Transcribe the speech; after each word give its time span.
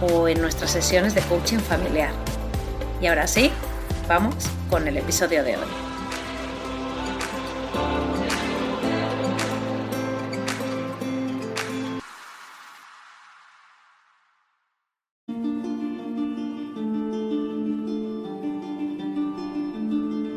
o 0.00 0.28
en 0.28 0.40
nuestras 0.40 0.70
sesiones 0.70 1.14
de 1.14 1.22
coaching 1.22 1.58
familiar. 1.58 2.12
Y 3.00 3.06
ahora 3.06 3.26
sí, 3.26 3.50
vamos 4.08 4.34
con 4.68 4.86
el 4.88 4.96
episodio 4.96 5.44
de 5.44 5.56
hoy. 5.56 5.64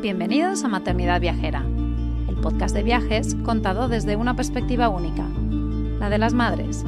Bienvenidos 0.02 0.64
a 0.64 0.68
Maternidad 0.68 1.18
Viajera, 1.18 1.64
el 2.28 2.36
podcast 2.42 2.74
de 2.74 2.82
viajes 2.82 3.34
contado 3.36 3.88
desde 3.88 4.16
una 4.16 4.36
perspectiva 4.36 4.90
única, 4.90 5.26
la 5.98 6.10
de 6.10 6.18
las 6.18 6.34
madres. 6.34 6.84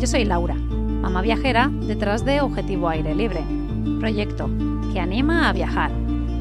Yo 0.00 0.08
soy 0.08 0.24
Laura 0.24 0.56
mamá 1.02 1.20
viajera 1.20 1.68
detrás 1.68 2.24
de 2.24 2.40
Objetivo 2.40 2.88
Aire 2.88 3.14
Libre, 3.14 3.44
proyecto 3.98 4.48
que 4.92 5.00
anima 5.00 5.48
a 5.48 5.52
viajar, 5.52 5.90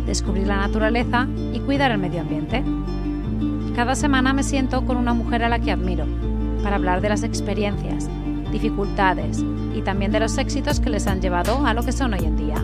descubrir 0.05 0.45
la 0.45 0.57
naturaleza 0.57 1.27
y 1.51 1.59
cuidar 1.61 1.91
el 1.91 1.97
medio 1.97 2.21
ambiente. 2.21 2.63
Cada 3.75 3.95
semana 3.95 4.33
me 4.33 4.43
siento 4.43 4.85
con 4.85 4.97
una 4.97 5.15
mujer 5.15 5.43
a 5.43 5.49
la 5.49 5.59
que 5.59 5.71
admiro 5.71 6.05
para 6.61 6.75
hablar 6.75 7.01
de 7.01 7.09
las 7.09 7.23
experiencias, 7.23 8.07
dificultades 8.51 9.43
y 9.75 9.81
también 9.81 10.11
de 10.11 10.19
los 10.19 10.37
éxitos 10.37 10.79
que 10.79 10.91
les 10.91 11.07
han 11.07 11.21
llevado 11.21 11.65
a 11.65 11.73
lo 11.73 11.83
que 11.83 11.91
son 11.91 12.13
hoy 12.13 12.23
en 12.23 12.37
día. 12.37 12.63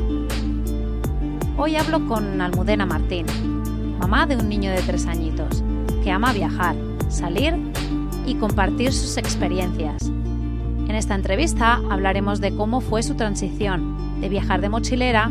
Hoy 1.58 1.78
hablo 1.78 2.08
con 2.08 2.40
Almudena 2.40 2.86
Martín, 2.86 3.25
mamá 4.00 4.28
de 4.28 4.36
un 4.36 4.48
niño 4.48 4.70
de 4.70 4.84
tres 4.84 5.08
añitos, 5.08 5.64
que 6.03 6.12
ama 6.12 6.31
viajar, 6.31 6.75
salir 7.09 7.56
y 8.28 8.36
compartir 8.36 8.94
sus 8.94 9.18
experiencias 9.18 10.12
en 10.88 10.96
esta 10.96 11.16
entrevista 11.16 11.82
hablaremos 11.90 12.40
de 12.40 12.56
cómo 12.56 12.82
fue 12.82 13.04
su 13.04 13.16
transición 13.16 14.22
de 14.22 14.30
viajar 14.30 14.62
de 14.62 14.70
mochilera 14.70 15.30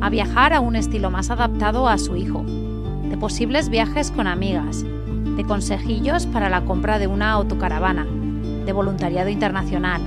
a 0.00 0.10
viajar 0.10 0.52
a 0.52 0.60
un 0.60 0.76
estilo 0.76 1.10
más 1.10 1.30
adaptado 1.30 1.88
a 1.88 1.98
su 1.98 2.16
hijo, 2.16 2.44
de 3.08 3.16
posibles 3.16 3.68
viajes 3.68 4.10
con 4.10 4.26
amigas, 4.26 4.84
de 5.36 5.44
consejillos 5.44 6.26
para 6.26 6.48
la 6.48 6.62
compra 6.64 6.98
de 6.98 7.06
una 7.06 7.32
autocaravana, 7.32 8.06
de 8.64 8.72
voluntariado 8.72 9.28
internacional, 9.28 10.02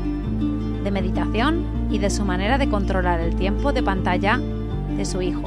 de 0.83 0.91
meditación 0.91 1.65
y 1.89 1.99
de 1.99 2.09
su 2.09 2.25
manera 2.25 2.57
de 2.57 2.69
controlar 2.69 3.19
el 3.19 3.35
tiempo 3.35 3.71
de 3.71 3.83
pantalla 3.83 4.39
de 4.97 5.05
su 5.05 5.21
hijo. 5.21 5.43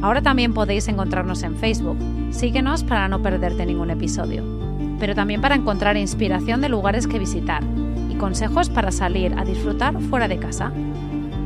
Ahora 0.00 0.22
también 0.22 0.54
podéis 0.54 0.86
encontrarnos 0.86 1.42
en 1.42 1.56
Facebook. 1.56 1.98
Síguenos 2.30 2.84
para 2.84 3.08
no 3.08 3.20
perderte 3.20 3.66
ningún 3.66 3.90
episodio, 3.90 4.44
pero 5.00 5.16
también 5.16 5.40
para 5.40 5.56
encontrar 5.56 5.96
inspiración 5.96 6.60
de 6.60 6.68
lugares 6.68 7.08
que 7.08 7.18
visitar 7.18 7.64
y 8.08 8.14
consejos 8.14 8.70
para 8.70 8.92
salir 8.92 9.36
a 9.36 9.44
disfrutar 9.44 10.00
fuera 10.02 10.28
de 10.28 10.38
casa. 10.38 10.70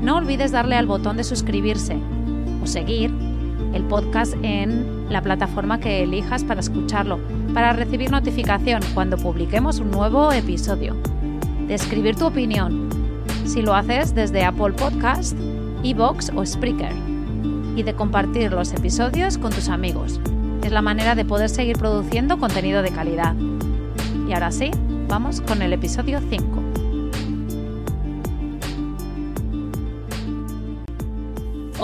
No 0.02 0.18
olvides 0.18 0.52
darle 0.52 0.76
al 0.76 0.84
botón 0.84 1.16
de 1.16 1.24
suscribirse 1.24 1.96
o 2.62 2.66
seguir 2.66 3.10
el 3.72 3.84
podcast 3.84 4.34
en 4.42 5.06
la 5.10 5.22
plataforma 5.22 5.80
que 5.80 6.02
elijas 6.02 6.44
para 6.44 6.60
escucharlo, 6.60 7.18
para 7.54 7.72
recibir 7.72 8.10
notificación 8.10 8.82
cuando 8.94 9.16
publiquemos 9.16 9.78
un 9.78 9.90
nuevo 9.90 10.32
episodio. 10.32 10.96
De 11.66 11.74
escribir 11.74 12.16
tu 12.16 12.26
opinión, 12.26 12.88
si 13.44 13.62
lo 13.62 13.74
haces 13.74 14.14
desde 14.14 14.44
Apple 14.44 14.72
Podcast, 14.72 15.36
Evox 15.82 16.30
o 16.34 16.44
Spreaker. 16.44 16.92
Y 17.76 17.82
de 17.82 17.94
compartir 17.94 18.52
los 18.52 18.72
episodios 18.72 19.38
con 19.38 19.52
tus 19.52 19.68
amigos. 19.68 20.20
Es 20.62 20.72
la 20.72 20.82
manera 20.82 21.14
de 21.14 21.24
poder 21.24 21.48
seguir 21.48 21.78
produciendo 21.78 22.38
contenido 22.38 22.82
de 22.82 22.90
calidad. 22.90 23.34
Y 24.28 24.32
ahora 24.32 24.52
sí, 24.52 24.70
vamos 25.08 25.40
con 25.40 25.62
el 25.62 25.72
episodio 25.72 26.20
5. 26.30 26.61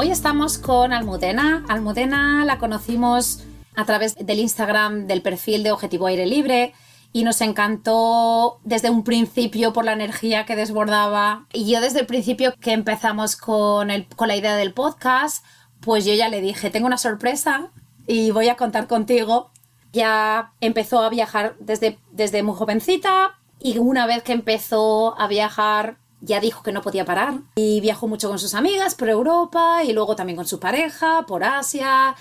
Hoy 0.01 0.13
estamos 0.13 0.59
con 0.59 0.93
Almudena. 0.93 1.65
Almudena 1.67 2.45
la 2.45 2.59
conocimos 2.59 3.43
a 3.75 3.85
través 3.85 4.15
del 4.15 4.39
Instagram 4.39 5.09
del 5.09 5.23
perfil 5.23 5.65
de 5.65 5.73
Objetivo 5.73 6.07
Aire 6.07 6.25
Libre 6.25 6.73
y 7.13 7.25
nos 7.25 7.41
encantó 7.41 8.61
desde 8.63 8.91
un 8.91 9.03
principio 9.03 9.73
por 9.73 9.85
la 9.85 9.95
energía 9.95 10.47
que 10.47 10.55
desbordaba. 10.55 11.49
Y 11.53 11.69
yo 11.69 11.81
desde 11.81 11.99
el 11.99 12.07
principio 12.07 12.55
que 12.61 12.75
empezamos 12.75 13.35
con, 13.35 13.89
con 14.15 14.29
la 14.29 14.37
idea 14.37 14.55
del 14.55 14.73
podcast, 14.73 15.45
pues 15.81 16.05
yo 16.05 16.15
ya 16.15 16.29
le 16.29 16.41
dije, 16.41 16.71
tengo 16.71 16.87
una 16.87 16.97
sorpresa 16.97 17.73
y 18.07 18.31
voy 18.31 18.49
a 18.51 18.57
contar 18.57 18.87
contigo. 18.87 19.51
Ya 19.93 20.53
empezó 20.61 21.01
a 21.01 21.09
viajar 21.09 21.57
desde, 21.59 21.99
desde 22.13 22.45
muy 22.45 22.55
jovencita 22.55 23.37
y 23.59 23.79
una 23.79 24.07
vez 24.07 24.23
que 24.23 24.31
empezó 24.33 25.21
a 25.21 25.27
viajar 25.27 25.97
ya 26.21 26.41
dijo 26.41 26.63
que 26.63 26.73
no 26.73 26.83
podía 26.83 27.05
parar 27.05 27.35
y 27.57 27.81
viajó 27.81 28.09
mucho 28.09 28.29
con 28.29 28.39
sus 28.39 28.55
amigas 28.55 28.95
por 28.95 29.09
Europa 29.09 29.83
y 29.85 29.93
luego 29.93 30.17
también 30.17 30.37
con 30.37 30.47
su 30.47 30.59
pareja 30.59 31.25
por 31.27 31.45
Asia 31.45 32.15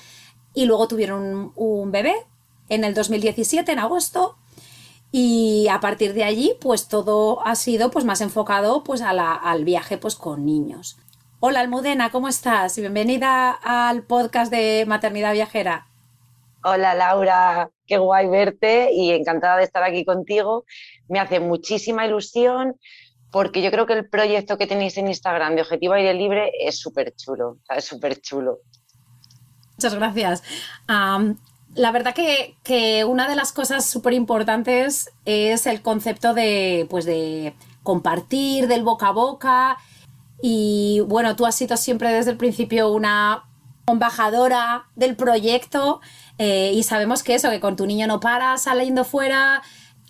y 0.54 0.66
luego 0.66 0.88
tuvieron 0.88 1.52
un, 1.56 1.92
bebé 1.92 2.16
en 2.70 2.84
el 2.84 2.94
2017 2.94 3.72
en 3.72 3.80
agosto 3.80 4.38
y 5.12 5.68
a 5.70 5.80
partir 5.80 6.14
de 6.14 6.24
allí 6.24 6.54
pues 6.62 6.88
todo 6.88 7.46
ha 7.46 7.56
sido 7.56 7.92
pues 7.92 8.06
más 8.06 8.22
enfocado 8.22 8.84
pues 8.84 9.02
al 9.02 9.66
viaje 9.66 9.98
pues 9.98 10.16
con 10.16 10.46
niños. 10.46 10.98
Hola 11.40 11.60
Almudena, 11.62 12.12
¿cómo 12.12 12.28
estás? 12.28 12.78
Bienvenida 12.78 13.52
al 13.52 14.04
podcast 14.04 14.52
de 14.52 14.86
Maternidad 14.88 15.34
Viajera. 15.34 15.88
Hola 16.64 16.96
Laura, 16.96 17.70
qué 17.86 17.98
guay 17.98 18.28
verte 18.28 18.92
y 18.92 19.12
encantada 19.12 19.58
de 19.58 19.64
estar 19.64 19.84
aquí 19.84 20.04
contigo. 20.04 20.66
Me 21.08 21.20
hace 21.20 21.40
muchísima 21.40 22.06
ilusión 22.06 22.76
porque 23.32 23.62
yo 23.62 23.72
creo 23.72 23.86
que 23.86 23.94
el 23.94 24.08
proyecto 24.08 24.58
que 24.58 24.68
tenéis 24.68 24.98
en 24.98 25.08
Instagram 25.08 25.56
de 25.56 25.62
Objetivo 25.62 25.94
Aire 25.94 26.14
Libre 26.14 26.52
es 26.60 26.80
súper 26.80 27.16
chulo, 27.16 27.58
es 27.76 27.86
súper 27.86 28.20
chulo. 28.22 28.60
Muchas 29.78 29.94
gracias. 29.94 30.44
la 30.88 31.92
verdad 31.92 32.16
que, 32.16 33.06
una 33.06 33.30
de 33.30 33.36
las 33.36 33.52
cosas 33.52 33.86
súper 33.86 34.14
importantes 34.14 35.12
es 35.26 35.68
el 35.68 35.82
concepto 35.82 36.34
de, 36.34 36.88
pues 36.90 37.06
de 37.06 37.54
compartir, 37.84 38.68
del 38.68 38.84
boca 38.84 39.10
a 39.10 39.12
boca. 39.12 39.78
Y 40.42 41.02
bueno, 41.08 41.36
tú 41.36 41.46
has 41.46 41.56
sido 41.56 41.78
siempre 41.78 42.12
desde 42.12 42.32
el 42.32 42.38
principio 42.38 42.92
una 42.92 43.44
embajadora 43.88 44.88
del 44.96 45.16
proyecto 45.16 46.02
eh, 46.38 46.72
y 46.74 46.84
sabemos 46.84 47.24
que 47.24 47.36
eso, 47.36 47.50
que 47.50 47.60
con 47.60 47.76
tu 47.76 47.86
niño 47.86 48.06
no 48.08 48.20
paras 48.20 48.64
saliendo 48.64 49.04
fuera, 49.04 49.62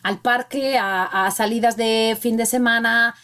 al 0.04 0.20
parque, 0.20 0.78
a, 0.80 1.30
salidas 1.32 1.78
de 1.78 2.18
fin 2.20 2.38
de 2.38 2.46
semana 2.46 3.16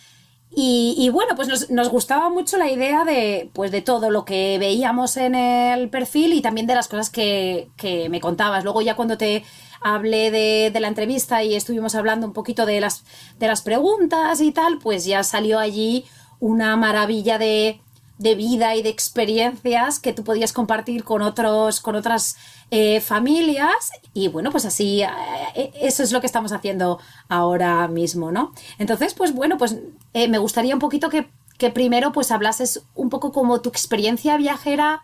Y, 0.55 1.09
bueno, 1.09 1.35
pues 1.35 1.69
nos, 1.71 1.89
gustaba 1.89 2.29
mucho 2.29 2.57
la 2.57 2.69
idea 2.69 3.05
de, 3.05 3.49
pues 3.53 3.71
de 3.71 3.81
todo 3.81 4.11
lo 4.11 4.23
que 4.23 4.57
veíamos 4.59 5.17
en 5.17 5.33
el 5.33 5.89
perfil 5.89 6.33
y 6.33 6.41
también 6.41 6.67
de 6.67 6.75
las 6.75 6.87
cosas 6.87 7.09
que, 7.09 7.69
me 8.09 8.19
contabas. 8.21 8.63
Luego 8.63 8.81
ya 8.81 8.95
cuando 8.95 9.17
te 9.17 9.43
hablé 9.81 10.29
de, 10.31 10.79
la 10.79 10.87
entrevista 10.87 11.43
y 11.43 11.55
estuvimos 11.55 11.95
hablando 11.95 12.27
un 12.27 12.33
poquito 12.33 12.65
de 12.65 12.81
las, 12.81 13.03
de 13.39 13.47
las 13.47 13.61
preguntas 13.61 14.41
y 14.41 14.51
tal, 14.51 14.77
pues 14.77 15.05
ya 15.05 15.23
salió 15.23 15.57
allí 15.59 16.05
una 16.39 16.75
maravilla 16.75 17.37
de, 17.39 17.81
de 18.23 18.35
vida 18.35 18.73
y 18.75 18.81
de 18.81 18.89
experiencias 18.89 19.99
que 19.99 20.13
tú 20.13 20.23
podías 20.23 20.53
compartir 20.53 21.03
con 21.03 21.21
otros, 21.21 21.81
con 21.81 21.95
otras 21.95 22.37
eh, 22.71 23.01
familias. 23.01 23.91
Y 24.13 24.29
bueno, 24.29 24.49
pues 24.49 24.65
así, 24.65 25.03
eh, 25.03 25.09
eh, 25.55 25.71
eso 25.81 26.01
es 26.01 26.13
lo 26.13 26.21
que 26.21 26.27
estamos 26.27 26.53
haciendo 26.53 26.99
ahora 27.27 27.87
mismo, 27.89 28.31
¿no? 28.31 28.53
Entonces, 28.79 29.13
pues 29.13 29.33
bueno, 29.33 29.57
pues 29.57 29.77
me 30.13 30.37
gustaría 30.37 30.73
un 30.73 30.79
poquito 30.79 31.09
que, 31.09 31.29
que, 31.57 31.69
primero 31.69 32.13
pues 32.13 32.31
hablases 32.31 32.83
un 32.95 33.09
poco 33.09 33.33
como 33.33 33.59
tu 33.59 33.69
experiencia 33.69 34.37
viajera 34.37 35.01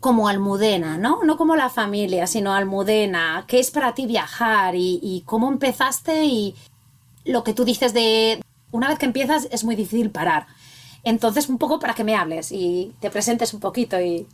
como 0.00 0.28
almudena, 0.28 0.96
¿no? 0.96 1.22
No 1.22 1.36
como 1.36 1.54
la 1.54 1.68
familia, 1.68 2.26
sino 2.26 2.54
almudena. 2.54 3.44
¿Qué 3.46 3.60
es 3.60 3.70
para 3.70 3.94
ti 3.94 4.06
viajar 4.06 4.74
y, 4.74 5.00
y 5.02 5.22
cómo 5.26 5.48
empezaste 5.48 6.24
y 6.24 6.54
lo 7.26 7.44
que 7.44 7.52
tú 7.52 7.66
dices 7.66 7.92
de 7.92 8.40
una 8.72 8.88
vez 8.88 8.98
que 8.98 9.06
empiezas 9.06 9.48
es 9.50 9.64
muy 9.64 9.76
difícil 9.76 10.10
parar. 10.10 10.46
Entonces, 11.04 11.48
un 11.48 11.58
poco 11.58 11.78
para 11.78 11.94
que 11.94 12.04
me 12.04 12.14
hables 12.14 12.52
y 12.52 12.94
te 13.00 13.10
presentes 13.10 13.54
un 13.54 13.60
poquito 13.60 14.00
y... 14.00 14.26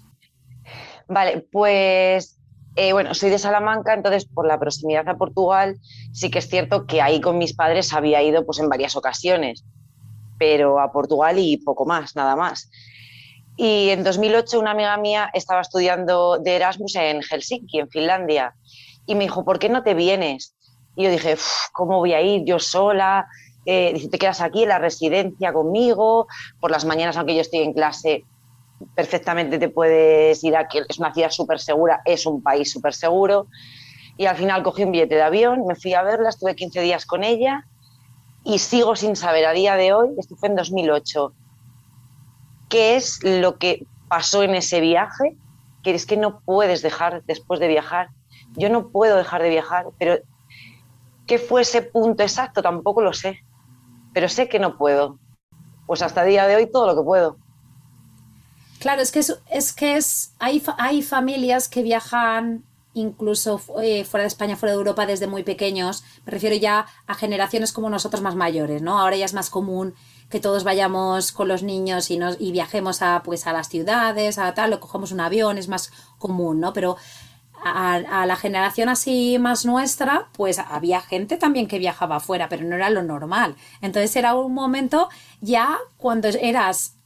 Vale, 1.08 1.46
pues 1.52 2.36
eh, 2.78 2.92
bueno, 2.92 3.14
soy 3.14 3.30
de 3.30 3.38
Salamanca, 3.38 3.94
entonces 3.94 4.26
por 4.26 4.46
la 4.46 4.58
proximidad 4.58 5.08
a 5.08 5.16
Portugal 5.16 5.78
sí 6.12 6.30
que 6.30 6.40
es 6.40 6.48
cierto 6.48 6.86
que 6.86 7.00
ahí 7.00 7.22
con 7.22 7.38
mis 7.38 7.54
padres 7.54 7.94
había 7.94 8.22
ido 8.22 8.44
pues 8.44 8.58
en 8.58 8.68
varias 8.68 8.96
ocasiones, 8.96 9.64
pero 10.38 10.78
a 10.78 10.92
Portugal 10.92 11.38
y 11.38 11.56
poco 11.56 11.86
más, 11.86 12.14
nada 12.16 12.36
más. 12.36 12.70
Y 13.56 13.88
en 13.88 14.04
2008 14.04 14.60
una 14.60 14.72
amiga 14.72 14.94
mía 14.98 15.30
estaba 15.32 15.62
estudiando 15.62 16.38
de 16.38 16.56
Erasmus 16.56 16.96
en 16.96 17.22
Helsinki, 17.22 17.78
en 17.78 17.88
Finlandia, 17.88 18.54
y 19.06 19.14
me 19.14 19.24
dijo, 19.24 19.42
¿por 19.42 19.58
qué 19.58 19.70
no 19.70 19.82
te 19.82 19.94
vienes? 19.94 20.54
Y 20.96 21.04
yo 21.04 21.10
dije, 21.10 21.36
¿cómo 21.72 21.96
voy 21.96 22.12
a 22.12 22.20
ir 22.20 22.44
yo 22.44 22.58
sola? 22.58 23.26
Eh, 23.66 23.92
dice, 23.92 24.08
te 24.08 24.18
quedas 24.18 24.40
aquí 24.40 24.62
en 24.62 24.68
la 24.68 24.78
residencia 24.78 25.52
conmigo, 25.52 26.28
por 26.60 26.70
las 26.70 26.84
mañanas, 26.84 27.16
aunque 27.16 27.34
yo 27.34 27.40
estoy 27.40 27.60
en 27.60 27.72
clase, 27.72 28.24
perfectamente 28.94 29.58
te 29.58 29.68
puedes 29.68 30.42
ir 30.44 30.56
aquí, 30.56 30.78
es 30.88 30.98
una 30.98 31.12
ciudad 31.12 31.30
súper 31.30 31.58
segura, 31.58 32.00
es 32.04 32.26
un 32.26 32.42
país 32.42 32.70
súper 32.70 32.94
seguro. 32.94 33.48
Y 34.16 34.26
al 34.26 34.36
final 34.36 34.62
cogí 34.62 34.84
un 34.84 34.92
billete 34.92 35.16
de 35.16 35.22
avión, 35.22 35.66
me 35.66 35.74
fui 35.74 35.94
a 35.94 36.02
verla, 36.02 36.28
estuve 36.28 36.54
15 36.54 36.80
días 36.80 37.04
con 37.04 37.24
ella 37.24 37.66
y 38.44 38.60
sigo 38.60 38.94
sin 38.94 39.16
saber 39.16 39.44
a 39.46 39.52
día 39.52 39.74
de 39.74 39.92
hoy, 39.92 40.10
esto 40.16 40.36
fue 40.36 40.48
en 40.48 40.54
2008, 40.54 41.32
qué 42.68 42.94
es 42.94 43.18
lo 43.24 43.58
que 43.58 43.84
pasó 44.08 44.44
en 44.44 44.54
ese 44.54 44.80
viaje, 44.80 45.36
que 45.82 45.92
es 45.92 46.06
que 46.06 46.16
no 46.16 46.40
puedes 46.40 46.82
dejar 46.82 47.24
después 47.24 47.58
de 47.58 47.68
viajar. 47.68 48.10
Yo 48.54 48.70
no 48.70 48.88
puedo 48.88 49.16
dejar 49.16 49.42
de 49.42 49.50
viajar, 49.50 49.86
pero 49.98 50.18
¿qué 51.26 51.38
fue 51.38 51.62
ese 51.62 51.82
punto 51.82 52.22
exacto? 52.22 52.62
Tampoco 52.62 53.02
lo 53.02 53.12
sé 53.12 53.42
pero 54.16 54.30
sé 54.30 54.48
que 54.48 54.58
no 54.58 54.78
puedo. 54.78 55.18
Pues 55.86 56.00
hasta 56.00 56.24
día 56.24 56.46
de 56.46 56.56
hoy 56.56 56.70
todo 56.72 56.86
lo 56.86 56.96
que 56.96 57.04
puedo. 57.04 57.36
Claro, 58.78 59.02
es 59.02 59.12
que 59.12 59.18
es, 59.18 59.38
es 59.50 59.74
que 59.74 59.98
es 59.98 60.32
hay, 60.38 60.62
hay 60.78 61.02
familias 61.02 61.68
que 61.68 61.82
viajan 61.82 62.64
incluso 62.94 63.60
eh, 63.82 64.06
fuera 64.06 64.22
de 64.22 64.28
España, 64.28 64.56
fuera 64.56 64.72
de 64.72 64.78
Europa 64.78 65.04
desde 65.04 65.26
muy 65.26 65.42
pequeños. 65.42 66.02
Me 66.24 66.32
refiero 66.32 66.56
ya 66.56 66.86
a 67.06 67.12
generaciones 67.12 67.74
como 67.74 67.90
nosotros 67.90 68.22
más 68.22 68.36
mayores, 68.36 68.80
¿no? 68.80 68.98
Ahora 68.98 69.16
ya 69.16 69.26
es 69.26 69.34
más 69.34 69.50
común 69.50 69.94
que 70.30 70.40
todos 70.40 70.64
vayamos 70.64 71.30
con 71.30 71.48
los 71.48 71.62
niños 71.62 72.10
y, 72.10 72.16
nos, 72.16 72.40
y 72.40 72.52
viajemos 72.52 73.02
a, 73.02 73.22
pues, 73.22 73.46
a 73.46 73.52
las 73.52 73.68
ciudades, 73.68 74.38
a 74.38 74.54
tal, 74.54 74.72
o 74.72 74.80
cojamos 74.80 75.12
un 75.12 75.20
avión, 75.20 75.58
es 75.58 75.68
más 75.68 75.92
común, 76.18 76.58
¿no? 76.58 76.72
Pero 76.72 76.96
a, 77.62 78.26
la 78.26 78.36
generación 78.36 78.88
así 78.88 79.38
más 79.38 79.64
nuestra, 79.64 80.28
pues 80.32 80.58
había 80.58 81.00
gente 81.00 81.36
también 81.36 81.68
que 81.68 81.78
viajaba 81.78 82.16
afuera, 82.16 82.48
pero 82.48 82.64
no 82.64 82.76
era 82.76 82.90
lo 82.90 83.02
normal. 83.02 83.56
Entonces 83.80 84.14
era 84.16 84.34
un 84.34 84.54
momento 84.54 85.08
ya 85.40 85.78
cuando 85.96 86.28
eras, 86.28 86.96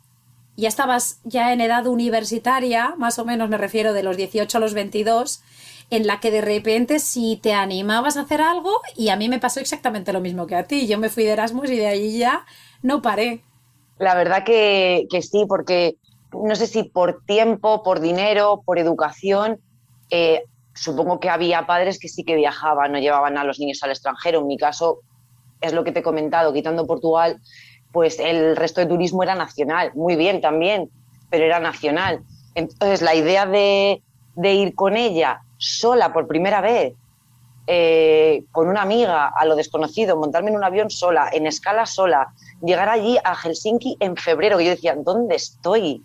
ya 0.56 0.68
estabas 0.68 1.20
ya 1.24 1.52
en 1.52 1.60
edad 1.60 1.86
universitaria, 1.86 2.94
más 2.96 3.18
o 3.18 3.24
menos 3.24 3.48
me 3.48 3.58
refiero 3.58 3.92
de 3.92 4.02
los 4.02 4.16
18 4.16 4.56
a 4.56 4.60
los 4.60 4.74
22, 4.74 5.42
en 5.90 6.06
la 6.06 6.20
que 6.20 6.30
de 6.30 6.40
repente 6.40 6.98
si 6.98 7.36
te 7.36 7.52
animabas 7.52 8.16
a 8.16 8.22
hacer 8.22 8.40
algo, 8.40 8.80
y 8.96 9.08
a 9.08 9.16
mí 9.16 9.28
me 9.28 9.38
pasó 9.40 9.60
exactamente 9.60 10.12
lo 10.12 10.20
mismo 10.20 10.46
que 10.46 10.56
a 10.56 10.64
ti, 10.64 10.86
yo 10.86 10.98
me 10.98 11.08
fui 11.08 11.24
de 11.24 11.30
Erasmus 11.30 11.70
y 11.70 11.76
de 11.76 11.88
allí 11.88 12.18
ya 12.18 12.44
no 12.82 13.02
paré. 13.02 13.42
La 13.98 14.14
verdad 14.14 14.44
que, 14.44 15.06
que 15.10 15.20
sí, 15.20 15.44
porque 15.48 15.96
no 16.32 16.54
sé 16.54 16.66
si 16.66 16.84
por 16.84 17.22
tiempo, 17.24 17.82
por 17.82 18.00
dinero, 18.00 18.62
por 18.64 18.78
educación, 18.78 19.60
eh, 20.10 20.44
supongo 20.74 21.20
que 21.20 21.30
había 21.30 21.66
padres 21.66 21.98
que 21.98 22.08
sí 22.08 22.24
que 22.24 22.36
viajaban, 22.36 22.92
no 22.92 22.98
llevaban 22.98 23.38
a 23.38 23.44
los 23.44 23.58
niños 23.58 23.82
al 23.82 23.90
extranjero. 23.90 24.40
En 24.40 24.46
mi 24.46 24.56
caso, 24.56 25.00
es 25.60 25.72
lo 25.72 25.84
que 25.84 25.92
te 25.92 26.00
he 26.00 26.02
comentado, 26.02 26.52
quitando 26.52 26.86
Portugal, 26.86 27.40
pues 27.92 28.18
el 28.18 28.56
resto 28.56 28.80
de 28.80 28.86
turismo 28.86 29.22
era 29.22 29.34
nacional, 29.34 29.92
muy 29.94 30.16
bien 30.16 30.40
también, 30.40 30.90
pero 31.28 31.44
era 31.44 31.60
nacional. 31.60 32.22
Entonces, 32.54 33.02
la 33.02 33.14
idea 33.14 33.46
de, 33.46 34.02
ir 34.36 34.74
con 34.74 34.96
ella 34.96 35.42
sola 35.58 36.12
por 36.12 36.26
primera 36.26 36.60
vez, 36.60 36.94
eh, 37.66 38.44
con 38.50 38.68
una 38.68 38.82
amiga 38.82 39.28
a 39.28 39.44
lo 39.44 39.54
desconocido, 39.54 40.16
montarme 40.16 40.50
en 40.50 40.56
un 40.56 40.64
avión 40.64 40.90
sola, 40.90 41.28
en 41.32 41.46
escala 41.46 41.86
sola, 41.86 42.32
llegar 42.62 42.88
allí 42.88 43.18
a 43.22 43.34
Helsinki 43.34 43.96
en 44.00 44.16
febrero, 44.16 44.58
que 44.58 44.64
yo 44.64 44.70
decía, 44.70 44.94
¿dónde 44.96 45.36
estoy? 45.36 46.02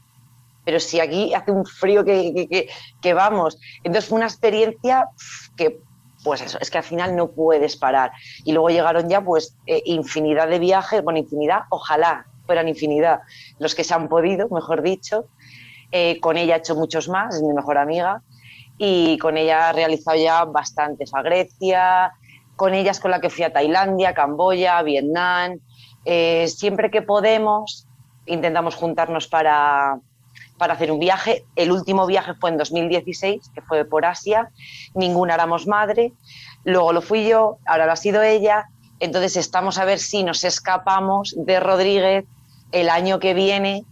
Pero 0.65 0.79
si 0.79 0.99
aquí 0.99 1.33
hace 1.33 1.51
un 1.51 1.65
frío 1.65 2.03
que, 2.03 2.67
que, 3.01 3.13
vamos. 3.13 3.57
Entonces 3.83 4.09
fue 4.09 4.17
una 4.17 4.25
experiencia 4.25 5.09
que, 5.55 5.79
pues 6.23 6.41
eso, 6.41 6.57
es 6.59 6.71
que 6.71 6.79
al 6.79 6.83
final 6.83 7.15
no 7.15 7.31
puedes 7.31 7.77
parar. 7.77 8.11
Y 8.43 8.51
luego 8.51 8.69
llegaron 8.69 9.07
ya, 9.07 9.23
pues, 9.23 9.55
eh, 9.67 9.83
infinidad 9.85 10.49
de 10.49 10.59
viajes, 10.59 11.03
bueno, 11.03 11.19
infinidad, 11.19 11.61
ojalá 11.69 12.25
fueran 12.45 12.67
infinidad 12.67 13.21
los 13.59 13.75
que 13.75 13.83
se 13.83 13.93
han 13.93 14.09
podido, 14.09 14.49
mejor 14.49 14.81
dicho. 14.81 15.27
Eh, 15.91 16.19
con 16.19 16.35
ella 16.35 16.55
he 16.55 16.57
hecho 16.57 16.75
muchos 16.75 17.07
más, 17.07 17.35
es 17.35 17.41
mi 17.43 17.53
mejor 17.53 17.77
amiga, 17.77 18.23
y 18.77 19.17
con 19.19 19.37
ella 19.37 19.69
he 19.69 19.73
realizado 19.73 20.17
ya 20.17 20.43
bastantes 20.45 21.13
a 21.13 21.21
Grecia, 21.21 22.11
con 22.55 22.73
ella 22.73 22.91
es 22.91 22.99
con 22.99 23.11
la 23.11 23.21
que 23.21 23.29
fui 23.29 23.43
a 23.43 23.53
Tailandia, 23.53 24.13
Camboya, 24.13 24.81
Vietnam. 24.81 25.59
Eh, 26.05 26.47
siempre 26.47 26.89
que 26.89 27.01
podemos, 27.01 27.87
intentamos 28.25 28.75
juntarnos 28.75 29.27
para, 29.27 29.99
para 30.57 30.73
hacer 30.73 30.91
un 30.91 30.99
viaje. 30.99 31.45
El 31.55 31.71
último 31.71 32.05
viaje 32.05 32.33
fue 32.35 32.49
en 32.49 32.57
2016, 32.57 33.51
que 33.53 33.61
fue 33.61 33.85
por 33.85 34.05
Asia. 34.05 34.49
Ninguna 34.93 35.33
éramos 35.33 35.67
madre. 35.67 36.13
Luego 36.63 36.93
lo 36.93 37.01
fui 37.01 37.27
yo, 37.27 37.57
ahora 37.65 37.85
lo 37.85 37.91
ha 37.91 37.97
sido 37.97 38.23
ella. 38.23 38.69
Entonces 38.99 39.35
estamos 39.35 39.77
a 39.77 39.85
ver 39.85 39.99
si 39.99 40.23
nos 40.23 40.43
escapamos 40.43 41.35
de 41.37 41.59
Rodríguez 41.59 42.25
el 42.71 42.89
año 42.89 43.19
que 43.19 43.33
viene 43.33 43.83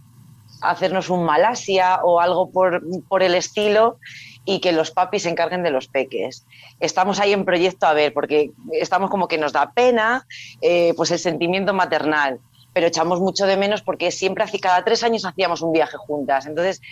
a 0.62 0.70
hacernos 0.70 1.10
un 1.10 1.24
Malasia 1.24 2.00
o 2.02 2.20
algo 2.20 2.50
por, 2.50 2.82
por 3.08 3.22
el 3.22 3.34
estilo 3.34 3.98
y 4.46 4.60
que 4.60 4.72
los 4.72 4.90
papis 4.90 5.22
se 5.22 5.30
encarguen 5.30 5.62
de 5.62 5.70
los 5.70 5.88
peques. 5.88 6.46
Estamos 6.80 7.20
ahí 7.20 7.32
en 7.32 7.44
proyecto 7.44 7.86
a 7.86 7.92
ver, 7.92 8.12
porque 8.12 8.50
estamos 8.72 9.10
como 9.10 9.28
que 9.28 9.38
nos 9.38 9.52
da 9.52 9.72
pena, 9.72 10.26
eh, 10.60 10.92
pues 10.96 11.10
el 11.10 11.18
sentimiento 11.18 11.72
maternal 11.72 12.40
pero 12.74 12.88
echamos 12.88 13.20
mucho 13.20 13.46
de 13.46 13.56
menos 13.56 13.80
porque 13.82 14.10
siempre, 14.10 14.44
cada 14.60 14.84
tres 14.84 15.02
años 15.04 15.24
hacíamos 15.24 15.62
un 15.62 15.72
viaje 15.72 15.96
juntas. 15.96 16.44
Entonces, 16.44 16.82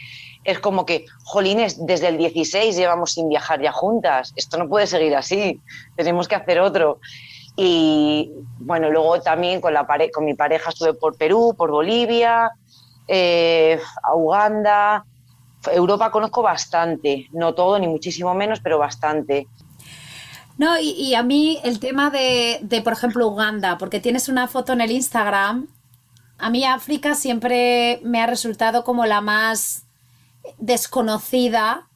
es 0.45 0.61
como 0.61 0.87
que, 0.87 1.05
jolines, 1.25 1.85
desde 1.85 2.09
el 2.09 2.19
16 2.19 2.77
llevamos 2.77 3.13
sin 3.13 3.29
viajar 3.29 3.61
ya 3.61 3.73
juntas. 3.73 4.33
Esto 4.37 4.57
no 4.59 4.69
puede 4.69 4.87
seguir 4.87 5.15
así. 5.17 5.61
Tenemos 5.97 6.29
que 6.29 6.37
hacer 6.37 6.61
otro. 6.61 7.01
Y 7.57 8.33
bueno, 8.61 8.91
luego 8.91 9.21
también 9.21 9.61
con, 9.61 9.75
la 9.75 9.87
con 10.13 10.25
mi 10.25 10.35
pareja 10.35 10.71
estuve 10.71 10.95
por 10.95 11.19
Perú, 11.19 11.55
por 11.59 11.73
Bolivia, 11.73 12.53
eh, 13.09 13.79
a 14.05 14.15
Uganda. 14.15 15.05
Europa 15.71 16.11
conozco 16.11 16.43
bastante, 16.43 17.29
no 17.33 17.55
todo 17.55 17.79
ni 17.79 17.89
muchísimo 17.89 18.35
menos, 18.35 18.61
pero 18.61 18.79
bastante. 18.79 19.49
No, 20.59 20.79
y, 20.79 21.15
a 21.15 21.23
mí 21.23 21.59
el 21.65 21.79
tema 21.81 22.11
de, 22.11 22.61
de, 22.63 22.83
por 22.83 22.93
ejemplo, 22.93 23.27
Uganda, 23.27 23.79
porque 23.79 24.01
tienes 24.01 24.29
una 24.29 24.49
foto 24.49 24.73
en 24.73 24.81
el 24.81 24.91
Instagram, 24.91 25.69
a 26.39 26.51
mí 26.51 26.65
África 26.65 27.15
siempre 27.15 28.01
me 28.05 28.21
ha 28.21 28.27
resultado 28.27 28.85
como 28.85 29.07
la 29.07 29.21
más 29.21 29.85
desconocida 30.59 31.89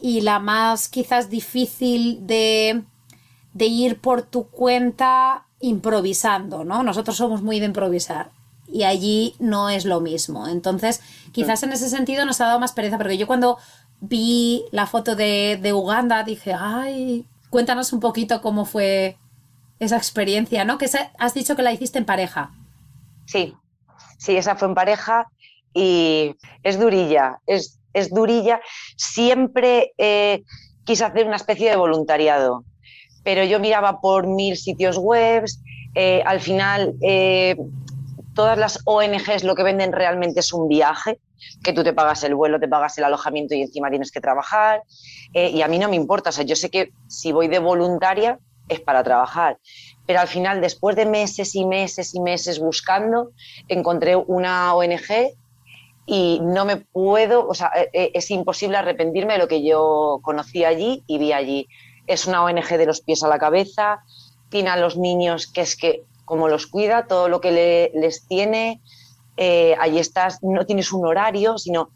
y 0.00 0.20
la 0.20 0.38
más 0.38 0.88
quizás 0.88 1.28
difícil 1.30 2.26
de, 2.26 2.84
de 3.52 3.66
ir 3.66 4.00
por 4.00 4.22
tu 4.22 4.48
cuenta 4.48 5.46
improvisando, 5.60 6.64
¿no? 6.64 6.82
Nosotros 6.82 7.16
somos 7.16 7.42
muy 7.42 7.58
de 7.60 7.66
improvisar 7.66 8.30
y 8.70 8.84
allí 8.84 9.34
no 9.38 9.70
es 9.70 9.84
lo 9.84 10.00
mismo. 10.00 10.46
Entonces, 10.46 11.00
quizás 11.32 11.62
en 11.62 11.72
ese 11.72 11.88
sentido 11.88 12.24
nos 12.24 12.40
ha 12.40 12.46
dado 12.46 12.60
más 12.60 12.72
pereza, 12.72 12.98
porque 12.98 13.16
yo 13.16 13.26
cuando 13.26 13.58
vi 14.00 14.64
la 14.70 14.86
foto 14.86 15.16
de, 15.16 15.58
de 15.60 15.72
Uganda 15.72 16.22
dije, 16.22 16.54
ay, 16.56 17.26
Cuéntanos 17.50 17.92
un 17.92 18.00
poquito 18.00 18.40
cómo 18.42 18.64
fue 18.64 19.16
esa 19.78 19.96
experiencia, 19.96 20.64
¿no? 20.64 20.78
Que 20.78 20.88
has 21.18 21.34
dicho 21.34 21.56
que 21.56 21.62
la 21.62 21.72
hiciste 21.72 21.98
en 21.98 22.04
pareja. 22.04 22.50
Sí, 23.26 23.54
sí, 24.18 24.36
esa 24.36 24.56
fue 24.56 24.68
en 24.68 24.74
pareja 24.74 25.28
y 25.72 26.34
es 26.62 26.78
durilla, 26.78 27.40
es, 27.46 27.78
es 27.92 28.10
durilla. 28.10 28.60
Siempre 28.96 29.92
eh, 29.98 30.42
quise 30.84 31.04
hacer 31.04 31.26
una 31.26 31.36
especie 31.36 31.70
de 31.70 31.76
voluntariado, 31.76 32.64
pero 33.22 33.44
yo 33.44 33.60
miraba 33.60 34.00
por 34.00 34.26
mil 34.26 34.56
sitios 34.56 34.98
web, 34.98 35.44
eh, 35.94 36.22
al 36.24 36.40
final 36.40 36.94
eh, 37.02 37.56
todas 38.38 38.56
las 38.56 38.78
ONGs 38.84 39.42
lo 39.42 39.56
que 39.56 39.64
venden 39.64 39.90
realmente 39.90 40.38
es 40.38 40.52
un 40.52 40.68
viaje, 40.68 41.18
que 41.64 41.72
tú 41.72 41.82
te 41.82 41.92
pagas 41.92 42.22
el 42.22 42.36
vuelo, 42.36 42.60
te 42.60 42.68
pagas 42.68 42.96
el 42.96 43.02
alojamiento 43.02 43.56
y 43.56 43.62
encima 43.62 43.90
tienes 43.90 44.12
que 44.12 44.20
trabajar. 44.20 44.82
y 45.34 45.60
a 45.60 45.66
mí 45.66 45.76
no 45.76 45.88
me 45.88 45.96
importa, 45.96 46.30
o 46.30 46.32
sea, 46.32 46.44
yo 46.44 46.54
sé 46.54 46.70
que 46.70 46.92
si 47.08 47.32
voy 47.32 47.48
de 47.48 47.58
voluntaria 47.58 48.38
es 48.68 48.80
para 48.80 49.02
trabajar 49.02 49.58
pero 50.08 50.20
al 50.20 50.28
final, 50.28 50.62
después 50.62 50.96
de 50.96 51.04
meses 51.04 51.54
y 51.54 51.66
meses 51.66 52.14
y 52.14 52.20
meses 52.20 52.60
buscando, 52.60 53.32
encontré 53.68 54.16
una 54.16 54.74
ONG 54.74 55.34
y 56.06 56.40
no 56.42 56.64
me 56.64 56.78
puedo, 56.78 57.46
o 57.46 57.52
sea, 57.52 57.70
e, 57.76 57.90
e, 57.92 58.10
es 58.14 58.30
imposible 58.30 58.78
arrepentirme 58.78 59.34
de 59.34 59.38
lo 59.38 59.48
que 59.48 59.62
yo 59.62 60.20
conocí 60.22 60.64
allí 60.64 61.04
y 61.06 61.18
vi 61.18 61.34
allí. 61.34 61.68
Es 62.06 62.24
una 62.24 62.42
ONG 62.42 62.78
de 62.78 62.86
los 62.86 63.02
pies 63.02 63.22
a 63.22 63.28
la 63.28 63.38
cabeza, 63.38 64.00
tiene 64.48 64.70
a 64.70 64.78
los 64.78 64.96
niños 64.96 65.46
que 65.46 65.60
es 65.60 65.76
que 65.76 66.04
como 66.28 66.48
los 66.48 66.66
cuida, 66.66 67.06
todo 67.06 67.28
lo 67.28 67.40
que 67.40 67.90
les 67.94 68.26
tiene, 68.28 68.80
eh, 69.36 69.74
allí 69.80 69.98
estás, 69.98 70.42
no 70.42 70.66
tienes 70.66 70.92
un 70.92 71.06
horario, 71.06 71.58
sino 71.58 71.90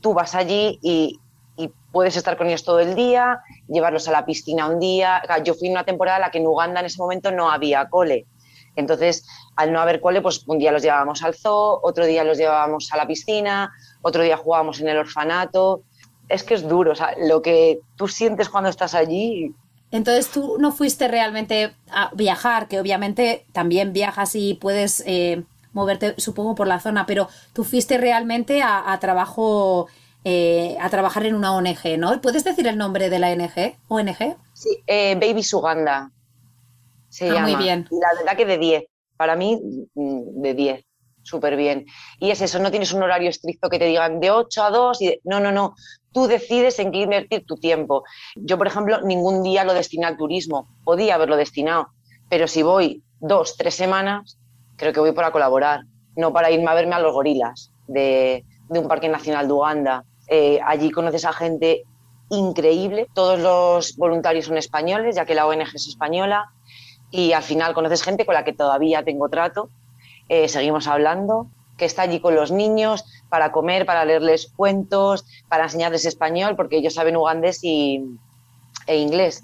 tú 0.00 0.14
vas 0.14 0.34
allí 0.34 0.78
y, 0.82 1.20
y 1.56 1.70
puedes 1.92 2.16
estar 2.16 2.36
con 2.36 2.46
ellos 2.46 2.64
todo 2.64 2.80
el 2.80 2.94
día, 2.94 3.40
llevarlos 3.68 4.08
a 4.08 4.12
la 4.12 4.24
piscina 4.24 4.68
un 4.68 4.80
día. 4.80 5.22
Yo 5.44 5.54
fui 5.54 5.68
en 5.68 5.74
una 5.74 5.84
temporada 5.84 6.18
en 6.18 6.22
la 6.22 6.30
que 6.30 6.38
en 6.38 6.46
Uganda 6.46 6.80
en 6.80 6.86
ese 6.86 6.98
momento 6.98 7.30
no 7.30 7.50
había 7.50 7.88
cole. 7.88 8.26
Entonces, 8.76 9.26
al 9.56 9.72
no 9.72 9.80
haber 9.80 10.00
cole, 10.00 10.20
pues 10.20 10.44
un 10.46 10.58
día 10.58 10.72
los 10.72 10.82
llevábamos 10.82 11.22
al 11.22 11.34
zoo, 11.34 11.78
otro 11.82 12.06
día 12.06 12.24
los 12.24 12.38
llevábamos 12.38 12.92
a 12.92 12.96
la 12.96 13.06
piscina, 13.06 13.72
otro 14.02 14.22
día 14.22 14.36
jugábamos 14.36 14.80
en 14.80 14.88
el 14.88 14.98
orfanato. 14.98 15.82
Es 16.28 16.42
que 16.42 16.54
es 16.54 16.66
duro, 16.66 16.92
o 16.92 16.94
sea, 16.94 17.14
lo 17.18 17.42
que 17.42 17.80
tú 17.96 18.08
sientes 18.08 18.48
cuando 18.48 18.70
estás 18.70 18.94
allí. 18.94 19.52
Entonces 19.94 20.28
tú 20.28 20.56
no 20.58 20.72
fuiste 20.72 21.08
realmente 21.08 21.74
a 21.90 22.10
viajar, 22.14 22.68
que 22.68 22.80
obviamente 22.80 23.46
también 23.52 23.94
viajas 23.94 24.34
y 24.34 24.54
puedes 24.54 25.02
eh, 25.06 25.44
moverte, 25.72 26.14
supongo, 26.18 26.54
por 26.54 26.66
la 26.66 26.80
zona, 26.80 27.06
pero 27.06 27.28
tú 27.54 27.64
fuiste 27.64 27.96
realmente 27.96 28.62
a 28.62 28.98
trabajo 29.00 29.88
eh, 30.26 30.78
a 30.80 30.88
trabajar 30.88 31.26
en 31.26 31.34
una 31.34 31.54
ONG, 31.54 31.98
¿no? 31.98 32.18
¿Puedes 32.22 32.44
decir 32.44 32.66
el 32.66 32.78
nombre 32.78 33.10
de 33.10 33.18
la 33.18 33.30
ONG? 33.30 33.76
¿ONG? 33.88 34.36
Sí, 34.54 34.82
eh, 34.86 35.16
Baby 35.20 35.42
Suganda. 35.42 36.10
Se 37.10 37.28
ah, 37.28 37.42
Muy 37.42 37.56
bien. 37.56 37.86
La 37.90 38.18
verdad 38.18 38.34
que 38.34 38.46
de 38.46 38.56
10. 38.56 38.84
Para 39.18 39.36
mí, 39.36 39.60
mm, 39.94 40.40
de 40.40 40.54
10. 40.54 40.84
Súper 41.22 41.56
bien. 41.56 41.84
Y 42.18 42.30
es 42.30 42.40
eso, 42.40 42.58
no 42.58 42.70
tienes 42.70 42.94
un 42.94 43.02
horario 43.02 43.28
estricto 43.28 43.68
que 43.68 43.78
te 43.78 43.84
digan 43.84 44.18
de 44.18 44.30
8 44.30 44.62
a 44.64 44.70
2 44.70 45.02
y 45.02 45.20
no, 45.24 45.40
no, 45.40 45.52
no. 45.52 45.74
Tú 46.14 46.28
decides 46.28 46.78
en 46.78 46.92
qué 46.92 46.98
invertir 46.98 47.44
tu 47.44 47.56
tiempo. 47.56 48.04
Yo, 48.36 48.56
por 48.56 48.68
ejemplo, 48.68 49.00
ningún 49.02 49.42
día 49.42 49.64
lo 49.64 49.74
destiné 49.74 50.06
al 50.06 50.16
turismo. 50.16 50.68
Podía 50.84 51.16
haberlo 51.16 51.36
destinado. 51.36 51.88
Pero 52.30 52.48
si 52.48 52.62
voy 52.62 53.02
dos, 53.20 53.56
tres 53.56 53.74
semanas, 53.74 54.38
creo 54.76 54.92
que 54.92 55.00
voy 55.00 55.12
para 55.12 55.32
colaborar, 55.32 55.82
no 56.16 56.32
para 56.32 56.50
irme 56.50 56.70
a 56.70 56.74
verme 56.74 56.94
a 56.94 57.00
los 57.00 57.12
gorilas 57.12 57.72
de, 57.88 58.44
un 58.68 58.88
parque 58.88 59.08
nacional 59.08 59.46
de 59.46 59.52
Uganda 59.52 60.04
eh, 60.28 60.58
allí 60.64 60.90
conoces 60.90 61.24
a 61.24 61.32
gente 61.32 61.84
increíble. 62.30 63.08
Todos 63.12 63.38
los 63.38 63.96
voluntarios 63.96 64.46
son 64.46 64.56
españoles, 64.56 65.16
ya 65.16 65.26
que 65.26 65.34
la 65.34 65.46
ONG 65.46 65.74
es 65.74 65.88
española. 65.88 66.50
Y 67.10 67.32
al 67.32 67.42
final 67.42 67.74
conoces 67.74 68.02
gente 68.02 68.24
con 68.24 68.34
la 68.34 68.44
que 68.44 68.52
todavía 68.52 69.04
tengo 69.04 69.28
trato. 69.28 69.68
Eh, 70.28 70.48
seguimos 70.48 70.86
hablando, 70.86 71.48
que 71.76 71.84
está 71.84 72.02
allí 72.02 72.20
con 72.20 72.34
los 72.34 72.50
niños 72.50 73.04
para 73.34 73.50
comer, 73.50 73.84
para 73.84 74.04
leerles 74.04 74.52
cuentos, 74.54 75.26
para 75.48 75.64
enseñarles 75.64 76.04
español, 76.04 76.54
porque 76.54 76.76
ellos 76.76 76.94
saben 76.94 77.16
ugandés 77.16 77.64
y, 77.64 78.00
e 78.86 78.96
inglés. 78.96 79.42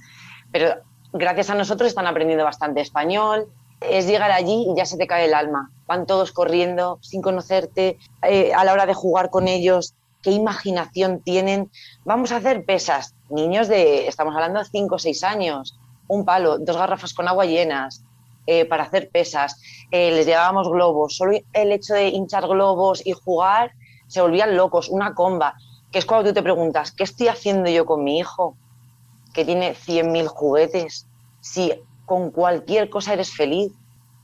Pero 0.53 0.77
gracias 1.13 1.51
a 1.51 1.57
nosotros 1.57 1.89
están 1.89 2.07
aprendiendo 2.07 2.45
bastante 2.45 2.83
español. 2.83 3.49
Es 3.81 4.07
llegar 4.07 4.31
allí 4.31 4.69
y 4.71 4.77
ya 4.77 4.87
se 4.87 4.97
te 4.97 5.09
cae 5.09 5.25
el 5.25 5.35
alma. 5.35 5.73
Van 5.89 6.07
todos 6.07 6.31
corriendo 6.31 7.01
sin 7.03 7.21
conocerte. 7.21 7.99
Eh, 8.23 8.53
a 8.55 8.65
la 8.65 8.75
hora 8.75 8.87
de 8.87 8.95
jugar 8.95 9.29
con 9.29 9.49
ellos 9.49 9.97
qué 10.23 10.31
imaginación 10.31 11.19
tienen. 11.19 11.69
Vamos 12.05 12.31
a 12.31 12.37
hacer 12.37 12.65
pesas. 12.65 13.17
Niños 13.29 13.67
de, 13.67 14.07
estamos 14.07 14.37
hablando 14.37 14.61
de 14.61 14.67
5 14.67 14.95
o 14.95 14.99
6 15.01 15.25
años, 15.25 15.77
un 16.07 16.25
palo, 16.25 16.59
dos 16.59 16.77
garrafas 16.77 17.13
con 17.13 17.27
agua 17.27 17.45
llenas 17.45 18.05
eh, 18.47 18.67
para 18.67 18.85
hacer 18.85 19.11
pesas. 19.11 19.61
Eh, 19.91 20.13
les 20.13 20.27
llevábamos 20.27 20.69
globos. 20.69 21.17
Solo 21.17 21.39
el 21.53 21.73
hecho 21.73 21.95
de 21.95 22.09
hinchar 22.09 22.47
globos 22.47 23.05
y 23.05 23.13
jugar 23.13 23.73
se 24.11 24.21
volvían 24.21 24.57
locos. 24.57 24.91
Una 24.91 25.15
comba, 25.15 25.55
que 25.91 25.99
es 25.99 26.05
cuando 26.05 26.29
tú 26.29 26.35
te 26.35 26.43
preguntas, 26.43 26.93
¿qué 26.93 27.05
estoy 27.05 27.29
haciendo 27.29 27.71
yo 27.71 27.87
con 27.87 28.05
mi 28.05 28.19
hijo? 28.19 28.57
Que 29.33 29.47
tiene 29.47 29.75
100.000 29.75 30.27
juguetes. 30.27 31.07
Si 31.41 31.73
con 32.05 32.31
cualquier 32.31 32.91
cosa 32.91 33.15
eres 33.15 33.33
feliz. 33.33 33.73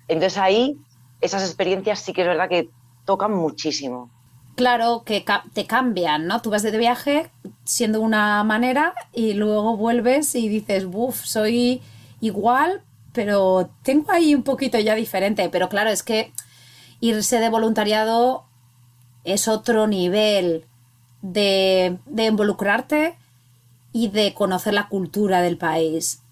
Entonces 0.08 0.36
ahí 0.38 0.76
esas 1.22 1.42
experiencias 1.42 2.00
sí 2.00 2.12
que 2.12 2.20
es 2.20 2.26
verdad 2.28 2.50
que 2.50 2.68
tocan 3.06 3.32
muchísimo 3.32 4.10
claro 4.56 5.02
que 5.04 5.24
te 5.52 5.66
cambian, 5.66 6.26
¿no? 6.26 6.42
Tú 6.42 6.50
vas 6.50 6.62
de 6.62 6.76
viaje 6.76 7.30
siendo 7.64 8.00
una 8.00 8.42
manera 8.42 8.94
y 9.12 9.34
luego 9.34 9.76
vuelves 9.76 10.34
y 10.34 10.48
dices, 10.48 10.86
buf, 10.86 11.24
soy 11.24 11.82
igual, 12.20 12.82
pero 13.12 13.70
tengo 13.82 14.10
ahí 14.10 14.34
un 14.34 14.42
poquito 14.42 14.78
ya 14.80 14.94
diferente. 14.96 15.48
Pero 15.50 15.68
claro, 15.68 15.90
es 15.90 16.02
que 16.02 16.32
irse 17.00 17.38
de 17.38 17.50
voluntariado 17.50 18.45
es 19.26 19.48
otro 19.48 19.86
nivel 19.86 20.64
de, 21.22 21.98
de 22.06 22.24
involucrarte 22.24 23.16
y 23.92 24.08
de 24.08 24.34
conocer 24.34 24.74
la 24.74 24.88
cultura 24.88 25.40
del 25.40 25.58
país. 25.58 26.22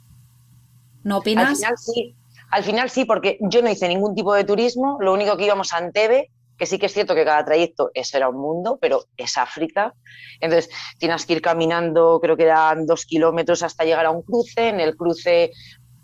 ¿No 1.03 1.19
opinas? 1.19 1.49
Al 1.49 1.57
final 1.57 1.75
sí, 1.79 2.15
al 2.51 2.65
final 2.65 2.91
sí, 2.91 3.05
porque 3.05 3.39
yo 3.41 3.63
no 3.63 3.71
hice 3.71 3.89
ningún 3.89 4.15
tipo 4.15 4.33
de 4.35 4.45
turismo, 4.45 4.99
lo 5.01 5.13
único 5.13 5.37
que 5.37 5.45
íbamos 5.45 5.73
a 5.73 5.79
Antebe 5.79 6.31
que 6.59 6.67
sí 6.67 6.79
que 6.79 6.87
es 6.87 6.93
cierto 6.93 7.15
que 7.15 7.25
cada 7.25 7.45
trayecto 7.45 7.91
es 7.95 8.15
era 8.15 8.29
un 8.29 8.41
mundo, 8.41 8.79
pero 8.81 9.05
es 9.17 9.37
África. 9.37 9.95
Entonces 10.41 10.71
tienes 10.99 11.27
que 11.27 11.35
ir 11.35 11.43
caminando, 11.43 12.21
creo 12.21 12.37
que 12.37 12.45
eran 12.45 12.87
dos 12.87 13.05
kilómetros 13.07 13.63
hasta 13.63 13.85
llegar 13.85 14.07
a 14.07 14.11
un 14.11 14.23
cruce. 14.23 14.69
En 14.69 14.81
el 14.81 14.97
cruce 14.97 15.51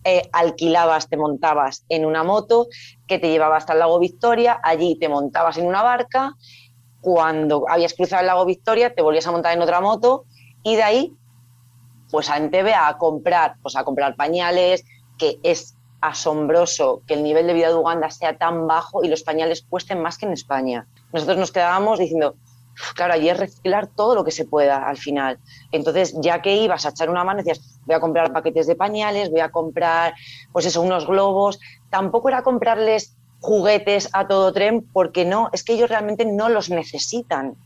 eh, 0.04 0.22
alquilabas, 0.32 1.08
te 1.08 1.16
montabas 1.16 1.84
en 1.88 2.04
una 2.04 2.24
moto 2.24 2.68
que 3.06 3.18
te 3.18 3.30
llevaba 3.30 3.56
hasta 3.56 3.74
el 3.74 3.78
lago 3.78 3.98
Victoria. 3.98 4.60
Allí 4.62 4.98
te 4.98 5.08
montabas 5.08 5.56
en 5.58 5.66
una 5.66 5.82
barca. 5.82 6.34
Cuando 7.00 7.64
habías 7.68 7.94
cruzado 7.94 8.20
el 8.20 8.26
lago 8.26 8.44
Victoria, 8.44 8.94
te 8.94 9.02
volvías 9.02 9.26
a 9.26 9.32
montar 9.32 9.54
en 9.54 9.62
otra 9.62 9.80
moto 9.80 10.24
y 10.62 10.76
de 10.76 10.82
ahí, 10.82 11.16
pues 12.10 12.28
a 12.28 12.36
Entebbe 12.36 12.74
a 12.74 12.96
comprar, 12.98 13.56
pues 13.62 13.76
a 13.76 13.84
comprar 13.84 14.16
pañales, 14.16 14.84
que 15.18 15.38
es 15.42 15.76
asombroso 16.00 17.02
que 17.06 17.14
el 17.14 17.22
nivel 17.22 17.46
de 17.46 17.54
vida 17.54 17.68
de 17.68 17.74
Uganda 17.74 18.10
sea 18.10 18.38
tan 18.38 18.66
bajo 18.66 19.04
y 19.04 19.08
los 19.08 19.22
pañales 19.22 19.64
cuesten 19.68 20.00
más 20.02 20.18
que 20.18 20.26
en 20.26 20.32
España. 20.32 20.86
Nosotros 21.12 21.38
nos 21.38 21.52
quedábamos 21.52 21.98
diciendo, 21.98 22.36
claro, 22.94 23.14
allí 23.14 23.28
es 23.28 23.38
reciclar 23.38 23.86
todo 23.86 24.14
lo 24.14 24.24
que 24.24 24.30
se 24.30 24.44
pueda 24.44 24.88
al 24.88 24.96
final. 24.96 25.38
Entonces, 25.72 26.14
ya 26.20 26.40
que 26.42 26.56
ibas 26.56 26.86
a 26.86 26.90
echar 26.90 27.10
una 27.10 27.24
mano, 27.24 27.38
decías, 27.38 27.80
voy 27.84 27.94
a 27.94 28.00
comprar 28.00 28.32
paquetes 28.32 28.66
de 28.66 28.76
pañales, 28.76 29.30
voy 29.30 29.40
a 29.40 29.50
comprar, 29.50 30.14
pues 30.52 30.66
eso, 30.66 30.80
unos 30.80 31.06
globos. 31.06 31.60
Tampoco 31.90 32.28
era 32.28 32.42
comprarles 32.42 33.16
juguetes 33.40 34.08
a 34.12 34.28
todo 34.28 34.52
tren, 34.52 34.86
porque 34.92 35.24
no, 35.24 35.50
es 35.52 35.64
que 35.64 35.72
ellos 35.72 35.90
realmente 35.90 36.24
no 36.24 36.48
los 36.48 36.70
necesitan. 36.70 37.56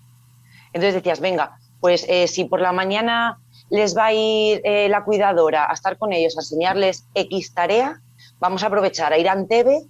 Entonces 0.72 0.94
decías, 0.94 1.20
venga, 1.20 1.58
pues 1.80 2.06
eh, 2.08 2.26
si 2.28 2.44
por 2.44 2.60
la 2.60 2.72
mañana 2.72 3.38
les 3.70 3.96
va 3.96 4.06
a 4.06 4.12
ir 4.12 4.60
eh, 4.64 4.88
la 4.88 5.04
cuidadora 5.04 5.70
a 5.70 5.74
estar 5.74 5.98
con 5.98 6.12
ellos, 6.12 6.36
a 6.36 6.40
enseñarles 6.40 7.06
X 7.14 7.54
tarea, 7.54 8.00
vamos 8.38 8.62
a 8.62 8.68
aprovechar 8.68 9.12
a 9.12 9.18
ir 9.18 9.28
a 9.28 9.32
Antebe 9.32 9.82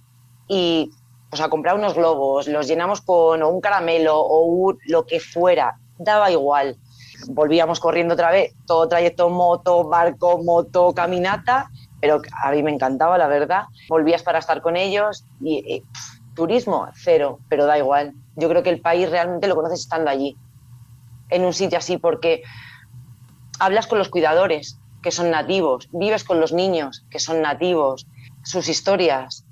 y 0.47 0.89
pues, 1.29 1.41
a 1.41 1.49
comprar 1.49 1.75
unos 1.75 1.93
globos, 1.93 2.47
los 2.47 2.67
llenamos 2.67 3.01
con 3.01 3.43
un 3.43 3.61
caramelo 3.61 4.15
o 4.17 4.73
lo 4.87 5.05
que 5.05 5.19
fuera, 5.19 5.77
daba 5.97 6.31
igual. 6.31 6.77
Volvíamos 7.27 7.79
corriendo 7.79 8.13
otra 8.13 8.31
vez, 8.31 8.53
todo 8.67 8.87
trayecto 8.87 9.29
moto, 9.29 9.83
barco, 9.85 10.41
moto, 10.43 10.93
caminata, 10.93 11.69
pero 12.05 12.21
a 12.39 12.51
mí 12.51 12.61
me 12.61 12.69
encantaba, 12.69 13.17
la 13.17 13.25
verdad. 13.25 13.63
Volvías 13.89 14.21
para 14.21 14.37
estar 14.37 14.61
con 14.61 14.77
ellos 14.77 15.25
y, 15.41 15.81
turismo, 16.35 16.87
cero, 16.93 17.39
pero 17.49 17.65
da 17.65 17.79
igual. 17.79 18.13
Yo 18.35 18.47
creo 18.47 18.61
que 18.61 18.69
el 18.69 18.79
país 18.79 19.09
realmente 19.09 19.47
lo 19.47 19.55
conoces 19.55 19.79
estando 19.79 20.11
allí, 20.11 20.37
en 21.31 21.45
un 21.45 21.51
sitio 21.51 21.79
así, 21.79 21.97
porque 21.97 22.43
hablas 23.57 23.87
con 23.87 23.97
los 23.97 24.09
cuidadores, 24.09 24.77
que 25.01 25.09
son 25.09 25.31
nativos, 25.31 25.89
vives 25.93 26.23
con 26.23 26.39
los 26.39 26.53
niños, 26.53 27.03
que 27.09 27.17
son 27.17 27.41
nativos, 27.41 28.05
sus 28.43 28.69
historias, 28.69 29.43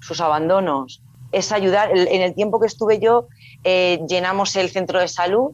sus 0.00 0.20
abandonos. 0.20 1.00
Es 1.32 1.50
ayudar, 1.50 1.96
en 1.96 2.20
el 2.20 2.34
tiempo 2.34 2.60
que 2.60 2.66
estuve 2.66 2.98
yo, 2.98 3.28
eh, 3.64 4.00
llenamos 4.06 4.54
el 4.56 4.68
centro 4.68 5.00
de 5.00 5.08
salud 5.08 5.52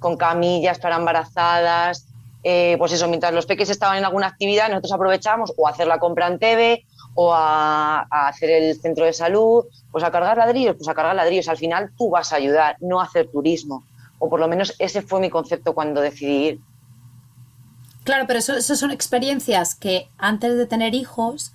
con 0.00 0.16
camillas 0.16 0.80
para 0.80 0.96
embarazadas, 0.96 2.07
eh, 2.50 2.76
pues 2.78 2.92
eso, 2.92 3.06
mientras 3.08 3.34
los 3.34 3.44
peques 3.44 3.68
estaban 3.68 3.98
en 3.98 4.06
alguna 4.06 4.26
actividad, 4.26 4.70
nosotros 4.70 4.92
aprovechamos 4.92 5.52
o 5.58 5.68
hacer 5.68 5.86
la 5.86 5.98
compra 5.98 6.28
en 6.28 6.38
TV 6.38 6.82
o 7.14 7.34
a, 7.34 8.06
hacer 8.10 8.48
el 8.48 8.80
centro 8.80 9.04
de 9.04 9.12
salud, 9.12 9.66
pues 9.92 10.02
a 10.02 10.10
cargar 10.10 10.38
ladrillos, 10.38 10.74
pues 10.76 10.88
a 10.88 10.94
cargar 10.94 11.14
ladrillos. 11.14 11.46
Al 11.48 11.58
final 11.58 11.90
tú 11.98 12.08
vas 12.08 12.32
a 12.32 12.36
ayudar, 12.36 12.78
no 12.80 13.02
a 13.02 13.04
hacer 13.04 13.30
turismo. 13.30 13.84
O 14.18 14.30
por 14.30 14.40
lo 14.40 14.48
menos 14.48 14.74
ese 14.78 15.02
fue 15.02 15.20
mi 15.20 15.28
concepto 15.28 15.74
cuando 15.74 16.00
decidí 16.00 16.46
ir. 16.46 16.60
Claro, 18.04 18.24
pero 18.26 18.38
eso, 18.38 18.58
son 18.62 18.92
experiencias 18.92 19.74
que 19.74 20.08
antes 20.16 20.56
de 20.56 20.64
tener 20.64 20.94
hijos 20.94 21.52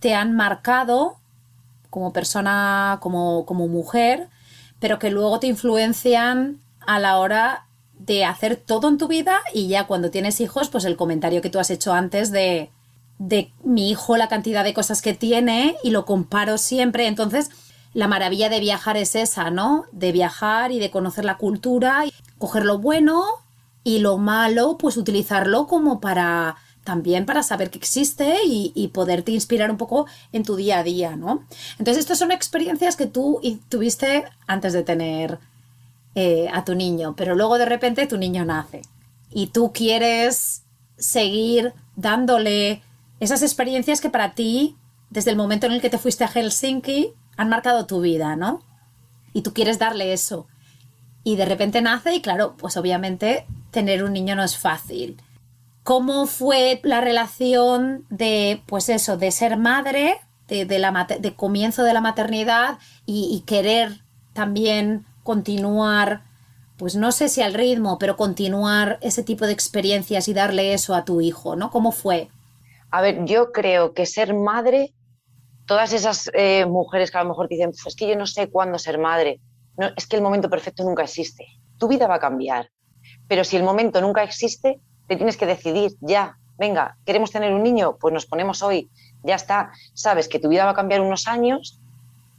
te 0.00 0.16
han 0.16 0.34
marcado 0.34 1.18
como 1.90 2.12
persona, 2.12 2.98
como 3.00 3.44
mujer, 3.68 4.26
pero 4.80 4.98
que 4.98 5.10
luego 5.10 5.38
te 5.38 5.46
influencian 5.46 6.58
a 6.84 6.98
la 6.98 7.18
hora 7.18 7.67
de 7.98 8.24
hacer 8.24 8.56
todo 8.56 8.88
en 8.88 8.98
tu 8.98 9.08
vida 9.08 9.40
y 9.52 9.68
ya 9.68 9.86
cuando 9.86 10.10
tienes 10.10 10.40
hijos, 10.40 10.68
pues 10.68 10.84
el 10.84 10.96
comentario 10.96 11.42
que 11.42 11.50
tú 11.50 11.58
has 11.58 11.70
hecho 11.70 11.92
antes 11.92 12.30
de, 12.30 12.70
de 13.18 13.52
mi 13.64 13.90
hijo, 13.90 14.16
la 14.16 14.28
cantidad 14.28 14.64
de 14.64 14.74
cosas 14.74 15.02
que 15.02 15.14
tiene 15.14 15.76
y 15.82 15.90
lo 15.90 16.04
comparo 16.04 16.58
siempre. 16.58 17.06
Entonces, 17.06 17.50
la 17.94 18.08
maravilla 18.08 18.48
de 18.48 18.60
viajar 18.60 18.96
es 18.96 19.14
esa, 19.14 19.50
¿no? 19.50 19.86
De 19.92 20.12
viajar 20.12 20.72
y 20.72 20.78
de 20.78 20.90
conocer 20.90 21.24
la 21.24 21.36
cultura, 21.36 22.04
coger 22.38 22.64
lo 22.64 22.78
bueno 22.78 23.24
y 23.82 23.98
lo 23.98 24.18
malo, 24.18 24.76
pues 24.78 24.96
utilizarlo 24.96 25.66
como 25.66 26.00
para 26.00 26.56
también 26.84 27.26
para 27.26 27.42
saber 27.42 27.68
que 27.68 27.76
existe 27.76 28.38
y, 28.46 28.88
poderte 28.94 29.30
inspirar 29.30 29.70
un 29.70 29.76
poco 29.76 30.06
en 30.32 30.42
tu 30.42 30.56
día 30.56 30.78
a 30.78 30.82
día, 30.82 31.16
¿no? 31.16 31.44
Entonces, 31.78 31.98
estas 31.98 32.18
son 32.18 32.32
experiencias 32.32 32.96
que 32.96 33.04
tú 33.04 33.42
tuviste 33.68 34.24
antes 34.46 34.72
de 34.72 34.82
tener 34.84 35.38
eh, 36.20 36.48
a 36.52 36.64
tu 36.64 36.74
niño, 36.74 37.14
pero 37.16 37.34
luego 37.34 37.58
de 37.58 37.66
repente 37.66 38.06
tu 38.06 38.16
niño 38.16 38.44
nace 38.44 38.82
y 39.30 39.48
tú 39.48 39.72
quieres 39.72 40.64
seguir 40.96 41.74
dándole 41.94 42.82
esas 43.20 43.42
experiencias 43.42 44.00
que 44.00 44.10
para 44.10 44.34
ti, 44.34 44.76
desde 45.10 45.30
el 45.30 45.36
momento 45.36 45.66
en 45.66 45.72
el 45.72 45.80
que 45.80 45.90
te 45.90 45.98
fuiste 45.98 46.24
a 46.24 46.28
Helsinki, 46.28 47.12
han 47.36 47.48
marcado 47.48 47.86
tu 47.86 48.00
vida, 48.00 48.34
¿no? 48.36 48.62
Y 49.32 49.42
tú 49.42 49.52
quieres 49.52 49.78
darle 49.78 50.12
eso. 50.12 50.46
Y 51.22 51.36
de 51.36 51.44
repente 51.44 51.82
nace 51.82 52.14
y 52.14 52.20
claro, 52.20 52.56
pues 52.56 52.76
obviamente 52.76 53.46
tener 53.70 54.02
un 54.02 54.12
niño 54.12 54.34
no 54.34 54.42
es 54.42 54.56
fácil 54.56 55.20
cómo 55.88 56.26
fue 56.26 56.80
la 56.82 57.00
relación 57.00 58.04
de, 58.10 58.62
pues 58.66 58.90
eso, 58.90 59.16
de 59.16 59.30
ser 59.30 59.56
madre, 59.56 60.20
de, 60.46 61.34
comienzo 61.34 61.82
de 61.82 61.94
la 61.94 62.02
maternidad 62.02 62.76
y, 63.06 63.42
querer 63.46 64.02
también 64.34 65.06
continuar, 65.28 66.22
pues 66.78 66.96
no 66.96 67.12
sé 67.12 67.28
si 67.28 67.42
al 67.42 67.52
ritmo, 67.52 67.98
pero 67.98 68.16
continuar 68.16 68.96
ese 69.02 69.22
tipo 69.22 69.44
de 69.44 69.52
experiencias 69.52 70.26
y 70.26 70.32
darle 70.32 70.72
eso 70.72 70.94
a 70.94 71.04
tu 71.04 71.20
hijo, 71.20 71.54
¿no? 71.54 71.70
¿Cómo 71.70 71.92
fue? 71.92 72.30
A 72.90 73.02
ver, 73.02 73.26
yo 73.26 73.52
creo 73.52 73.92
que 73.92 74.06
ser 74.06 74.32
madre, 74.32 74.94
todas 75.66 75.92
esas 75.92 76.30
eh, 76.32 76.64
mujeres 76.64 77.10
que 77.10 77.18
a 77.18 77.24
lo 77.24 77.28
mejor 77.28 77.46
dicen, 77.46 77.72
pues 77.72 77.86
es 77.88 77.94
que 77.94 78.08
yo 78.08 78.16
no 78.16 78.26
sé 78.26 78.48
cuándo 78.48 78.78
ser 78.78 78.96
madre, 78.96 79.38
no, 79.76 79.90
es 79.94 80.06
que 80.06 80.16
el 80.16 80.22
momento 80.22 80.48
perfecto 80.48 80.82
nunca 80.82 81.02
existe. 81.02 81.44
Tu 81.76 81.88
vida 81.88 82.06
va 82.06 82.14
a 82.14 82.20
cambiar, 82.20 82.70
pero 83.28 83.44
si 83.44 83.58
el 83.58 83.64
momento 83.64 84.00
nunca 84.00 84.22
existe, 84.22 84.80
te 85.08 85.16
tienes 85.16 85.36
que 85.36 85.44
decidir 85.44 85.90
ya, 86.00 86.38
venga, 86.56 86.96
queremos 87.04 87.30
tener 87.30 87.52
un 87.52 87.62
niño, 87.62 87.98
pues 88.00 88.14
nos 88.14 88.24
ponemos 88.24 88.62
hoy, 88.62 88.88
ya 89.24 89.34
está, 89.34 89.72
sabes 89.92 90.26
que 90.26 90.38
tu 90.38 90.48
vida 90.48 90.64
va 90.64 90.70
a 90.70 90.74
cambiar 90.74 91.02
unos 91.02 91.28
años, 91.28 91.78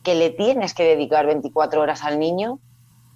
que 0.01 0.15
le 0.15 0.31
tienes 0.31 0.73
que 0.73 0.85
dedicar 0.85 1.27
24 1.27 1.81
horas 1.81 2.03
al 2.03 2.17
niño, 2.17 2.59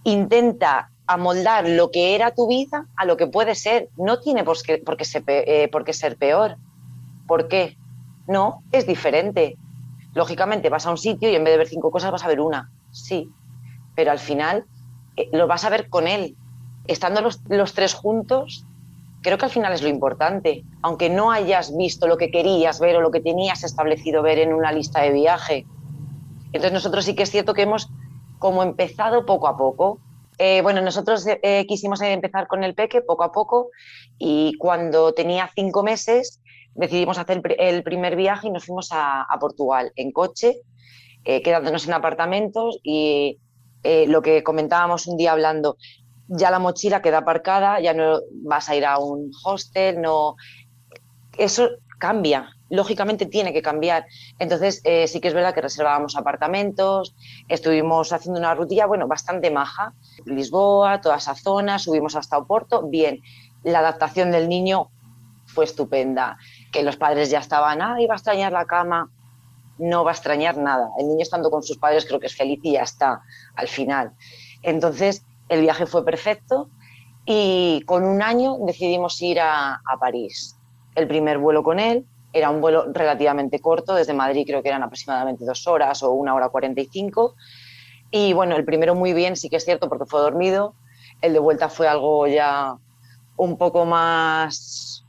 intenta 0.03 0.89
amoldar 1.05 1.67
lo 1.67 1.91
que 1.91 2.15
era 2.15 2.31
tu 2.31 2.48
vida 2.48 2.88
a 2.95 3.05
lo 3.05 3.17
que 3.17 3.27
puede 3.27 3.55
ser, 3.55 3.89
no 3.98 4.19
tiene 4.19 4.43
por 4.43 4.62
qué, 4.62 4.77
por 4.77 5.03
ser, 5.03 5.24
eh, 5.27 5.69
ser 5.91 6.17
peor. 6.17 6.57
¿Por 7.27 7.48
qué? 7.48 7.77
No, 8.27 8.63
es 8.72 8.88
diferente. 8.88 9.57
Lógicamente 10.13 10.69
vas 10.69 10.86
a 10.86 10.91
un 10.91 10.98
sitio 10.98 11.29
y 11.29 11.36
en 11.36 11.43
vez 11.43 11.53
de 11.53 11.57
ver 11.57 11.67
cinco 11.67 11.91
cosas 11.91 12.12
vas 12.12 12.24
a 12.24 12.27
ver 12.27 12.39
una, 12.39 12.72
sí, 12.91 13.29
pero 13.95 14.12
al 14.12 14.19
final 14.19 14.65
eh, 15.17 15.29
lo 15.31 15.48
vas 15.48 15.65
a 15.65 15.69
ver 15.69 15.89
con 15.89 16.07
él. 16.07 16.36
Estando 16.86 17.22
los, 17.22 17.41
los 17.48 17.74
tres 17.74 17.93
juntos, 17.93 18.65
creo 19.22 19.38
que 19.38 19.45
al 19.45 19.51
final 19.51 19.74
es 19.74 19.81
lo 19.81 19.89
importante, 19.89 20.63
aunque 20.81 21.10
no 21.10 21.31
hayas 21.31 21.75
visto 21.75 22.07
lo 22.07 22.17
que 22.17 22.29
querías 22.29 22.79
ver 22.79 22.98
o 22.98 23.01
lo 23.01 23.12
que 23.12 23.22
tenías 23.22 23.63
establecido 23.63 24.22
ver 24.22 24.39
en 24.39 24.53
una 24.53 24.72
lista 24.72 25.01
de 25.01 25.11
viaje. 25.11 25.66
Entonces 26.48 26.74
nosotros 26.74 27.05
sí 27.05 27.16
que 27.16 27.24
es 27.24 27.31
cierto 27.31 27.53
que 27.53 27.63
hemos 27.63 27.89
como 28.44 28.62
empezado 28.62 29.25
poco 29.25 29.48
a 29.48 29.56
poco. 29.56 30.00
Eh, 30.38 30.62
bueno, 30.62 30.82
nosotros 30.82 31.25
eh, 31.25 31.66
quisimos 31.66 32.01
empezar 32.01 32.46
con 32.48 32.66
el 32.66 32.75
peque 32.75 33.01
poco 33.01 33.24
a 33.24 33.32
poco 33.32 33.70
y 34.18 34.58
cuando 34.58 35.14
tenía 35.14 35.50
cinco 35.56 35.82
meses 35.82 36.42
decidimos 36.75 37.18
hacer 37.18 37.42
el 37.58 37.84
primer 37.84 38.18
viaje 38.18 38.48
y 38.48 38.51
nos 38.51 38.66
fuimos 38.66 38.90
a, 38.92 39.25
Portugal 39.40 39.94
en 39.96 40.12
coche, 40.12 40.58
eh, 41.24 41.42
quedándonos 41.42 41.88
en 41.88 41.94
apartamentos 41.94 42.79
y 42.84 43.40
lo 44.08 44.22
que 44.22 44.44
comentábamos 44.44 45.08
un 45.08 45.16
día 45.16 45.32
hablando, 45.32 45.77
ya 46.27 46.51
la 46.51 46.60
mochila 46.60 47.01
queda 47.01 47.20
aparcada, 47.20 47.79
ya 47.79 47.94
no 47.94 48.20
vas 48.44 48.68
a 48.68 48.75
ir 48.75 48.86
a 48.86 48.98
un 48.98 49.32
hostel, 49.46 50.01
no. 50.01 50.36
Eso 51.38 51.70
cambia, 52.00 52.50
lógicamente 52.74 53.27
tiene 53.27 53.53
que 53.53 53.62
cambiar. 53.62 54.07
Entonces, 54.40 54.81
eh, 54.83 55.07
sí 55.07 55.22
que 55.22 55.27
es 55.27 55.36
verdad 55.36 55.53
que 55.53 55.62
reservábamos 55.62 56.18
apartamentos, 56.18 57.16
estuvimos 57.48 58.12
haciendo 58.12 58.40
una 58.40 58.55
rutilla, 58.55 58.88
bueno, 58.88 59.07
bastante 59.07 59.51
maja. 59.51 59.94
Lisboa, 60.25 61.00
toda 61.00 61.18
esa 61.18 61.36
zona, 61.36 61.77
subimos 61.77 62.16
hasta 62.16 62.36
Oporto, 62.36 62.81
bien. 62.81 63.22
La 63.62 63.79
adaptación 63.79 64.31
del 64.31 64.50
niño 64.50 64.90
fue 65.46 65.66
estupenda. 65.66 66.40
Que 66.72 66.81
los 66.81 66.98
padres 66.98 67.29
ya 67.29 67.40
estaban, 67.40 67.79
ah, 67.83 68.01
iba 68.01 68.16
a 68.16 68.18
extrañar 68.18 68.51
la 68.51 68.66
cama. 68.66 69.12
No 69.77 70.03
va 70.03 70.09
a 70.09 70.16
extrañar 70.16 70.57
nada. 70.57 70.90
El 70.98 71.09
niño 71.09 71.22
estando 71.22 71.51
con 71.51 71.62
sus 71.62 71.77
padres 71.77 72.07
creo 72.07 72.20
que 72.20 72.25
es 72.25 72.36
feliz 72.36 72.59
y 72.64 72.72
ya 72.72 72.81
está 72.81 73.22
al 73.55 73.68
final. 73.68 74.14
Entonces, 74.64 75.24
el 75.48 75.62
viaje 75.62 75.86
fue 75.86 76.03
perfecto 76.03 76.72
y 77.24 77.83
con 77.86 78.03
un 78.03 78.24
año 78.24 78.57
decidimos 78.66 79.22
ir 79.22 79.40
a, 79.42 79.79
París. 80.00 80.57
El 80.96 81.07
primer 81.07 81.38
vuelo 81.38 81.62
con 81.62 81.79
él 81.79 82.07
era 82.33 82.50
un 82.50 82.59
vuelo 82.59 82.91
relativamente 82.91 83.59
corto, 83.59 83.93
desde 83.93 84.13
Madrid 84.13 84.43
creo 84.46 84.61
que 84.63 84.69
eran 84.69 84.83
aproximadamente 84.83 85.46
dos 85.46 85.67
horas 85.67 86.01
o 86.03 86.11
una 86.11 86.33
hora 86.33 86.50
cuarenta 86.50 86.81
y 86.81 86.89
cinco. 86.91 87.35
Y 88.11 88.33
bueno, 88.33 88.55
el 88.55 88.65
primero 88.65 88.96
muy 88.96 89.13
bien, 89.13 89.35
sí 89.35 89.50
que 89.50 89.57
es 89.57 89.65
cierto, 89.65 89.87
porque 89.87 90.05
fue 90.05 90.19
dormido. 90.19 90.75
El 91.22 91.33
de 91.33 91.39
vuelta 91.39 91.69
fue 91.69 91.87
algo 91.87 92.27
ya 92.27 92.75
un 93.37 93.57
poco 93.57 93.85
más 93.85 95.05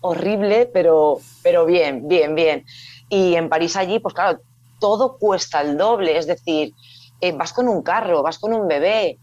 horrible, 0.00 0.70
pero, 0.72 1.18
pero 1.42 1.64
bien, 1.64 2.08
bien, 2.08 2.34
bien. 2.34 2.64
Y 3.08 3.34
en 3.34 3.48
París 3.48 3.76
allí, 3.76 3.98
pues 3.98 4.14
claro, 4.14 4.40
todo 4.80 5.16
cuesta 5.18 5.60
el 5.60 5.76
doble, 5.76 6.16
es 6.18 6.26
decir, 6.26 6.72
eh, 7.20 7.32
vas 7.32 7.52
con 7.52 7.68
un 7.68 7.82
carro, 7.82 8.22
vas 8.22 8.38
con 8.38 8.52
un 8.52 8.68
bebé, 8.68 9.18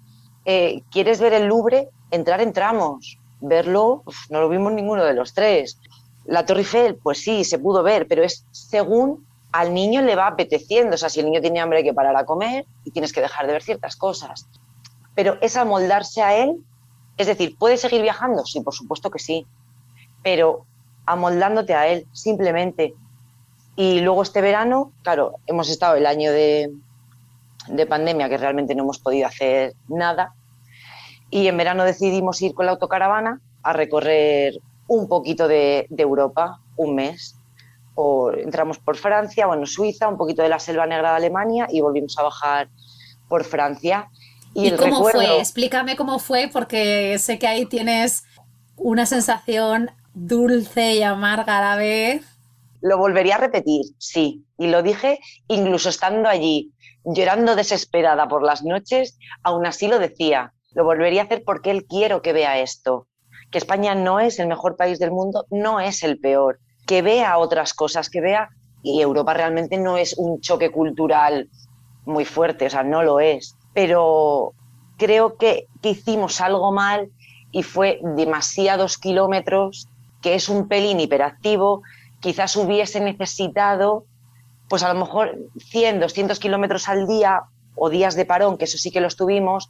eh, 0.45 0.81
¿quieres 0.91 1.19
ver 1.19 1.33
el 1.33 1.45
Louvre? 1.45 1.89
Entrar 2.09 2.41
entramos, 2.41 3.19
verlo, 3.41 4.03
no 4.29 4.41
lo 4.41 4.49
vimos 4.49 4.73
ninguno 4.73 5.03
de 5.03 5.13
los 5.13 5.33
tres. 5.33 5.79
La 6.25 6.45
Torre 6.45 6.61
Eiffel, 6.61 6.95
pues 6.95 7.21
sí, 7.21 7.43
se 7.43 7.59
pudo 7.59 7.83
ver, 7.83 8.07
pero 8.07 8.23
es 8.23 8.45
según 8.51 9.25
al 9.51 9.73
niño 9.73 10.01
le 10.01 10.15
va 10.15 10.27
apeteciendo. 10.27 10.95
O 10.95 10.97
sea, 10.97 11.09
si 11.09 11.19
el 11.19 11.25
niño 11.25 11.41
tiene 11.41 11.59
hambre 11.59 11.79
hay 11.79 11.83
que 11.83 11.93
parar 11.93 12.15
a 12.15 12.25
comer 12.25 12.65
y 12.83 12.91
tienes 12.91 13.11
que 13.11 13.21
dejar 13.21 13.47
de 13.47 13.53
ver 13.53 13.63
ciertas 13.63 13.95
cosas. 13.95 14.47
Pero 15.15 15.37
es 15.41 15.57
amoldarse 15.57 16.21
a 16.21 16.37
él, 16.37 16.63
es 17.17 17.27
decir, 17.27 17.57
¿puedes 17.57 17.81
seguir 17.81 18.01
viajando? 18.01 18.45
Sí, 18.45 18.61
por 18.61 18.73
supuesto 18.73 19.11
que 19.11 19.19
sí, 19.19 19.45
pero 20.23 20.65
amoldándote 21.05 21.73
a 21.73 21.87
él, 21.87 22.07
simplemente. 22.13 22.93
Y 23.75 23.99
luego 24.01 24.23
este 24.23 24.41
verano, 24.41 24.91
claro, 25.03 25.35
hemos 25.47 25.69
estado 25.69 25.95
el 25.95 26.05
año 26.05 26.31
de, 26.31 26.71
de 27.67 27.85
pandemia 27.85 28.29
que 28.29 28.37
realmente 28.37 28.75
no 28.75 28.83
hemos 28.83 28.99
podido 28.99 29.27
hacer 29.27 29.73
nada. 29.87 30.33
Y 31.29 31.47
en 31.47 31.57
verano 31.57 31.83
decidimos 31.83 32.41
ir 32.41 32.53
con 32.53 32.65
la 32.65 32.73
autocaravana 32.73 33.39
a 33.63 33.73
recorrer 33.73 34.59
un 34.91 35.07
poquito 35.07 35.47
de, 35.47 35.87
Europa, 35.97 36.59
un 36.75 36.95
mes. 36.95 37.35
O 37.95 38.31
entramos 38.33 38.77
por 38.77 38.97
Francia, 38.97 39.47
bueno, 39.47 39.65
Suiza, 39.65 40.09
un 40.09 40.17
poquito 40.17 40.41
de 40.41 40.49
la 40.49 40.59
selva 40.59 40.85
negra 40.85 41.11
de 41.11 41.15
Alemania 41.15 41.67
y 41.69 41.79
volvimos 41.79 42.17
a 42.17 42.23
bajar 42.23 42.69
por 43.29 43.45
Francia. 43.45 44.09
¿Y, 44.53 44.71
cómo 44.71 45.05
fue? 45.05 45.39
Explícame 45.39 45.95
cómo 45.95 46.19
fue, 46.19 46.49
porque 46.51 47.17
sé 47.19 47.39
que 47.39 47.47
ahí 47.47 47.65
tienes 47.65 48.25
una 48.75 49.05
sensación 49.05 49.91
dulce 50.13 50.95
y 50.95 51.03
amarga 51.03 51.59
a 51.59 51.61
la 51.61 51.75
vez. 51.77 52.25
Lo 52.81 52.97
volvería 52.97 53.35
a 53.35 53.39
repetir, 53.39 53.85
sí. 53.97 54.43
Y 54.57 54.67
lo 54.67 54.83
dije 54.83 55.19
incluso 55.47 55.87
estando 55.87 56.27
allí 56.27 56.73
llorando 57.05 57.55
desesperada 57.55 58.27
por 58.27 58.43
las 58.43 58.63
noches, 58.63 59.17
aún 59.41 59.65
así 59.65 59.87
lo 59.87 59.99
decía. 59.99 60.53
Lo 60.73 60.83
volvería 60.83 61.21
a 61.21 61.25
hacer 61.25 61.43
porque 61.45 61.71
él 61.71 61.85
quiero 61.85 62.21
que 62.21 62.33
vea 62.33 62.59
esto. 62.59 63.07
Que 63.51 63.57
España 63.57 63.95
no 63.95 64.19
es 64.19 64.39
el 64.39 64.47
mejor 64.47 64.77
país 64.77 64.99
del 64.99 65.11
mundo, 65.11 65.45
no 65.49 65.79
es 65.79 66.03
el 66.03 66.19
peor. 66.19 66.59
Que 66.85 67.01
vea 67.01 67.37
otras 67.37 67.73
cosas, 67.73 68.09
que 68.09 68.21
vea. 68.21 68.49
Y 68.81 69.01
Europa 69.01 69.33
realmente 69.33 69.77
no 69.77 69.97
es 69.97 70.17
un 70.17 70.41
choque 70.41 70.71
cultural 70.71 71.49
muy 72.05 72.25
fuerte, 72.25 72.65
o 72.65 72.69
sea, 72.69 72.83
no 72.83 73.03
lo 73.03 73.19
es. 73.19 73.55
Pero 73.73 74.53
creo 74.97 75.37
que, 75.37 75.67
hicimos 75.83 76.41
algo 76.41 76.71
mal 76.71 77.09
y 77.51 77.63
fue 77.63 77.99
demasiados 78.15 78.97
kilómetros, 78.97 79.87
que 80.21 80.35
es 80.35 80.47
un 80.47 80.67
pelín 80.67 80.99
hiperactivo. 80.99 81.81
Quizás 82.19 82.55
hubiese 82.55 82.99
necesitado 83.01 84.05
pues 84.69 84.83
a 84.83 84.93
lo 84.93 84.99
mejor 84.99 85.37
100, 85.57 85.99
200 85.99 86.39
kilómetros 86.39 86.87
al 86.87 87.05
día 87.05 87.41
o 87.75 87.89
días 87.89 88.15
de 88.15 88.23
parón, 88.23 88.57
que 88.57 88.63
eso 88.63 88.77
sí 88.77 88.89
que 88.89 89.01
los 89.01 89.17
tuvimos, 89.17 89.69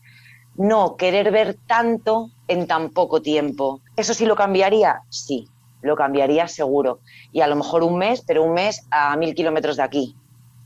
no 0.55 0.95
querer 0.97 1.31
ver 1.31 1.57
tanto 1.67 2.29
en 2.47 2.67
tan 2.67 2.89
poco 2.89 3.21
tiempo. 3.21 3.81
¿Eso 3.95 4.13
sí 4.13 4.25
lo 4.25 4.35
cambiaría? 4.35 5.01
Sí, 5.09 5.47
lo 5.81 5.95
cambiaría 5.95 6.47
seguro. 6.47 6.99
Y 7.31 7.41
a 7.41 7.47
lo 7.47 7.55
mejor 7.55 7.83
un 7.83 7.97
mes, 7.97 8.23
pero 8.25 8.43
un 8.43 8.53
mes 8.53 8.85
a 8.91 9.15
mil 9.17 9.33
kilómetros 9.33 9.77
de 9.77 9.83
aquí, 9.83 10.15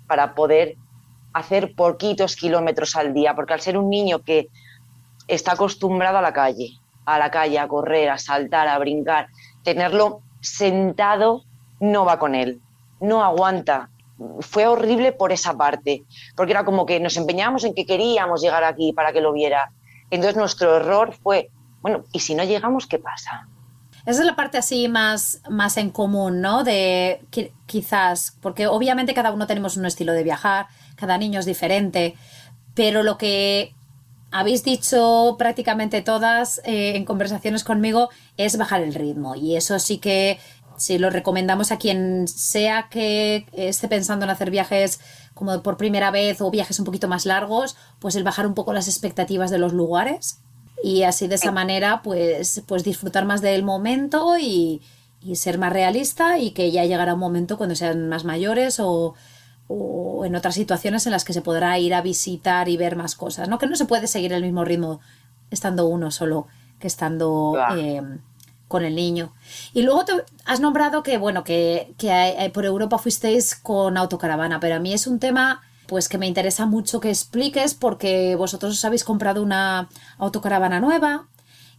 para 0.07 0.35
poder 0.35 0.75
hacer 1.33 1.75
poquitos 1.75 2.35
kilómetros 2.35 2.95
al 2.95 3.13
día, 3.13 3.35
porque 3.35 3.53
al 3.53 3.61
ser 3.61 3.77
un 3.77 3.89
niño 3.89 4.19
que 4.19 4.47
está 5.27 5.53
acostumbrado 5.53 6.17
a 6.17 6.21
la 6.21 6.33
calle, 6.33 6.71
a 7.05 7.19
la 7.19 7.29
calle, 7.29 7.59
a 7.59 7.67
correr, 7.67 8.09
a 8.09 8.17
saltar, 8.17 8.67
a 8.67 8.79
brincar, 8.79 9.27
tenerlo 9.63 10.21
sentado 10.41 11.43
no 11.79 12.05
va 12.05 12.19
con 12.19 12.35
él, 12.35 12.61
no 12.99 13.23
aguanta. 13.23 13.89
Fue 14.39 14.67
horrible 14.67 15.11
por 15.11 15.31
esa 15.31 15.55
parte, 15.55 16.03
porque 16.35 16.53
era 16.53 16.63
como 16.63 16.85
que 16.85 16.99
nos 16.99 17.17
empeñábamos 17.17 17.63
en 17.63 17.73
que 17.73 17.85
queríamos 17.85 18.41
llegar 18.41 18.63
aquí 18.63 18.93
para 18.93 19.11
que 19.11 19.21
lo 19.21 19.33
viera. 19.33 19.71
Entonces 20.09 20.37
nuestro 20.37 20.77
error 20.77 21.13
fue, 21.13 21.49
bueno, 21.81 22.05
¿y 22.11 22.19
si 22.19 22.35
no 22.35 22.43
llegamos, 22.43 22.87
qué 22.87 22.99
pasa? 22.99 23.47
Esa 24.05 24.19
es 24.21 24.25
la 24.25 24.35
parte 24.35 24.57
así 24.59 24.87
más, 24.87 25.41
más 25.49 25.77
en 25.77 25.89
común, 25.89 26.39
¿no? 26.39 26.63
De 26.63 27.25
quizás, 27.65 28.37
porque 28.39 28.67
obviamente 28.67 29.15
cada 29.15 29.31
uno 29.31 29.47
tenemos 29.47 29.77
un 29.77 29.85
estilo 29.85 30.13
de 30.13 30.23
viajar, 30.23 30.67
cada 30.95 31.17
niño 31.17 31.39
es 31.39 31.45
diferente, 31.45 32.15
pero 32.75 33.01
lo 33.01 33.17
que 33.17 33.73
habéis 34.31 34.63
dicho 34.63 35.35
prácticamente 35.39 36.01
todas 36.01 36.59
eh, 36.65 36.95
en 36.95 37.05
conversaciones 37.05 37.63
conmigo 37.63 38.09
es 38.37 38.57
bajar 38.57 38.81
el 38.81 38.93
ritmo 38.93 39.35
y 39.35 39.55
eso 39.55 39.79
sí 39.79 39.97
que 39.97 40.39
si 40.77 40.97
lo 40.97 41.09
recomendamos 41.09 41.71
a 41.71 41.77
quien 41.77 42.27
sea 42.27 42.87
que 42.89 43.45
esté 43.53 43.87
pensando 43.87 44.25
en 44.25 44.31
hacer 44.31 44.51
viajes 44.51 44.99
como 45.33 45.61
por 45.61 45.77
primera 45.77 46.11
vez 46.11 46.41
o 46.41 46.51
viajes 46.51 46.79
un 46.79 46.85
poquito 46.85 47.07
más 47.07 47.25
largos, 47.25 47.75
pues 47.99 48.15
el 48.15 48.23
bajar 48.23 48.47
un 48.47 48.53
poco 48.53 48.73
las 48.73 48.87
expectativas 48.87 49.51
de 49.51 49.57
los 49.57 49.73
lugares 49.73 50.39
y 50.83 51.03
así 51.03 51.27
de 51.27 51.35
esa 51.35 51.51
manera 51.51 52.01
pues, 52.03 52.61
pues 52.67 52.83
disfrutar 52.83 53.25
más 53.25 53.41
del 53.41 53.63
momento 53.63 54.37
y, 54.37 54.81
y 55.21 55.35
ser 55.35 55.57
más 55.57 55.73
realista 55.73 56.37
y 56.37 56.51
que 56.51 56.71
ya 56.71 56.85
llegará 56.85 57.13
un 57.13 57.19
momento 57.19 57.57
cuando 57.57 57.75
sean 57.75 58.07
más 58.09 58.23
mayores 58.23 58.79
o 58.79 59.15
o 59.67 60.25
en 60.25 60.35
otras 60.35 60.55
situaciones 60.55 61.05
en 61.05 61.11
las 61.11 61.25
que 61.25 61.33
se 61.33 61.41
podrá 61.41 61.77
ir 61.79 61.93
a 61.93 62.01
visitar 62.01 62.69
y 62.69 62.77
ver 62.77 62.95
más 62.95 63.15
cosas, 63.15 63.49
¿no? 63.49 63.57
Que 63.57 63.67
no 63.67 63.75
se 63.75 63.85
puede 63.85 64.07
seguir 64.07 64.33
el 64.33 64.43
mismo 64.43 64.63
ritmo 64.63 64.99
estando 65.49 65.87
uno 65.87 66.11
solo 66.11 66.47
que 66.79 66.87
estando 66.87 67.57
eh, 67.75 68.01
con 68.67 68.83
el 68.83 68.95
niño. 68.95 69.33
Y 69.73 69.83
luego 69.83 70.05
te 70.05 70.13
has 70.45 70.59
nombrado 70.59 71.03
que, 71.03 71.17
bueno, 71.17 71.43
que, 71.43 71.93
que, 71.97 72.51
por 72.53 72.65
Europa 72.65 72.97
fuisteis 72.97 73.55
con 73.55 73.97
autocaravana, 73.97 74.59
pero 74.59 74.75
a 74.75 74.79
mí 74.79 74.93
es 74.93 75.07
un 75.07 75.19
tema 75.19 75.61
pues 75.87 76.09
que 76.09 76.17
me 76.17 76.27
interesa 76.27 76.65
mucho 76.65 76.99
que 76.99 77.09
expliques 77.09 77.75
porque 77.75 78.35
vosotros 78.35 78.73
os 78.73 78.85
habéis 78.85 79.03
comprado 79.03 79.43
una 79.43 79.87
autocaravana 80.17 80.79
nueva 80.79 81.27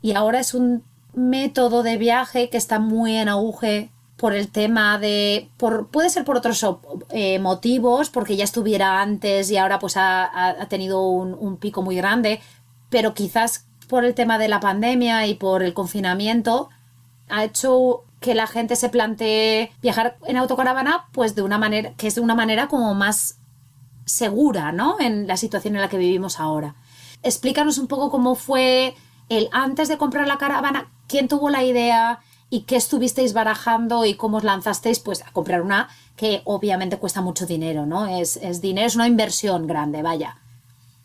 y 0.01 0.12
ahora 0.12 0.38
es 0.38 0.55
un 0.55 0.85
método 1.12 1.83
de 1.83 1.96
viaje 1.96 2.51
que 2.51 2.57
está 2.57 2.79
muy 2.79 3.16
en 3.16 3.29
auge 3.29 3.90
por 4.16 4.35
el 4.35 4.51
tema 4.51 4.99
de, 4.99 5.51
por, 5.57 5.88
puede 5.88 6.11
ser 6.11 6.25
por 6.25 6.37
otros 6.37 6.64
eh, 7.11 7.38
motivos, 7.38 8.11
porque 8.11 8.37
ya 8.37 8.44
estuviera 8.44 9.03
antes 9.03 9.51
y 9.51 9.57
ahora 9.57 9.79
pues 9.79 9.94
ha, 9.96 10.57
tenido 10.68 11.09
un, 11.09 11.57
pico 11.59 11.83
muy 11.83 11.96
grande, 11.96 12.40
pero 12.88 13.14
quizás 13.14 13.66
por 13.88 14.05
el 14.05 14.14
tema 14.14 14.38
de 14.38 14.49
la 14.49 14.61
pandemia 14.61 15.27
y 15.27 15.35
por 15.35 15.62
el 15.62 15.75
confinamiento 15.75 16.70
ha 17.29 17.45
hecho 17.45 18.05
que 18.21 18.35
la 18.35 18.47
gente 18.47 18.77
se 18.77 18.89
plantee 18.89 19.73
viajar 19.83 20.17
en 20.27 20.37
autocaravana 20.37 21.07
pues 21.12 21.35
de 21.35 21.43
una 21.43 21.59
manera, 21.59 21.93
que 21.97 22.07
es 22.07 22.15
de 22.15 22.21
una 22.21 22.35
manera 22.35 22.69
como 22.69 22.95
más 22.95 23.39
segura, 24.05 24.73
¿no? 24.73 25.01
En 25.01 25.27
la 25.27 25.37
situación 25.37 25.75
en 25.75 25.83
la 25.83 25.89
que 25.89 25.99
vivimos 25.99 26.41
ahora. 26.41 26.75
Explícanos 27.23 27.79
un 27.79 27.89
poco 27.89 28.11
cómo 28.11 28.35
fue 28.35 28.95
el 29.29 29.49
antes 29.53 29.89
de 29.89 29.99
comprar 29.99 30.29
la 30.29 30.39
caravana, 30.39 30.91
quién 31.09 31.29
tuvo 31.29 31.51
la 31.51 31.65
idea, 31.65 32.21
y 32.49 32.62
qué 32.62 32.77
estuvisteis 32.77 33.33
barajando 33.33 34.05
y 34.05 34.15
cómo 34.15 34.39
os 34.39 34.45
lanzasteis 34.45 35.01
pues 35.01 35.23
a 35.23 35.33
comprar 35.33 35.62
una 35.62 35.89
que 36.17 36.43
obviamente 36.45 36.99
cuesta 36.99 37.21
mucho 37.21 37.47
dinero, 37.47 37.87
¿no? 37.87 38.07
Es, 38.07 38.61
dinero, 38.61 38.87
es 38.87 38.95
una 38.95 39.07
inversión 39.07 39.67
grande, 39.67 40.03
vaya. 40.03 40.39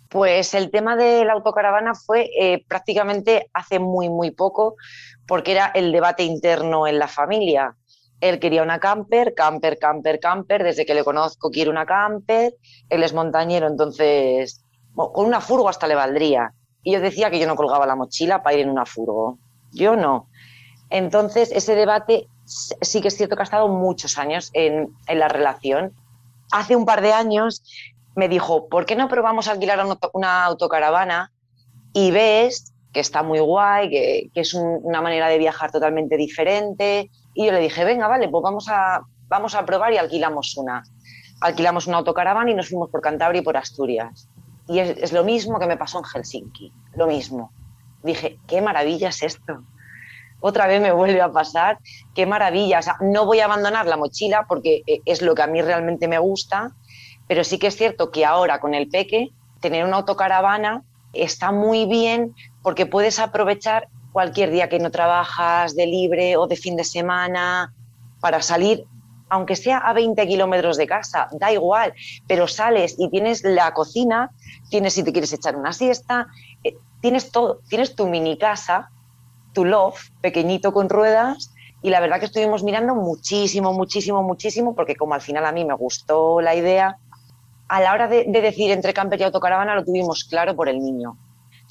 Pues 0.10 0.54
el 0.54 0.72
tema 0.72 0.96
de 0.96 1.26
la 1.26 1.34
autocaravana 1.34 1.96
fue 1.96 2.30
eh, 2.40 2.64
prácticamente 2.68 3.50
hace 3.54 3.80
muy, 3.80 4.10
muy 4.10 4.32
poco, 4.32 4.76
porque 5.32 5.54
era 5.54 5.72
el 5.74 5.94
debate 5.94 6.24
interno 6.24 6.88
en 6.88 7.00
la 7.00 7.08
familia. 7.08 7.74
Él 8.20 8.38
quería 8.38 8.64
una 8.64 8.82
camper, 8.82 9.34
camper, 9.34 9.80
camper, 9.80 10.20
camper, 10.20 10.62
desde 10.62 10.86
que 10.86 10.94
le 10.94 11.06
conozco 11.06 11.50
quiere 11.50 11.70
una 11.70 11.86
camper, 11.86 12.54
él 12.90 13.02
es 13.02 13.14
montañero, 13.14 13.68
entonces 13.68 14.66
con 14.94 15.26
una 15.26 15.40
furgo 15.40 15.70
hasta 15.70 15.88
le 15.88 15.96
valdría. 15.96 16.54
Y 16.84 16.92
yo 16.92 17.00
decía 17.00 17.32
que 17.32 17.40
yo 17.40 17.48
no 17.48 17.56
colgaba 17.56 17.86
la 17.86 17.96
mochila 17.96 18.44
para 18.44 18.58
ir 18.58 18.64
en 18.64 18.72
una 18.72 18.86
furgo. 18.86 19.40
Yo 19.72 19.96
no. 19.96 20.28
Entonces, 20.90 21.54
ese 21.54 21.76
debate 21.76 22.28
sí 22.44 23.00
que 23.00 23.08
es 23.08 23.16
cierto 23.16 23.38
que 23.38 23.44
ha 23.44 23.46
estado 23.46 23.70
muchos 23.70 24.18
años 24.18 24.50
en, 24.52 24.90
la 25.08 25.30
relación. 25.30 25.94
Hace 26.52 26.76
un 26.76 26.84
par 26.84 27.00
de 27.00 27.14
años 27.14 27.64
me 28.18 28.28
dijo, 28.28 28.68
¿por 28.68 28.86
qué 28.86 28.98
no 28.98 29.08
probamos 29.08 29.48
a 29.48 29.52
alquilar 29.52 29.80
una 30.12 30.44
autocaravana 30.44 31.32
y 31.94 32.12
ves 32.12 32.74
que 32.94 33.00
está 33.00 33.24
muy 33.24 33.40
guay, 33.40 33.90
que, 33.90 34.32
es 34.34 34.54
una 34.54 35.02
manera 35.02 35.28
de 35.28 35.38
viajar 35.38 35.72
totalmente 35.72 36.18
diferente? 36.18 37.10
Y 37.34 37.46
yo 37.46 37.52
le 37.52 37.60
dije, 37.60 37.86
venga, 37.86 38.08
vale, 38.08 38.28
pues 38.30 38.44
vamos 38.44 38.68
a, 38.70 39.02
vamos 39.28 39.56
a 39.56 39.66
probar 39.66 39.94
y 39.94 39.98
alquilamos 39.98 40.56
una. 40.58 40.84
Alquilamos 41.42 41.88
una 41.88 41.98
autocaravana 41.98 42.52
y 42.52 42.54
nos 42.54 42.70
fuimos 42.70 42.90
por 42.90 43.02
Cantabria 43.02 43.42
y 43.42 43.44
por 43.44 43.58
Asturias. 43.58 44.28
Y 44.68 44.80
es, 44.80 44.98
es 44.98 45.14
lo 45.14 45.24
mismo 45.24 45.60
que 45.60 45.68
me 45.68 45.78
pasó 45.78 46.00
en 46.00 46.06
Helsinki, 46.06 46.72
lo 46.96 47.08
mismo. 47.08 47.52
Dije, 48.04 48.38
qué 48.48 48.62
maravilla 48.62 49.10
es 49.10 49.24
esto 49.24 49.64
otra 50.42 50.68
vez 50.68 50.82
me 50.82 50.92
vuelve 50.92 51.22
a 51.22 51.32
pasar, 51.32 51.80
qué 52.14 52.26
maravilla. 52.26 52.80
O 52.80 52.82
sea, 52.82 52.98
no 53.00 53.26
voy 53.26 53.40
a 53.40 53.46
abandonar 53.46 53.86
la 53.86 53.96
mochila 53.96 54.46
porque 54.50 54.82
eh, 54.86 55.00
es 55.06 55.22
lo 55.22 55.34
que 55.36 55.44
a 55.44 55.48
mí 55.48 55.62
realmente 55.62 56.08
me 56.08 56.20
gusta, 56.20 56.72
pero 57.28 57.44
sí 57.44 57.58
que 57.58 57.68
es 57.68 57.78
cierto 57.78 58.12
que 58.12 58.26
ahora 58.26 58.60
con 58.60 58.74
el 58.74 58.90
peque, 58.90 59.30
tener 59.62 59.86
una 59.86 59.98
autocaravana 59.98 60.84
está 61.14 61.52
muy 61.52 61.86
bien 61.86 62.34
porque 62.62 62.86
puedes 62.86 63.20
aprovechar 63.20 63.88
cualquier 64.12 64.52
día 64.52 64.70
que 64.70 64.80
no 64.80 64.92
trabajas 64.92 65.76
de 65.76 65.88
libre 65.88 66.38
o 66.38 66.48
de 66.48 66.56
fin 66.56 66.76
de 66.76 66.84
semana 66.84 67.74
para 68.20 68.42
salir, 68.42 68.86
aunque 69.30 69.56
sea 69.56 69.78
a 69.78 69.94
20 69.94 70.28
kilómetros 70.28 70.78
de 70.78 70.88
casa, 70.88 71.30
da 71.32 71.52
igual, 71.52 71.94
pero 72.28 72.48
sales 72.48 72.96
y 72.98 73.10
tienes 73.10 73.44
la 73.44 73.74
cocina, 73.74 74.32
tienes 74.70 74.94
si 74.94 75.04
te 75.04 75.12
quieres 75.12 75.32
echar 75.32 75.56
una 75.56 75.74
siesta, 75.74 76.28
eh, 76.64 76.76
tienes 77.00 77.32
todo, 77.32 77.62
tienes 77.70 77.96
tu 77.96 78.08
mini 78.08 78.38
casa 78.38 78.90
To 79.54 79.66
Love, 79.66 80.12
pequeñito 80.22 80.74
con 80.74 80.90
ruedas, 80.90 81.54
y 81.82 81.90
la 81.90 82.00
verdad 82.00 82.20
que 82.20 82.26
estuvimos 82.26 82.64
mirando 82.64 82.94
muchísimo, 82.94 83.74
muchísimo, 83.74 84.22
muchísimo, 84.22 84.76
porque 84.76 84.96
como 84.96 85.14
al 85.14 85.22
final 85.22 85.46
a 85.46 85.52
mí 85.52 85.66
me 85.66 85.74
gustó 85.74 86.42
la 86.42 86.56
idea, 86.56 86.98
a 87.68 87.82
la 87.82 87.94
hora 87.94 88.08
de, 88.08 88.26
decir 88.26 88.70
entre 88.72 88.94
camper 88.94 89.22
y 89.22 89.24
autocaravana 89.24 89.76
lo 89.76 89.86
tuvimos 89.86 90.26
claro 90.26 90.56
por 90.56 90.68
el 90.68 90.80
niño. 90.80 91.18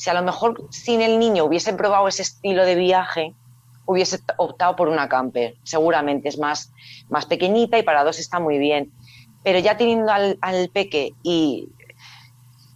Si 0.00 0.08
a 0.08 0.14
lo 0.14 0.22
mejor 0.22 0.66
sin 0.70 1.02
el 1.02 1.18
niño 1.18 1.44
hubiese 1.44 1.74
probado 1.74 2.08
ese 2.08 2.22
estilo 2.22 2.64
de 2.64 2.74
viaje, 2.74 3.34
hubiese 3.84 4.18
optado 4.38 4.74
por 4.74 4.88
una 4.88 5.10
camper. 5.10 5.56
Seguramente 5.62 6.30
es 6.30 6.38
más, 6.38 6.72
más 7.10 7.26
pequeñita 7.26 7.76
y 7.78 7.82
para 7.82 8.02
dos 8.02 8.18
está 8.18 8.40
muy 8.40 8.56
bien. 8.56 8.90
Pero 9.44 9.58
ya 9.58 9.76
teniendo 9.76 10.10
al, 10.10 10.38
al 10.40 10.70
peque 10.70 11.12
y 11.22 11.68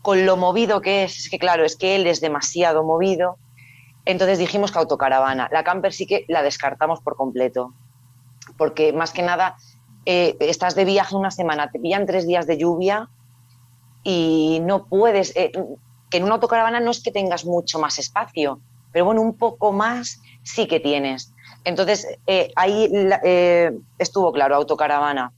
con 0.03 0.27
lo 0.27 0.37
movido 0.37 0.83
que 0.83 1.05
es, 1.05 1.19
es 1.19 1.31
que 1.31 1.39
claro, 1.39 1.65
es 1.65 1.77
que 1.77 1.97
él 1.97 2.07
es 2.07 2.21
demasiado 2.21 2.85
movido, 2.85 3.39
entonces 4.05 4.39
dijimos 4.39 4.71
que 4.71 4.81
autocaravana. 4.81 5.49
La 5.51 5.65
camper 5.65 5.95
sí 5.95 6.07
que 6.07 6.27
la 6.29 6.43
descartamos 6.43 7.01
por 7.01 7.17
completo, 7.17 7.73
porque 8.59 8.93
más 8.93 9.13
que 9.13 9.23
nada 9.23 9.57
eh, 10.05 10.37
estás 10.41 10.75
de 10.75 10.85
viaje 10.85 11.17
una 11.17 11.31
semana, 11.31 11.71
te 11.71 11.81
pillan 11.81 12.05
tres 12.05 12.27
días 12.27 12.47
de 12.47 12.59
lluvia 12.59 13.09
y 14.03 14.61
no 14.63 14.85
puedes, 14.89 15.35
eh, 15.37 15.53
que 16.15 16.19
en 16.19 16.23
una 16.23 16.35
autocaravana 16.35 16.79
no 16.79 16.93
es 16.93 17.03
que 17.03 17.11
tengas 17.11 17.45
mucho 17.45 17.81
más 17.81 17.99
espacio, 17.99 18.61
pero 18.93 19.05
bueno, 19.05 19.21
un 19.21 19.37
poco 19.37 19.73
más 19.73 20.21
sí 20.45 20.69
que 20.69 20.79
tienes. 20.79 21.35
Entonces 21.65 22.07
eh, 22.29 22.53
ahí 22.55 22.89
estuvo 23.99 24.33
claro, 24.33 24.55
autocaravana. 24.55 25.33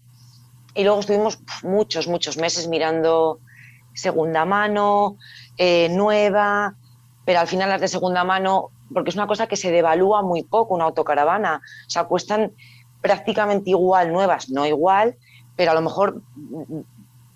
Y 0.75 0.85
luego 0.85 1.01
estuvimos 1.01 1.39
muchos, 1.63 2.09
muchos 2.09 2.37
meses 2.37 2.69
mirando 2.69 3.41
segunda 3.95 4.45
mano, 4.45 5.17
nueva, 5.93 6.75
pero 7.25 7.41
al 7.41 7.47
final 7.47 7.71
las 7.71 7.81
de 7.81 7.89
segunda 7.89 8.23
mano, 8.23 8.69
porque 8.93 9.09
es 9.09 9.17
una 9.17 9.27
cosa 9.27 9.47
que 9.47 9.57
se 9.57 9.71
devalúa 9.71 10.21
muy 10.21 10.43
poco 10.43 10.75
una 10.75 10.85
autocaravana, 10.85 11.63
o 11.87 11.91
sea, 11.91 12.05
cuestan 12.05 12.53
prácticamente 13.01 13.71
igual, 13.71 14.13
nuevas, 14.13 14.51
no 14.51 14.67
igual, 14.67 15.17
pero 15.57 15.71
a 15.71 15.75
lo 15.75 15.81
mejor 15.81 16.21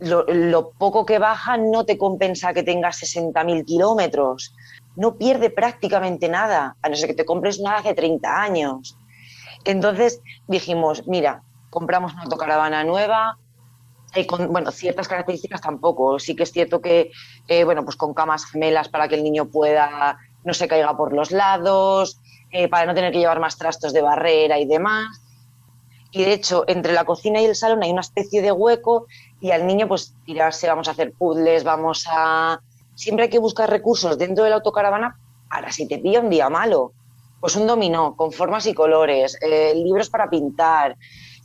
lo, 0.01 0.71
poco 0.73 1.05
que 1.05 1.19
baja 1.19 1.57
no 1.57 1.85
te 1.85 1.99
compensa 1.99 2.53
que 2.53 2.63
tengas 2.63 3.03
60.000 3.03 3.65
kilómetros, 3.65 4.55
no 4.97 5.17
pierde 5.17 5.51
prácticamente 5.51 6.29
nada, 6.29 6.77
a 6.83 6.89
no 6.89 6.97
ser 6.97 7.09
que 7.09 7.15
te 7.15 7.25
compres 7.25 7.59
una 7.59 7.77
hace 7.77 7.95
30 7.95 8.43
años. 8.43 8.97
Entonces 9.65 10.21
dijimos, 10.49 11.07
mira, 11.07 11.43
compramos 11.71 12.13
una 12.15 12.23
autocaravana 12.23 12.83
nueva, 12.85 13.39
con, 14.27 14.53
bueno, 14.53 14.73
ciertas 14.73 15.09
características 15.09 15.61
tampoco. 15.61 16.19
Sí 16.19 16.35
que 16.35 16.43
es 16.43 16.53
cierto 16.53 16.81
que, 16.81 17.11
eh, 17.47 17.65
bueno, 17.65 17.85
pues 17.85 17.97
con 17.97 18.15
camas 18.15 18.45
gemelas 18.47 18.89
para 18.89 19.09
que 19.09 19.15
el 19.15 19.23
niño 19.23 19.47
pueda, 19.47 20.19
no 20.45 20.55
se 20.55 20.67
caiga 20.67 20.97
por 20.97 21.13
los 21.13 21.31
lados, 21.31 22.21
eh, 22.51 22.69
para 22.69 22.87
no 22.87 22.95
tener 22.95 23.13
que 23.13 23.19
llevar 23.19 23.41
más 23.41 23.57
trastos 23.57 23.93
de 23.93 24.03
barrera 24.03 24.59
y 24.59 24.67
demás. 24.67 25.23
Y 26.13 26.25
de 26.25 26.33
hecho, 26.33 26.65
entre 26.67 26.93
la 26.93 27.05
cocina 27.05 27.41
y 27.41 27.45
el 27.45 27.55
salón 27.55 27.85
hay 27.85 27.91
una 27.93 28.01
especie 28.01 28.43
de 28.43 28.51
hueco 28.51 29.07
y 29.41 29.51
al 29.51 29.67
niño, 29.67 29.89
pues 29.89 30.15
tirarse, 30.25 30.69
vamos 30.69 30.89
a 30.89 30.91
hacer 30.93 31.13
puzzles, 31.13 31.65
vamos 31.65 32.07
a. 32.09 32.61
Siempre 32.95 33.25
hay 33.25 33.31
que 33.31 33.39
buscar 33.39 33.71
recursos 33.71 34.19
dentro 34.19 34.45
de 34.45 34.51
la 34.51 34.57
autocaravana 34.57 35.19
para 35.49 35.73
si 35.73 35.89
te 35.89 35.99
pilla 35.99 36.21
un 36.21 36.31
día 36.31 36.51
malo. 36.51 36.93
Pues 37.41 37.57
un 37.57 37.67
dominó 37.67 38.17
con 38.17 38.33
formas 38.33 38.67
y 38.67 38.75
colores, 38.75 39.39
eh, 39.41 39.73
libros 39.75 40.11
para 40.11 40.29
pintar, 40.29 40.99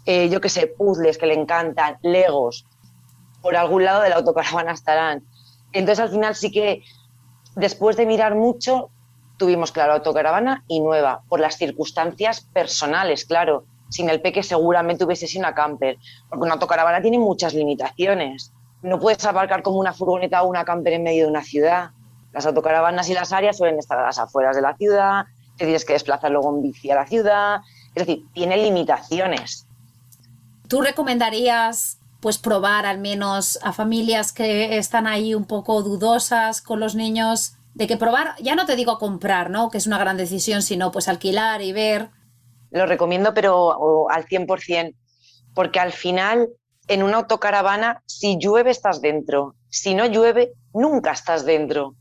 eh, 0.06 0.28
yo 0.30 0.42
qué 0.42 0.50
sé, 0.50 0.68
puzzles 0.68 1.18
que 1.18 1.26
le 1.26 1.34
encantan, 1.34 1.98
legos, 2.02 2.66
por 3.42 3.56
algún 3.56 3.86
lado 3.86 4.02
de 4.02 4.10
la 4.10 4.18
autocaravana 4.18 4.74
estarán. 4.74 5.24
Entonces 5.72 6.04
al 6.04 6.10
final 6.10 6.36
sí 6.36 6.52
que 6.52 6.84
después 7.56 7.96
de 7.96 8.06
mirar 8.06 8.36
mucho, 8.36 8.90
tuvimos 9.38 9.72
claro 9.72 9.94
autocaravana 9.94 10.64
y 10.68 10.80
nueva, 10.80 11.22
por 11.28 11.40
las 11.40 11.58
circunstancias 11.58 12.42
personales, 12.42 13.26
claro. 13.26 13.66
Sin 13.90 14.10
el 14.10 14.22
peque 14.22 14.44
seguramente 14.44 15.06
hubiese 15.06 15.28
sido 15.28 15.42
una 15.42 15.54
camper, 15.54 15.98
porque 16.30 16.44
una 16.44 16.54
autocaravana 16.54 17.02
tiene 17.02 17.20
muchas 17.20 17.54
limitaciones. 17.54 18.52
No 18.82 19.00
puedes 19.00 19.24
aparcar 19.26 19.62
como 19.64 19.78
una 19.78 19.94
furgoneta 19.94 20.44
o 20.44 20.48
una 20.48 20.66
camper 20.66 20.94
en 20.94 21.04
medio 21.04 21.26
de 21.26 21.32
una 21.32 21.44
ciudad. 21.44 21.92
Las 22.34 22.46
autocaravanas 22.46 23.10
y 23.10 23.14
las 23.14 23.32
áreas 23.32 23.58
suelen 23.58 23.80
estar 23.80 23.98
a 23.98 24.04
las 24.04 24.20
afueras 24.20 24.56
de 24.56 24.62
la 24.62 24.76
ciudad, 24.76 25.26
te 25.58 25.66
tienes 25.66 25.86
que 25.86 25.94
desplazar 25.94 26.32
luego 26.32 26.54
en 26.54 26.62
bici 26.62 26.92
a 26.92 26.96
la 26.96 27.08
ciudad. 27.08 27.62
Es 27.94 28.06
decir, 28.06 28.26
tiene 28.34 28.58
limitaciones. 28.58 29.68
¿Tú 30.68 30.82
recomendarías 30.82 32.00
pues 32.20 32.38
probar 32.40 32.86
al 32.86 32.98
menos 32.98 33.60
a 33.62 33.72
familias 33.72 34.34
que 34.34 34.78
están 34.78 35.06
ahí 35.06 35.36
un 35.36 35.46
poco 35.46 35.84
dudosas 35.84 36.62
con 36.62 36.80
los 36.80 36.96
niños 36.96 37.54
de 37.76 37.88
que 37.88 37.98
probar, 37.98 38.36
ya 38.42 38.56
no 38.56 38.66
te 38.66 38.76
digo 38.76 38.98
comprar, 38.98 39.50
¿no? 39.50 39.70
Que 39.70 39.78
es 39.78 39.86
una 39.86 40.00
gran 40.00 40.18
decisión, 40.18 40.62
sino 40.62 40.92
pues 40.92 41.08
alquilar 41.08 41.62
y 41.62 41.72
ver. 41.72 42.10
Lo 42.76 42.86
recomiendo, 42.86 43.34
pero 43.34 44.10
al 44.10 44.26
100%, 44.26 44.96
porque 45.54 45.80
al 45.80 45.92
final 45.92 46.50
en 46.88 47.04
una 47.04 47.18
autocaravana, 47.18 48.04
si 48.06 48.38
llueve 48.38 48.70
estás 48.70 49.02
dentro, 49.02 49.56
si 49.70 49.96
no 49.96 50.06
llueve, 50.06 50.54
nunca 50.74 51.12
estás 51.12 51.46
dentro. 51.46 51.96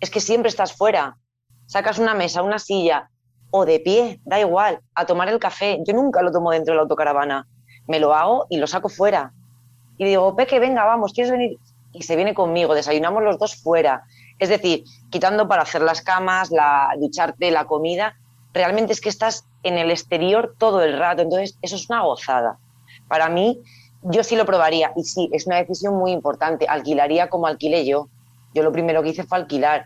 Es 0.00 0.10
que 0.10 0.20
siempre 0.20 0.48
estás 0.48 0.72
fuera. 0.72 1.18
Sacas 1.66 1.98
una 1.98 2.14
mesa, 2.14 2.42
una 2.42 2.58
silla 2.58 3.10
o 3.50 3.66
de 3.66 3.80
pie, 3.80 4.20
da 4.24 4.40
igual, 4.40 4.80
a 4.94 5.04
tomar 5.04 5.28
el 5.28 5.38
café. 5.38 5.80
Yo 5.86 5.92
nunca 5.92 6.22
lo 6.22 6.32
tomo 6.32 6.50
dentro 6.50 6.72
de 6.72 6.76
la 6.76 6.82
autocaravana 6.82 7.46
me 7.86 8.00
lo 8.00 8.14
hago 8.14 8.46
y 8.48 8.58
lo 8.58 8.66
saco 8.66 8.88
fuera. 8.88 9.32
Y 9.98 10.04
digo, 10.04 10.34
Peque, 10.36 10.58
venga, 10.58 10.84
vamos, 10.84 11.12
¿quieres 11.12 11.30
venir? 11.30 11.58
Y 11.92 12.02
se 12.02 12.16
viene 12.16 12.34
conmigo, 12.34 12.74
desayunamos 12.74 13.22
los 13.22 13.38
dos 13.38 13.56
fuera. 13.56 14.04
Es 14.38 14.48
decir, 14.48 14.84
quitando 15.10 15.46
para 15.48 15.62
hacer 15.62 15.82
las 15.82 16.00
camas, 16.00 16.50
la, 16.50 16.90
ducharte, 16.98 17.50
la 17.50 17.66
comida, 17.66 18.16
realmente 18.52 18.92
es 18.92 19.00
que 19.00 19.08
estás 19.08 19.46
en 19.62 19.78
el 19.78 19.90
exterior 19.90 20.54
todo 20.58 20.82
el 20.82 20.98
rato. 20.98 21.22
Entonces, 21.22 21.56
eso 21.62 21.76
es 21.76 21.88
una 21.88 22.02
gozada. 22.02 22.58
Para 23.08 23.28
mí, 23.28 23.60
yo 24.02 24.24
sí 24.24 24.36
lo 24.36 24.44
probaría. 24.44 24.92
Y 24.96 25.04
sí, 25.04 25.28
es 25.32 25.46
una 25.46 25.56
decisión 25.56 25.96
muy 25.96 26.12
importante. 26.12 26.66
Alquilaría 26.68 27.28
como 27.28 27.46
alquilé 27.46 27.84
yo. 27.84 28.08
Yo 28.54 28.62
lo 28.62 28.72
primero 28.72 29.02
que 29.02 29.10
hice 29.10 29.24
fue 29.24 29.38
alquilar. 29.38 29.84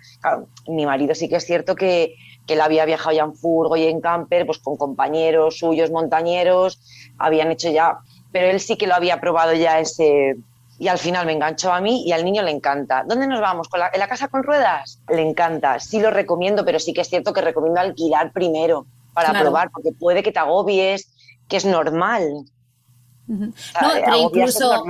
mi 0.67 0.87
marido 0.87 1.15
sí 1.15 1.29
que 1.29 1.37
es 1.37 1.45
cierto 1.45 1.77
que, 1.77 2.17
que 2.47 2.55
él 2.55 2.61
había 2.61 2.85
viajado 2.85 3.15
ya 3.15 3.23
en 3.23 3.35
furgo 3.35 3.77
y 3.77 3.85
en 3.85 4.01
camper, 4.01 4.47
pues 4.47 4.59
con 4.59 4.77
compañeros 4.77 5.59
suyos 5.59 5.91
montañeros, 5.91 6.81
habían 7.19 7.51
hecho 7.53 7.71
ya, 7.71 7.99
pero 8.33 8.49
él 8.49 8.61
sí 8.61 8.77
que 8.77 8.87
lo 8.87 8.95
había 8.95 9.21
probado 9.21 9.53
ya 9.55 9.79
ese, 9.79 10.37
y 10.79 10.89
al 10.89 10.99
final 10.99 11.27
me 11.27 11.33
enganchó 11.33 11.73
a 11.73 11.81
mí 11.81 12.05
y 12.07 12.13
al 12.13 12.25
niño 12.25 12.43
le 12.43 12.51
encanta. 12.51 13.05
¿Dónde 13.07 13.27
nos 13.27 13.41
vamos? 13.41 13.69
¿Con 13.69 13.81
la, 13.81 13.91
¿En 13.93 13.99
la 13.99 14.09
casa 14.09 14.29
con 14.29 14.43
ruedas? 14.43 15.01
Le 15.09 15.23
encanta. 15.23 15.81
Sí 15.81 16.01
lo 16.01 16.11
recomiendo, 16.11 16.65
pero 16.65 16.79
sí 16.79 16.93
que 16.93 17.01
es 17.01 17.09
cierto 17.09 17.33
que 17.33 17.41
recomiendo 17.41 17.81
alquilar 17.81 18.33
primero 18.33 18.87
para 19.17 19.41
probar, 19.41 19.71
porque 19.71 19.93
puede 19.93 20.23
que 20.23 20.31
te 20.31 20.39
agobies, 20.39 21.11
que 21.49 21.57
es 21.57 21.65
normal. 21.65 22.45
no, 23.27 23.53
pero 23.73 24.17
incluso 24.19 24.85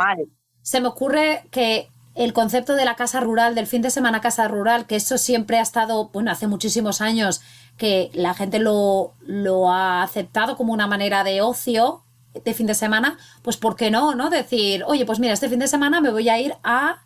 se 0.63 0.81
me 0.81 0.89
ocurre 0.89 1.45
que 1.53 1.89
el 2.17 2.33
concepto 2.33 2.75
de 2.75 2.85
la 2.85 2.97
casa 2.97 3.21
rural, 3.21 3.55
del 3.55 3.69
fin 3.69 3.83
de 3.83 3.91
semana 3.91 4.21
casa 4.21 4.49
rural, 4.49 4.87
que 4.87 4.97
eso 4.97 5.17
siempre 5.17 5.59
ha 5.59 5.63
estado, 5.63 6.09
bueno, 6.09 6.33
hace 6.33 6.49
muchísimos 6.49 7.01
años 7.01 7.41
que 7.77 8.11
la 8.15 8.35
gente 8.35 8.59
lo, 8.59 9.15
lo 9.21 9.71
ha 9.71 10.03
aceptado 10.03 10.57
como 10.57 10.73
una 10.73 10.89
manera 10.89 11.23
de 11.23 11.41
ocio 11.41 12.03
de 12.45 12.53
fin 12.53 12.67
de 12.67 12.75
semana, 12.75 13.17
pues 13.43 13.57
¿por 13.57 13.77
qué 13.77 13.93
no? 13.93 14.17
¿No? 14.17 14.29
Decir, 14.29 14.83
oye, 14.87 15.07
pues 15.07 15.21
mira, 15.21 15.35
este 15.35 15.49
fin 15.49 15.61
de 15.61 15.69
semana 15.69 16.01
me 16.01 16.11
voy 16.11 16.29
a 16.29 16.39
ir 16.41 16.55
a 16.65 17.03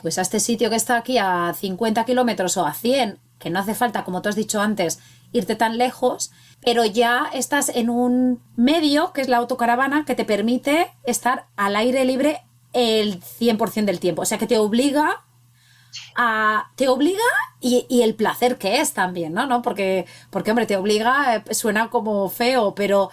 pues 0.00 0.16
a 0.18 0.22
este 0.22 0.38
sitio 0.38 0.70
que 0.70 0.76
está 0.76 0.96
aquí 0.96 1.18
a 1.18 1.52
50 1.52 2.04
kilómetros 2.04 2.56
o 2.56 2.64
a 2.64 2.72
100, 2.72 3.18
que 3.40 3.50
no 3.50 3.58
hace 3.58 3.74
falta, 3.74 4.04
como 4.04 4.22
tú 4.22 4.28
has 4.28 4.36
dicho 4.36 4.60
antes, 4.60 5.00
irte 5.32 5.56
tan 5.56 5.78
lejos, 5.78 6.30
pero 6.60 6.84
ya 6.84 7.28
estás 7.32 7.68
en 7.68 7.90
un 7.90 8.42
medio, 8.56 9.12
que 9.12 9.20
es 9.20 9.28
la 9.28 9.36
autocaravana, 9.38 10.04
que 10.04 10.14
te 10.14 10.24
permite 10.24 10.90
estar 11.04 11.46
al 11.56 11.76
aire 11.76 12.04
libre 12.04 12.42
el 12.72 13.20
100% 13.20 13.84
del 13.84 14.00
tiempo. 14.00 14.22
O 14.22 14.24
sea, 14.24 14.38
que 14.38 14.46
te 14.46 14.58
obliga 14.58 15.24
a... 16.16 16.70
Te 16.76 16.88
obliga 16.88 17.22
y, 17.60 18.02
el 18.02 18.14
placer 18.14 18.58
que 18.58 18.80
es 18.80 18.92
también, 18.92 19.32
¿no? 19.32 19.46
¿no? 19.46 19.62
Porque, 19.62 20.06
porque, 20.30 20.50
hombre, 20.50 20.66
te 20.66 20.76
obliga, 20.76 21.36
eh, 21.36 21.54
suena 21.54 21.90
como 21.90 22.28
feo, 22.28 22.74
pero 22.74 23.10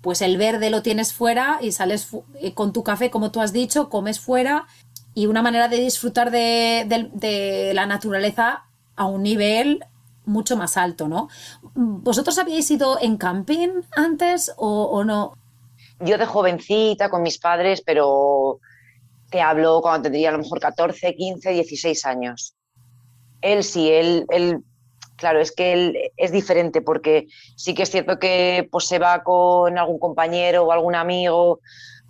pues 0.00 0.20
el 0.20 0.36
verde 0.36 0.68
lo 0.68 0.82
tienes 0.82 1.14
fuera 1.14 1.58
y 1.62 1.72
sales 1.72 2.08
eh, 2.40 2.52
con 2.52 2.72
tu 2.74 2.82
café, 2.84 3.10
como 3.10 3.30
tú 3.30 3.40
has 3.40 3.54
dicho, 3.54 3.88
comes 3.88 4.20
fuera 4.20 4.66
y 5.14 5.26
una 5.26 5.42
manera 5.42 5.68
de 5.68 5.78
disfrutar 5.78 6.30
de, 6.30 7.70
la 7.72 7.86
naturaleza 7.86 8.64
a 8.96 9.06
un 9.06 9.22
nivel 9.22 9.84
mucho 10.26 10.56
más 10.56 10.76
alto, 10.76 11.08
¿no? 11.08 11.28
¿Vosotros 11.74 12.38
habíais 12.38 12.70
ido 12.70 12.98
en 13.00 13.16
camping 13.16 13.82
antes 13.96 14.52
o, 14.56 15.04
no? 15.04 15.34
Yo 16.00 16.18
de 16.18 16.26
jovencita 16.26 17.08
con 17.08 17.22
mis 17.22 17.38
padres, 17.38 17.82
pero 17.84 18.60
te 19.30 19.40
hablo 19.40 19.80
cuando 19.82 20.04
tendría 20.04 20.30
a 20.30 20.32
lo 20.32 20.38
mejor 20.38 20.60
14, 20.60 21.14
15, 21.14 21.50
16 21.50 22.04
años. 22.06 22.54
Él 23.40 23.62
sí, 23.62 23.90
él, 23.90 24.26
él, 24.30 24.60
claro, 25.16 25.40
es 25.40 25.52
que 25.52 25.72
él 25.72 25.98
es 26.16 26.32
diferente 26.32 26.80
porque 26.80 27.26
sí 27.56 27.74
que 27.74 27.82
es 27.82 27.90
cierto 27.90 28.18
que 28.18 28.68
pues, 28.70 28.86
se 28.86 28.98
va 28.98 29.22
con 29.22 29.78
algún 29.78 29.98
compañero 29.98 30.64
o 30.64 30.72
algún 30.72 30.94
amigo 30.94 31.60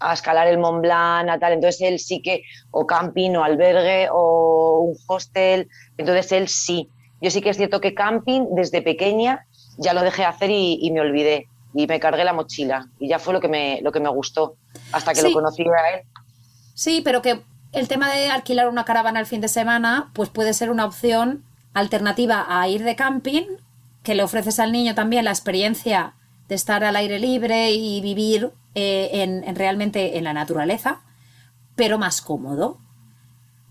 a 0.00 0.12
escalar 0.12 0.48
el 0.48 0.58
Mont 0.58 0.82
Blanc, 0.82 1.28
a 1.28 1.38
tal, 1.38 1.54
entonces 1.54 1.80
él 1.82 1.98
sí 1.98 2.20
que, 2.20 2.42
o 2.70 2.86
camping, 2.86 3.36
o 3.36 3.44
albergue, 3.44 4.08
o 4.10 4.80
un 4.80 4.96
hostel, 5.06 5.68
entonces 5.96 6.32
él 6.32 6.48
sí. 6.48 6.88
Yo 7.24 7.30
sí 7.30 7.40
que 7.40 7.48
es 7.48 7.56
cierto 7.56 7.80
que 7.80 7.94
camping 7.94 8.48
desde 8.50 8.82
pequeña 8.82 9.46
ya 9.78 9.94
lo 9.94 10.02
dejé 10.02 10.26
hacer 10.26 10.50
y, 10.50 10.90
me 10.92 11.00
olvidé. 11.00 11.48
Y 11.72 11.86
me 11.86 11.98
cargué 11.98 12.22
la 12.22 12.34
mochila. 12.34 12.86
Y 12.98 13.08
ya 13.08 13.18
fue 13.18 13.32
lo 13.32 13.40
que 13.40 13.48
me, 13.48 13.80
lo 13.80 13.92
que 13.92 13.98
me 13.98 14.10
gustó 14.10 14.56
hasta 14.92 15.14
que 15.14 15.22
lo 15.22 15.32
conocí 15.32 15.62
a 15.62 15.94
él. 15.94 16.02
Sí, 16.74 17.00
pero 17.02 17.22
que 17.22 17.40
el 17.72 17.88
tema 17.88 18.12
de 18.12 18.28
alquilar 18.28 18.68
una 18.68 18.84
caravana 18.84 19.20
el 19.20 19.26
fin 19.26 19.40
de 19.40 19.48
semana, 19.48 20.10
pues 20.12 20.28
puede 20.28 20.52
ser 20.52 20.70
una 20.70 20.84
opción 20.84 21.44
alternativa 21.72 22.44
a 22.46 22.68
ir 22.68 22.84
de 22.84 22.94
camping, 22.94 23.44
que 24.02 24.14
le 24.14 24.22
ofreces 24.22 24.60
al 24.60 24.70
niño 24.70 24.94
también 24.94 25.24
la 25.24 25.30
experiencia 25.30 26.12
de 26.48 26.54
estar 26.54 26.84
al 26.84 26.94
aire 26.94 27.18
libre 27.18 27.70
y 27.70 28.02
vivir 28.02 28.52
eh, 28.74 29.08
en, 29.12 29.56
realmente 29.56 30.18
en 30.18 30.24
la 30.24 30.34
naturaleza, 30.34 31.00
pero 31.74 31.96
más 31.96 32.20
cómodo. 32.20 32.78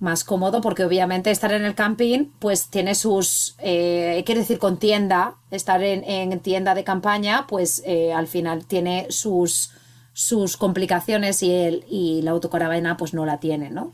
Más 0.04 0.26
cómodo 0.26 0.60
porque 0.60 0.84
obviamente 0.84 1.32
estar 1.32 1.54
en 1.54 1.64
el 1.64 1.76
camping 1.76 2.26
pues 2.40 2.68
tiene 2.68 2.94
sus, 2.94 3.56
eh, 3.60 4.22
quiere 4.26 4.42
decir 4.42 4.60
con 4.60 4.78
tienda, 4.78 5.36
estar 5.50 5.82
en, 5.82 6.38
tienda 6.42 6.76
de 6.76 6.84
campaña 6.84 7.48
pues 7.48 7.82
eh, 7.86 8.12
al 8.12 8.28
final 8.28 8.66
tiene 8.66 9.08
sus, 9.10 9.72
sus 10.12 10.58
complicaciones 10.58 11.42
y, 11.42 11.54
el, 11.54 11.86
y 11.90 12.22
la 12.22 12.32
autocaravana 12.32 12.98
pues 12.98 13.14
no 13.14 13.26
la 13.26 13.40
tiene, 13.40 13.70
¿no? 13.70 13.94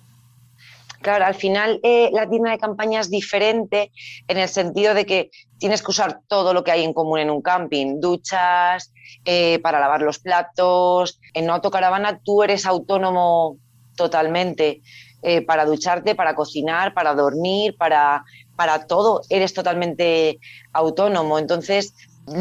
Claro, 1.04 1.26
al 1.26 1.36
final 1.36 1.80
eh, 1.84 2.10
la 2.12 2.28
tienda 2.28 2.50
de 2.50 2.58
campaña 2.58 3.02
es 3.02 3.12
diferente 3.12 3.92
en 4.28 4.40
el 4.40 4.50
sentido 4.50 4.96
de 4.96 5.06
que 5.06 5.30
tienes 5.60 5.84
que 5.84 5.92
usar 5.92 6.22
todo 6.28 6.56
lo 6.56 6.64
que 6.64 6.72
hay 6.72 6.84
en 6.86 6.94
común 6.94 7.20
en 7.20 7.30
un 7.30 7.44
camping, 7.44 8.00
duchas, 8.00 8.92
eh, 9.26 9.60
para 9.60 9.80
lavar 9.80 10.02
los 10.02 10.18
platos. 10.18 11.20
En 11.36 11.44
una 11.44 11.54
autocaravana 11.54 12.20
tú 12.26 12.42
eres 12.42 12.66
autónomo 12.66 13.60
totalmente 13.96 14.82
eh, 15.22 15.46
para 15.46 15.66
ducharte, 15.66 16.16
para 16.16 16.36
cocinar, 16.36 16.94
para 16.94 17.14
dormir, 17.14 17.76
para, 17.78 18.24
para 18.56 18.88
todo. 18.88 19.22
Eres 19.30 19.54
totalmente 19.54 20.40
autónomo. 20.72 21.40
Entonces, 21.40 21.94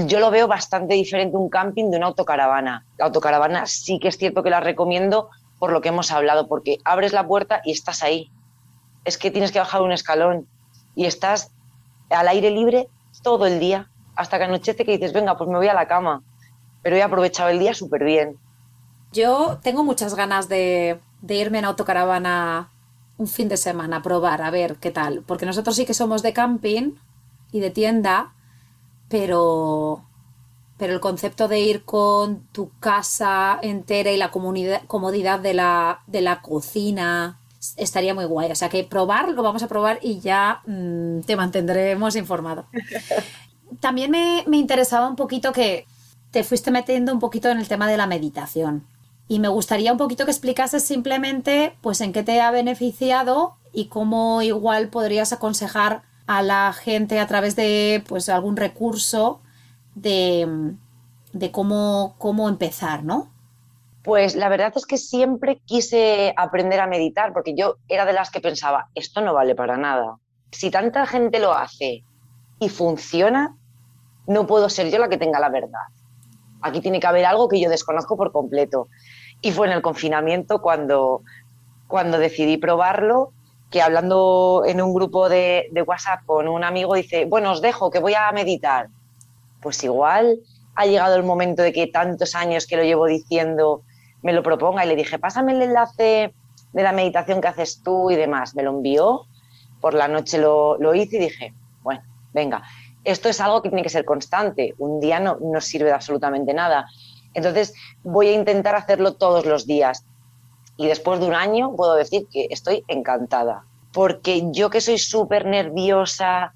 yo 0.06 0.20
lo 0.20 0.30
veo 0.30 0.46
bastante 0.46 0.94
diferente 0.94 1.36
un 1.36 1.48
camping 1.48 1.90
de 1.90 1.96
una 1.96 2.06
autocaravana. 2.06 2.86
La 2.98 3.06
autocaravana 3.06 3.66
sí 3.66 3.98
que 3.98 4.08
es 4.08 4.18
cierto 4.18 4.42
que 4.42 4.50
la 4.50 4.60
recomiendo 4.60 5.30
por 5.58 5.72
lo 5.72 5.80
que 5.80 5.88
hemos 5.88 6.12
hablado, 6.12 6.46
porque 6.46 6.78
abres 6.84 7.12
la 7.12 7.26
puerta 7.26 7.60
y 7.64 7.72
estás 7.72 8.02
ahí. 8.02 8.30
Es 9.04 9.18
que 9.18 9.30
tienes 9.30 9.50
que 9.50 9.58
bajar 9.58 9.82
un 9.82 9.92
escalón 9.92 10.46
y 10.94 11.06
estás 11.06 11.50
al 12.10 12.28
aire 12.28 12.50
libre 12.50 12.88
todo 13.22 13.46
el 13.46 13.58
día, 13.58 13.90
hasta 14.14 14.38
que 14.38 14.44
anochece 14.44 14.84
que 14.84 14.92
dices, 14.92 15.12
venga, 15.12 15.36
pues 15.36 15.48
me 15.48 15.56
voy 15.56 15.68
a 15.68 15.74
la 15.74 15.88
cama. 15.88 16.22
Pero 16.82 16.96
he 16.96 17.02
aprovechado 17.02 17.48
el 17.48 17.58
día 17.58 17.74
súper 17.74 18.04
bien. 18.04 18.36
Yo 19.12 19.58
tengo 19.62 19.82
muchas 19.82 20.14
ganas 20.14 20.48
de, 20.48 21.00
de 21.20 21.34
irme 21.36 21.58
en 21.58 21.64
autocaravana 21.64 22.70
un 23.16 23.26
fin 23.26 23.48
de 23.48 23.56
semana 23.56 23.96
a 23.96 24.02
probar, 24.02 24.42
a 24.42 24.50
ver 24.50 24.76
qué 24.76 24.90
tal. 24.90 25.22
Porque 25.26 25.46
nosotros 25.46 25.76
sí 25.76 25.84
que 25.84 25.94
somos 25.94 26.22
de 26.22 26.32
camping 26.32 26.92
y 27.52 27.60
de 27.60 27.70
tienda, 27.70 28.32
pero, 29.08 30.04
pero 30.78 30.92
el 30.92 31.00
concepto 31.00 31.48
de 31.48 31.60
ir 31.60 31.84
con 31.84 32.40
tu 32.52 32.70
casa 32.78 33.58
entera 33.60 34.12
y 34.12 34.16
la 34.16 34.30
comodidad 34.30 35.40
de 35.40 35.54
la, 35.54 36.02
de 36.06 36.20
la 36.20 36.40
cocina 36.40 37.38
estaría 37.76 38.14
muy 38.14 38.24
guay. 38.24 38.52
O 38.52 38.54
sea 38.54 38.68
que 38.68 38.84
probar, 38.84 39.30
lo 39.30 39.42
vamos 39.42 39.62
a 39.62 39.68
probar 39.68 39.98
y 40.00 40.20
ya 40.20 40.62
mm, 40.66 41.20
te 41.20 41.36
mantendremos 41.36 42.14
informado. 42.14 42.66
También 43.80 44.10
me, 44.10 44.44
me 44.46 44.56
interesaba 44.56 45.08
un 45.08 45.16
poquito 45.16 45.52
que 45.52 45.86
te 46.30 46.44
fuiste 46.44 46.70
metiendo 46.70 47.12
un 47.12 47.18
poquito 47.18 47.48
en 47.48 47.58
el 47.58 47.68
tema 47.68 47.88
de 47.88 47.96
la 47.96 48.06
meditación. 48.06 48.84
Y 49.28 49.40
me 49.40 49.48
gustaría 49.48 49.92
un 49.92 49.98
poquito 49.98 50.24
que 50.24 50.30
explicases 50.30 50.82
simplemente 50.82 51.76
pues 51.82 52.00
en 52.00 52.12
qué 52.12 52.22
te 52.22 52.40
ha 52.40 52.50
beneficiado 52.50 53.56
y 53.72 53.88
cómo 53.88 54.42
igual 54.42 54.88
podrías 54.88 55.32
aconsejar 55.32 56.02
a 56.26 56.42
la 56.42 56.72
gente 56.72 57.20
a 57.20 57.26
través 57.26 57.54
de 57.54 58.02
pues 58.08 58.28
algún 58.28 58.56
recurso 58.56 59.40
de, 59.94 60.74
de 61.32 61.50
cómo, 61.50 62.14
cómo 62.18 62.48
empezar, 62.48 63.04
¿no? 63.04 63.30
Pues 64.02 64.36
la 64.36 64.48
verdad 64.48 64.72
es 64.74 64.86
que 64.86 64.96
siempre 64.96 65.60
quise 65.66 66.32
aprender 66.36 66.80
a 66.80 66.86
meditar 66.86 67.32
porque 67.32 67.54
yo 67.54 67.76
era 67.88 68.06
de 68.06 68.14
las 68.14 68.30
que 68.30 68.40
pensaba, 68.40 68.88
esto 68.94 69.20
no 69.20 69.34
vale 69.34 69.54
para 69.54 69.76
nada. 69.76 70.16
Si 70.50 70.70
tanta 70.70 71.06
gente 71.06 71.40
lo 71.40 71.52
hace 71.52 72.04
y 72.58 72.68
funciona, 72.70 73.56
no 74.26 74.46
puedo 74.46 74.68
ser 74.70 74.90
yo 74.90 74.98
la 74.98 75.08
que 75.08 75.18
tenga 75.18 75.40
la 75.40 75.50
verdad. 75.50 75.88
Aquí 76.60 76.80
tiene 76.80 77.00
que 77.00 77.06
haber 77.06 77.24
algo 77.24 77.48
que 77.48 77.60
yo 77.60 77.70
desconozco 77.70 78.16
por 78.16 78.32
completo. 78.32 78.88
Y 79.40 79.52
fue 79.52 79.66
en 79.66 79.72
el 79.72 79.82
confinamiento 79.82 80.60
cuando, 80.60 81.22
cuando 81.86 82.18
decidí 82.18 82.56
probarlo, 82.56 83.32
que 83.70 83.82
hablando 83.82 84.62
en 84.66 84.80
un 84.80 84.94
grupo 84.94 85.28
de, 85.28 85.68
de 85.72 85.82
WhatsApp 85.82 86.20
con 86.24 86.48
un 86.48 86.64
amigo 86.64 86.94
dice, 86.94 87.26
bueno, 87.26 87.52
os 87.52 87.60
dejo, 87.60 87.90
que 87.90 87.98
voy 87.98 88.14
a 88.14 88.32
meditar. 88.32 88.88
Pues 89.60 89.82
igual 89.84 90.38
ha 90.74 90.86
llegado 90.86 91.16
el 91.16 91.24
momento 91.24 91.62
de 91.62 91.72
que 91.72 91.86
tantos 91.86 92.34
años 92.34 92.66
que 92.66 92.76
lo 92.76 92.82
llevo 92.82 93.06
diciendo 93.06 93.82
me 94.22 94.32
lo 94.32 94.42
proponga 94.42 94.84
y 94.84 94.88
le 94.88 94.96
dije, 94.96 95.18
pásame 95.18 95.52
el 95.52 95.62
enlace 95.62 96.32
de 96.72 96.82
la 96.82 96.92
meditación 96.92 97.40
que 97.40 97.48
haces 97.48 97.82
tú 97.82 98.10
y 98.10 98.16
demás. 98.16 98.54
Me 98.54 98.62
lo 98.62 98.70
envió, 98.70 99.26
por 99.80 99.94
la 99.94 100.08
noche 100.08 100.38
lo, 100.38 100.78
lo 100.78 100.94
hice 100.94 101.16
y 101.16 101.20
dije, 101.20 101.54
bueno, 101.82 102.02
venga, 102.32 102.62
esto 103.04 103.28
es 103.28 103.40
algo 103.40 103.62
que 103.62 103.68
tiene 103.68 103.82
que 103.82 103.88
ser 103.88 104.04
constante, 104.04 104.74
un 104.78 105.00
día 105.00 105.20
no, 105.20 105.38
no 105.40 105.60
sirve 105.60 105.86
de 105.86 105.94
absolutamente 105.94 106.52
nada. 106.52 106.86
Entonces 107.34 107.74
voy 108.02 108.28
a 108.28 108.32
intentar 108.32 108.74
hacerlo 108.74 109.14
todos 109.14 109.46
los 109.46 109.66
días. 109.66 110.04
Y 110.76 110.86
después 110.86 111.20
de 111.20 111.26
un 111.26 111.34
año 111.34 111.74
puedo 111.76 111.94
decir 111.94 112.26
que 112.30 112.46
estoy 112.50 112.84
encantada. 112.88 113.64
Porque 113.92 114.44
yo 114.52 114.70
que 114.70 114.80
soy 114.80 114.98
súper 114.98 115.46
nerviosa, 115.46 116.54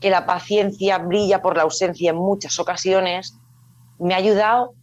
que 0.00 0.10
la 0.10 0.26
paciencia 0.26 0.98
brilla 0.98 1.42
por 1.42 1.56
la 1.56 1.62
ausencia 1.62 2.10
en 2.10 2.16
muchas 2.16 2.58
ocasiones, 2.58 3.36
me 3.98 4.14
ha 4.14 4.18
ayudado, 4.18 4.74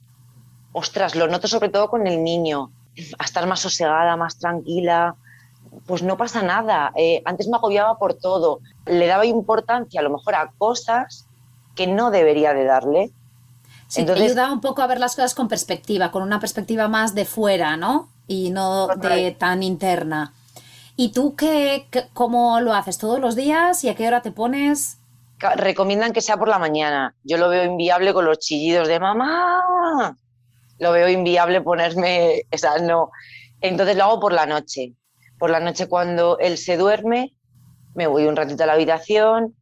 ostras, 0.71 1.15
lo 1.15 1.27
noto 1.27 1.47
sobre 1.47 1.69
todo 1.69 1.89
con 1.89 2.07
el 2.07 2.23
niño, 2.23 2.71
a 3.19 3.23
estar 3.23 3.47
más 3.47 3.59
sosegada, 3.59 4.17
más 4.17 4.37
tranquila. 4.37 5.15
Pues 5.85 6.03
no 6.03 6.17
pasa 6.17 6.41
nada. 6.41 6.91
Eh, 6.95 7.21
antes 7.25 7.47
me 7.47 7.57
agobiaba 7.57 7.97
por 7.97 8.15
todo. 8.15 8.59
Le 8.85 9.07
daba 9.07 9.25
importancia 9.25 10.01
a 10.01 10.03
lo 10.03 10.09
mejor 10.09 10.35
a 10.35 10.51
cosas 10.57 11.27
que 11.75 11.87
no 11.87 12.11
debería 12.11 12.53
de 12.53 12.65
darle 12.65 13.11
Sí, 13.91 14.05
te 14.05 14.13
ayuda 14.13 14.53
un 14.53 14.61
poco 14.61 14.81
a 14.81 14.87
ver 14.87 15.01
las 15.01 15.17
cosas 15.17 15.35
con 15.35 15.49
perspectiva, 15.49 16.11
con 16.11 16.23
una 16.23 16.39
perspectiva 16.39 16.87
más 16.87 17.13
de 17.13 17.25
fuera, 17.25 17.75
¿no? 17.75 18.07
Y 18.25 18.49
no 18.49 18.87
de 18.87 19.31
tan 19.31 19.63
interna. 19.63 20.33
¿Y 20.95 21.11
tú 21.11 21.35
qué, 21.35 21.87
cómo 22.13 22.61
lo 22.61 22.73
haces? 22.73 22.97
¿Todos 22.97 23.19
los 23.19 23.35
días? 23.35 23.83
¿Y 23.83 23.89
a 23.89 23.95
qué 23.95 24.07
hora 24.07 24.21
te 24.21 24.31
pones? 24.31 24.97
Recomiendan 25.57 26.13
que 26.13 26.21
sea 26.21 26.37
por 26.37 26.47
la 26.47 26.57
mañana. 26.57 27.15
Yo 27.25 27.37
lo 27.37 27.49
veo 27.49 27.65
inviable 27.65 28.13
con 28.13 28.23
los 28.23 28.39
chillidos 28.39 28.87
de 28.87 28.97
mamá. 29.01 30.15
Lo 30.79 30.93
veo 30.93 31.09
inviable 31.09 31.59
ponerme, 31.59 32.43
o 32.49 32.57
sea, 32.57 32.77
no. 32.77 33.11
Entonces 33.59 33.97
lo 33.97 34.05
hago 34.05 34.19
por 34.21 34.31
la 34.31 34.45
noche. 34.45 34.93
Por 35.37 35.49
la 35.49 35.59
noche 35.59 35.89
cuando 35.89 36.39
él 36.39 36.57
se 36.57 36.77
duerme, 36.77 37.33
me 37.93 38.07
voy 38.07 38.23
un 38.23 38.37
ratito 38.37 38.63
a 38.63 38.67
la 38.67 38.73
habitación, 38.73 39.53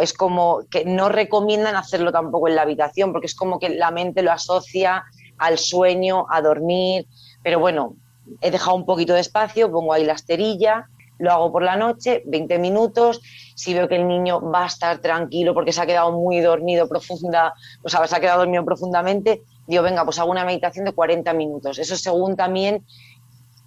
es 0.00 0.12
como 0.12 0.60
que 0.70 0.84
no 0.84 1.08
recomiendan 1.08 1.76
hacerlo 1.76 2.12
tampoco 2.12 2.48
en 2.48 2.56
la 2.56 2.62
habitación, 2.62 3.12
porque 3.12 3.26
es 3.26 3.34
como 3.34 3.58
que 3.58 3.70
la 3.70 3.90
mente 3.90 4.22
lo 4.22 4.32
asocia 4.32 5.04
al 5.38 5.58
sueño, 5.58 6.26
a 6.30 6.40
dormir, 6.40 7.06
pero 7.42 7.58
bueno, 7.58 7.96
he 8.40 8.50
dejado 8.50 8.76
un 8.76 8.86
poquito 8.86 9.14
de 9.14 9.20
espacio, 9.20 9.70
pongo 9.70 9.92
ahí 9.92 10.04
la 10.04 10.14
esterilla, 10.14 10.88
lo 11.18 11.32
hago 11.32 11.52
por 11.52 11.62
la 11.62 11.76
noche, 11.76 12.22
20 12.26 12.58
minutos, 12.58 13.20
si 13.54 13.74
veo 13.74 13.88
que 13.88 13.96
el 13.96 14.08
niño 14.08 14.40
va 14.50 14.64
a 14.64 14.66
estar 14.66 14.98
tranquilo 14.98 15.54
porque 15.54 15.72
se 15.72 15.80
ha 15.80 15.86
quedado 15.86 16.12
muy 16.12 16.40
dormido 16.40 16.88
profunda, 16.88 17.54
o 17.82 17.88
sea, 17.88 18.06
se 18.06 18.16
ha 18.16 18.20
quedado 18.20 18.40
dormido 18.40 18.64
profundamente, 18.64 19.42
digo, 19.66 19.82
venga, 19.82 20.04
pues 20.04 20.18
hago 20.18 20.30
una 20.30 20.44
meditación 20.44 20.84
de 20.84 20.92
40 20.92 21.32
minutos. 21.34 21.78
Eso 21.78 21.96
según 21.96 22.36
también 22.36 22.84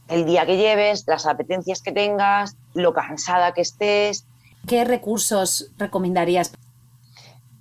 el 0.10 0.26
día 0.26 0.46
que 0.46 0.58
lleves, 0.58 1.06
las 1.08 1.26
apetencias 1.26 1.82
que 1.82 1.92
tengas, 1.92 2.56
lo 2.74 2.94
cansada 2.94 3.54
que 3.54 3.62
estés, 3.62 4.26
¿Qué 4.68 4.84
recursos 4.84 5.72
recomendarías? 5.78 6.52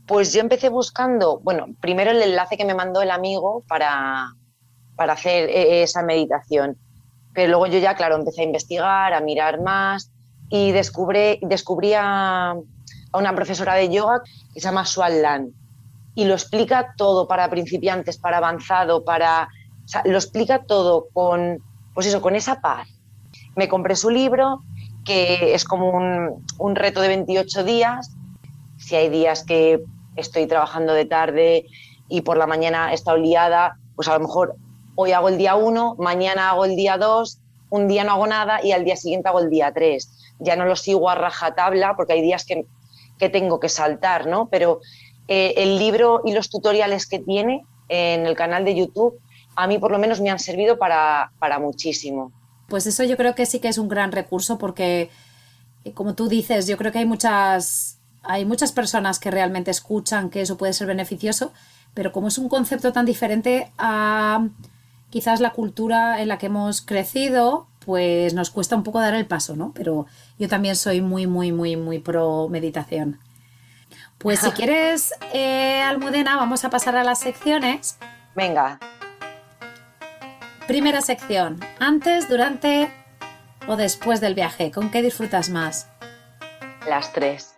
Pues 0.08 0.32
yo 0.32 0.40
empecé 0.40 0.70
buscando, 0.70 1.38
bueno, 1.38 1.66
primero 1.80 2.10
el 2.10 2.20
enlace 2.20 2.56
que 2.56 2.64
me 2.64 2.74
mandó 2.74 3.00
el 3.00 3.12
amigo 3.12 3.62
para, 3.68 4.32
para 4.96 5.12
hacer 5.12 5.48
e, 5.48 5.84
esa 5.84 6.02
meditación. 6.02 6.76
Pero 7.32 7.50
luego 7.50 7.68
yo 7.68 7.78
ya, 7.78 7.94
claro, 7.94 8.16
empecé 8.16 8.40
a 8.40 8.46
investigar, 8.46 9.14
a 9.14 9.20
mirar 9.20 9.62
más 9.62 10.10
y 10.48 10.72
descubrí, 10.72 11.38
descubrí 11.42 11.92
a, 11.94 12.56
una 13.14 13.34
profesora 13.36 13.74
de 13.74 13.88
yoga 13.88 14.22
que 14.52 14.60
se 14.60 14.66
llama 14.66 14.84
Sual 14.84 15.22
Lan 15.22 15.52
y 16.16 16.24
lo 16.24 16.34
explica 16.34 16.94
todo 16.96 17.28
para 17.28 17.48
principiantes, 17.48 18.18
para 18.18 18.38
avanzado, 18.38 19.04
para... 19.04 19.48
lo 20.04 20.16
explica 20.16 20.64
todo 20.64 21.06
con, 21.12 21.62
pues 21.94 22.08
eso, 22.08 22.20
con 22.20 22.34
esa 22.34 22.60
paz. 22.60 22.88
Me 23.54 23.68
compré 23.68 23.94
su 23.94 24.10
libro 24.10 24.62
que 25.06 25.54
es 25.54 25.64
como 25.64 25.90
un, 25.90 26.76
reto 26.76 27.00
de 27.00 27.08
28 27.08 27.64
días. 27.64 28.10
Si 28.76 28.96
hay 28.96 29.08
días 29.08 29.44
que 29.44 29.82
estoy 30.16 30.46
trabajando 30.46 30.92
de 30.92 31.06
tarde 31.06 31.66
y 32.08 32.22
por 32.22 32.36
la 32.36 32.46
mañana 32.46 32.92
estado 32.92 33.16
liada, 33.16 33.78
pues 33.94 34.08
a 34.08 34.14
lo 34.14 34.20
mejor 34.20 34.56
hoy 34.96 35.12
hago 35.12 35.28
el 35.28 35.38
día 35.38 35.54
1, 35.54 35.96
mañana 35.98 36.50
hago 36.50 36.64
el 36.64 36.76
día 36.76 36.98
2, 36.98 37.38
un 37.70 37.88
día 37.88 38.04
no 38.04 38.12
hago 38.12 38.26
nada 38.26 38.62
y 38.62 38.72
al 38.72 38.84
día 38.84 38.96
siguiente 38.96 39.28
hago 39.28 39.38
el 39.38 39.48
día 39.48 39.72
3. 39.72 40.34
Ya 40.40 40.56
no 40.56 40.66
lo 40.66 40.76
sigo 40.76 41.08
a 41.08 41.14
rajatabla 41.14 41.94
porque 41.96 42.14
hay 42.14 42.22
días 42.22 42.44
que, 42.44 42.66
tengo 43.30 43.60
que 43.60 43.68
saltar, 43.68 44.26
¿no? 44.26 44.48
Pero 44.50 44.80
eh, 45.28 45.54
el 45.56 45.78
libro 45.78 46.20
y 46.24 46.32
los 46.32 46.50
tutoriales 46.50 47.06
que 47.06 47.18
tiene 47.18 47.64
en 47.88 48.26
el 48.26 48.36
canal 48.36 48.64
de 48.64 48.74
YouTube 48.74 49.18
a 49.54 49.66
mí 49.66 49.78
por 49.78 49.90
lo 49.90 49.98
menos 49.98 50.20
me 50.20 50.30
han 50.30 50.38
servido 50.38 50.78
para, 50.78 51.32
para 51.38 51.58
muchísimo. 51.58 52.30
Pues 52.66 52.86
eso 52.86 53.04
yo 53.04 53.16
creo 53.16 53.34
que 53.34 53.46
sí 53.46 53.60
que 53.60 53.68
es 53.68 53.78
un 53.78 53.88
gran 53.88 54.12
recurso 54.12 54.58
porque, 54.58 55.10
eh, 55.84 55.92
como 55.92 56.14
tú 56.14 56.28
dices, 56.28 56.66
yo 56.66 56.76
creo 56.76 56.92
que 56.92 56.98
hay 56.98 57.06
muchas, 57.06 57.98
hay 58.22 58.44
muchas 58.44 58.72
personas 58.72 59.18
que 59.18 59.30
realmente 59.30 59.70
escuchan 59.70 60.30
que 60.30 60.40
eso 60.40 60.56
puede 60.56 60.72
ser 60.72 60.86
beneficioso, 60.86 61.52
pero 61.94 62.12
como 62.12 62.28
es 62.28 62.38
un 62.38 62.48
concepto 62.48 62.92
tan 62.92 63.06
diferente 63.06 63.72
a 63.78 64.48
quizás 65.10 65.40
la 65.40 65.50
cultura 65.52 66.20
en 66.20 66.28
la 66.28 66.38
que 66.38 66.46
hemos 66.46 66.80
crecido, 66.82 67.68
pues 67.84 68.34
nos 68.34 68.50
cuesta 68.50 68.76
un 68.76 68.82
poco 68.82 69.00
dar 69.00 69.14
el 69.14 69.26
paso, 69.26 69.54
¿no? 69.54 69.72
Pero 69.72 70.06
yo 70.38 70.48
también 70.48 70.74
soy 70.74 71.00
muy, 71.00 71.26
muy, 71.26 71.52
muy, 71.52 71.76
muy 71.76 72.00
pro 72.00 72.48
meditación. 72.48 73.20
Pues 74.18 74.40
si 74.40 74.50
quieres, 74.52 75.14
eh, 75.32 75.80
Almudena, 75.82 76.36
vamos 76.36 76.64
a 76.64 76.70
pasar 76.70 76.96
a 76.96 77.04
las 77.04 77.20
secciones. 77.20 77.96
Venga. 78.34 78.80
Primera 80.66 81.00
sección. 81.00 81.60
Antes, 81.78 82.28
durante 82.28 82.90
o 83.68 83.76
después 83.76 84.20
del 84.20 84.34
viaje. 84.34 84.72
¿Con 84.72 84.90
qué 84.90 85.00
disfrutas 85.00 85.48
más? 85.48 85.88
Las 86.88 87.12
tres. 87.12 87.54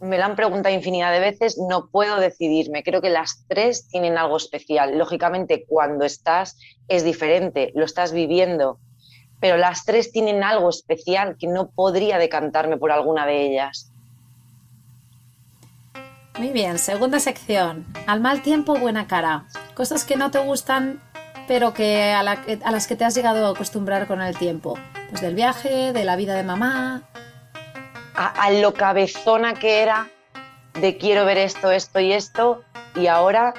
Me 0.00 0.18
lo 0.18 0.24
han 0.24 0.34
preguntado 0.34 0.74
infinidad 0.74 1.12
de 1.12 1.20
veces, 1.20 1.58
no 1.58 1.90
puedo 1.90 2.18
decidirme. 2.18 2.82
Creo 2.82 3.00
que 3.00 3.10
las 3.10 3.44
tres 3.46 3.86
tienen 3.86 4.18
algo 4.18 4.36
especial. 4.36 4.98
Lógicamente, 4.98 5.64
cuando 5.68 6.04
estás 6.04 6.58
es 6.88 7.04
diferente, 7.04 7.70
lo 7.76 7.84
estás 7.84 8.12
viviendo, 8.12 8.80
pero 9.38 9.56
las 9.56 9.84
tres 9.84 10.10
tienen 10.10 10.42
algo 10.42 10.70
especial 10.70 11.36
que 11.38 11.46
no 11.46 11.70
podría 11.70 12.18
decantarme 12.18 12.78
por 12.78 12.90
alguna 12.90 13.26
de 13.26 13.46
ellas. 13.46 13.92
Muy 16.36 16.50
bien, 16.50 16.78
segunda 16.78 17.18
sección. 17.18 17.86
Al 18.06 18.20
mal 18.20 18.42
tiempo, 18.42 18.76
buena 18.76 19.06
cara. 19.08 19.46
Cosas 19.74 20.04
que 20.04 20.16
no 20.16 20.30
te 20.30 20.38
gustan 20.38 21.00
pero 21.48 21.72
que 21.72 22.12
a, 22.12 22.22
las 22.22 22.86
que 22.86 22.94
te 22.94 23.04
has 23.06 23.14
llegado 23.14 23.46
a 23.46 23.50
acostumbrar 23.50 24.06
con 24.06 24.20
el 24.20 24.36
tiempo. 24.36 24.78
Pues 25.08 25.22
del 25.22 25.34
viaje, 25.34 25.94
de 25.94 26.04
la 26.04 26.14
vida 26.14 26.34
de 26.34 26.44
mamá. 26.44 27.08
A, 28.14 28.50
lo 28.50 28.74
cabezona 28.74 29.54
que 29.54 29.82
era 29.82 30.08
de 30.80 30.98
quiero 30.98 31.24
ver 31.24 31.38
esto, 31.38 31.70
esto 31.70 32.00
y 32.00 32.12
esto, 32.12 32.62
y 32.94 33.06
ahora 33.06 33.54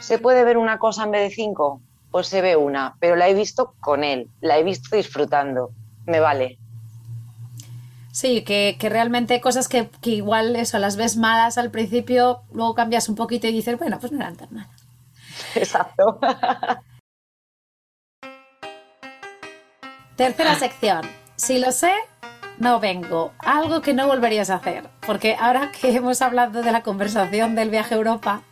se 0.00 0.18
puede 0.18 0.44
ver 0.44 0.58
una 0.58 0.78
cosa 0.78 1.04
en 1.04 1.12
vez 1.12 1.30
de 1.30 1.34
cinco. 1.34 1.80
o 2.10 2.22
se 2.22 2.40
ve 2.40 2.56
una, 2.56 2.96
pero 3.00 3.16
la 3.16 3.28
he 3.28 3.34
visto 3.34 3.74
con 3.80 4.02
él, 4.02 4.28
la 4.40 4.58
he 4.58 4.62
visto 4.62 4.96
disfrutando, 4.96 5.70
me 6.06 6.20
vale. 6.20 6.58
Sí, 8.12 8.42
que, 8.42 8.76
realmente 8.80 9.40
cosas 9.40 9.68
que, 9.68 9.88
que, 10.00 10.10
igual 10.10 10.56
eso 10.56 10.78
las 10.78 10.96
ves 10.96 11.16
malas 11.16 11.56
al 11.56 11.70
principio, 11.70 12.42
luego 12.52 12.74
cambias 12.74 13.08
un 13.08 13.14
poquito 13.14 13.46
y 13.46 13.52
dices, 13.52 13.78
bueno, 13.78 13.98
pues 14.00 14.10
no 14.10 14.18
eran 14.18 14.36
tan 14.36 14.52
malas. 14.52 14.86
Exacto. 15.54 16.18
Tercera 20.18 20.56
sección. 20.56 21.02
Si 21.36 21.60
lo 21.60 21.70
sé, 21.70 21.92
no 22.58 22.80
vengo. 22.80 23.30
Algo 23.38 23.82
que 23.82 23.94
no 23.94 24.08
volverías 24.08 24.50
a 24.50 24.56
hacer. 24.56 24.82
Porque 25.06 25.36
ahora 25.38 25.70
que 25.70 25.94
hemos 25.94 26.22
hablado 26.22 26.60
de 26.60 26.72
la 26.72 26.82
conversación 26.82 27.54
del 27.54 27.70
viaje 27.70 27.94
a 27.94 27.98
Europa, 27.98 28.42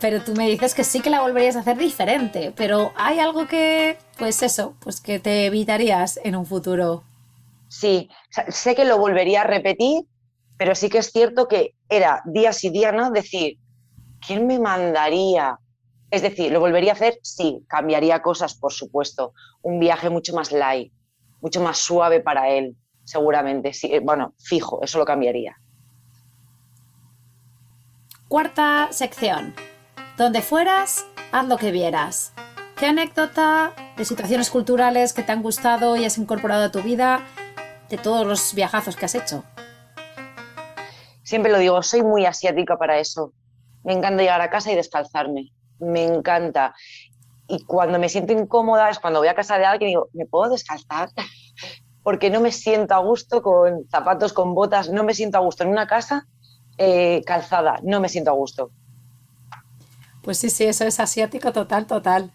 pero 0.00 0.22
tú 0.22 0.34
me 0.34 0.48
dices 0.48 0.72
que 0.72 0.84
sí 0.84 1.00
que 1.00 1.10
la 1.10 1.20
volverías 1.20 1.56
a 1.56 1.60
hacer 1.60 1.78
diferente. 1.78 2.52
Pero 2.54 2.92
hay 2.94 3.18
algo 3.18 3.48
que, 3.48 3.98
pues 4.18 4.40
eso, 4.44 4.76
pues 4.78 5.00
que 5.00 5.18
te 5.18 5.46
evitarías 5.46 6.20
en 6.22 6.36
un 6.36 6.46
futuro. 6.46 7.02
Sí, 7.66 8.08
sé 8.46 8.76
que 8.76 8.84
lo 8.84 8.96
volvería 8.96 9.40
a 9.40 9.44
repetir, 9.48 10.04
pero 10.56 10.76
sí 10.76 10.90
que 10.90 10.98
es 10.98 11.10
cierto 11.10 11.48
que 11.48 11.74
era 11.88 12.22
días 12.24 12.62
y 12.62 12.70
días, 12.70 12.94
¿no? 12.94 13.10
Decir, 13.10 13.58
¿quién 14.24 14.46
me 14.46 14.60
mandaría? 14.60 15.58
Es 16.10 16.22
decir, 16.22 16.52
¿lo 16.52 16.60
volvería 16.60 16.92
a 16.92 16.94
hacer? 16.94 17.18
Sí, 17.22 17.64
cambiaría 17.68 18.22
cosas, 18.22 18.54
por 18.54 18.72
supuesto. 18.72 19.34
Un 19.62 19.80
viaje 19.80 20.10
mucho 20.10 20.34
más 20.34 20.52
light, 20.52 20.92
mucho 21.40 21.60
más 21.60 21.78
suave 21.78 22.20
para 22.20 22.50
él, 22.50 22.76
seguramente. 23.04 23.72
Sí, 23.72 23.92
eh, 23.92 24.00
bueno, 24.00 24.34
fijo, 24.38 24.80
eso 24.82 24.98
lo 24.98 25.04
cambiaría. 25.04 25.56
Cuarta 28.28 28.88
sección. 28.90 29.54
Donde 30.16 30.40
fueras, 30.40 31.06
haz 31.32 31.48
lo 31.48 31.56
que 31.56 31.72
vieras. 31.72 32.32
¿Qué 32.76 32.86
anécdota 32.86 33.72
de 33.96 34.04
situaciones 34.04 34.50
culturales 34.50 35.12
que 35.12 35.22
te 35.22 35.32
han 35.32 35.42
gustado 35.42 35.96
y 35.96 36.04
has 36.04 36.18
incorporado 36.18 36.64
a 36.64 36.72
tu 36.72 36.82
vida 36.82 37.24
de 37.88 37.98
todos 37.98 38.26
los 38.26 38.54
viajazos 38.54 38.96
que 38.96 39.04
has 39.04 39.14
hecho? 39.14 39.44
Siempre 41.22 41.50
lo 41.50 41.58
digo, 41.58 41.82
soy 41.82 42.02
muy 42.02 42.26
asiática 42.26 42.76
para 42.76 42.98
eso. 42.98 43.32
Me 43.82 43.92
encanta 43.92 44.22
llegar 44.22 44.40
a 44.40 44.50
casa 44.50 44.70
y 44.72 44.76
descalzarme 44.76 45.53
me 45.78 46.04
encanta. 46.04 46.74
Y 47.46 47.64
cuando 47.64 47.98
me 47.98 48.08
siento 48.08 48.32
incómoda 48.32 48.90
es 48.90 48.98
cuando 48.98 49.20
voy 49.20 49.28
a 49.28 49.34
casa 49.34 49.58
de 49.58 49.64
alguien 49.64 49.90
y 49.90 49.92
digo, 49.92 50.08
¿me 50.12 50.26
puedo 50.26 50.50
descalzar? 50.50 51.10
Porque 52.02 52.30
no 52.30 52.40
me 52.40 52.52
siento 52.52 52.94
a 52.94 52.98
gusto 52.98 53.42
con 53.42 53.88
zapatos, 53.88 54.32
con 54.32 54.54
botas, 54.54 54.90
no 54.90 55.04
me 55.04 55.14
siento 55.14 55.38
a 55.38 55.40
gusto 55.40 55.62
en 55.62 55.70
una 55.70 55.86
casa 55.86 56.26
eh, 56.76 57.22
calzada, 57.24 57.78
no 57.82 58.00
me 58.00 58.08
siento 58.08 58.30
a 58.30 58.34
gusto. 58.34 58.70
Pues 60.22 60.38
sí, 60.38 60.50
sí, 60.50 60.64
eso 60.64 60.84
es 60.84 61.00
asiático 61.00 61.52
total, 61.52 61.86
total. 61.86 62.32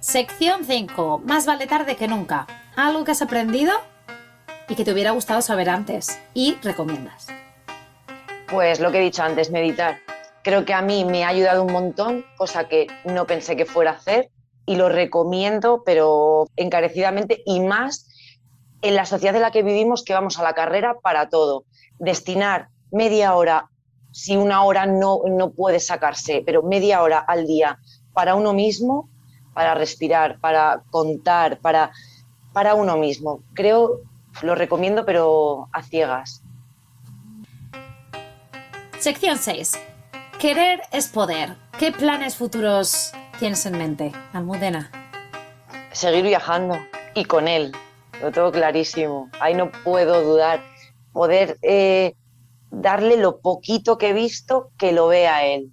Sección 0.00 0.64
5. 0.64 1.22
Más 1.24 1.46
vale 1.46 1.66
tarde 1.66 1.96
que 1.96 2.08
nunca. 2.08 2.46
Algo 2.76 3.04
que 3.04 3.12
has 3.12 3.22
aprendido 3.22 3.72
y 4.68 4.74
que 4.74 4.84
te 4.84 4.92
hubiera 4.92 5.12
gustado 5.12 5.42
saber 5.42 5.70
antes 5.70 6.18
y 6.34 6.56
recomiendas. 6.62 7.28
Pues 8.48 8.80
lo 8.80 8.90
que 8.90 8.98
he 8.98 9.02
dicho 9.02 9.22
antes, 9.22 9.50
meditar 9.50 10.00
creo 10.42 10.64
que 10.64 10.74
a 10.74 10.82
mí 10.82 11.04
me 11.04 11.24
ha 11.24 11.28
ayudado 11.28 11.62
un 11.62 11.72
montón, 11.72 12.24
cosa 12.36 12.68
que 12.68 12.86
no 13.04 13.26
pensé 13.26 13.56
que 13.56 13.64
fuera 13.64 13.92
a 13.92 13.94
hacer 13.94 14.30
y 14.66 14.76
lo 14.76 14.88
recomiendo, 14.88 15.82
pero 15.84 16.46
encarecidamente 16.56 17.42
y 17.46 17.60
más 17.60 18.08
en 18.82 18.96
la 18.96 19.06
sociedad 19.06 19.36
en 19.36 19.42
la 19.42 19.50
que 19.50 19.62
vivimos 19.62 20.04
que 20.04 20.12
vamos 20.12 20.38
a 20.38 20.42
la 20.42 20.54
carrera 20.54 20.96
para 21.00 21.28
todo. 21.28 21.64
Destinar 21.98 22.68
media 22.90 23.34
hora, 23.34 23.70
si 24.10 24.36
una 24.36 24.64
hora 24.64 24.86
no, 24.86 25.20
no 25.28 25.50
puede 25.50 25.80
sacarse, 25.80 26.42
pero 26.44 26.62
media 26.62 27.02
hora 27.02 27.18
al 27.18 27.46
día 27.46 27.78
para 28.12 28.34
uno 28.34 28.52
mismo, 28.52 29.08
para 29.54 29.74
respirar, 29.74 30.38
para 30.40 30.82
contar, 30.90 31.58
para, 31.58 31.92
para 32.52 32.74
uno 32.74 32.96
mismo. 32.96 33.42
Creo, 33.54 34.00
lo 34.42 34.54
recomiendo, 34.54 35.04
pero 35.04 35.68
a 35.72 35.82
ciegas. 35.82 36.42
Sección 38.98 39.38
6. 39.38 39.91
Querer 40.42 40.82
es 40.90 41.06
poder. 41.06 41.54
¿Qué 41.78 41.92
planes 41.92 42.34
futuros 42.34 43.12
tienes 43.38 43.64
en 43.64 43.78
mente, 43.78 44.10
Almudena? 44.32 44.90
Seguir 45.92 46.24
viajando 46.24 46.80
y 47.14 47.26
con 47.26 47.46
él. 47.46 47.70
Lo 48.20 48.32
tengo 48.32 48.50
clarísimo. 48.50 49.30
Ahí 49.38 49.54
no 49.54 49.70
puedo 49.84 50.20
dudar. 50.20 50.60
Poder 51.12 51.58
eh, 51.62 52.16
darle 52.72 53.18
lo 53.18 53.38
poquito 53.38 53.98
que 53.98 54.08
he 54.08 54.12
visto 54.12 54.72
que 54.78 54.90
lo 54.90 55.06
vea 55.06 55.46
él. 55.46 55.70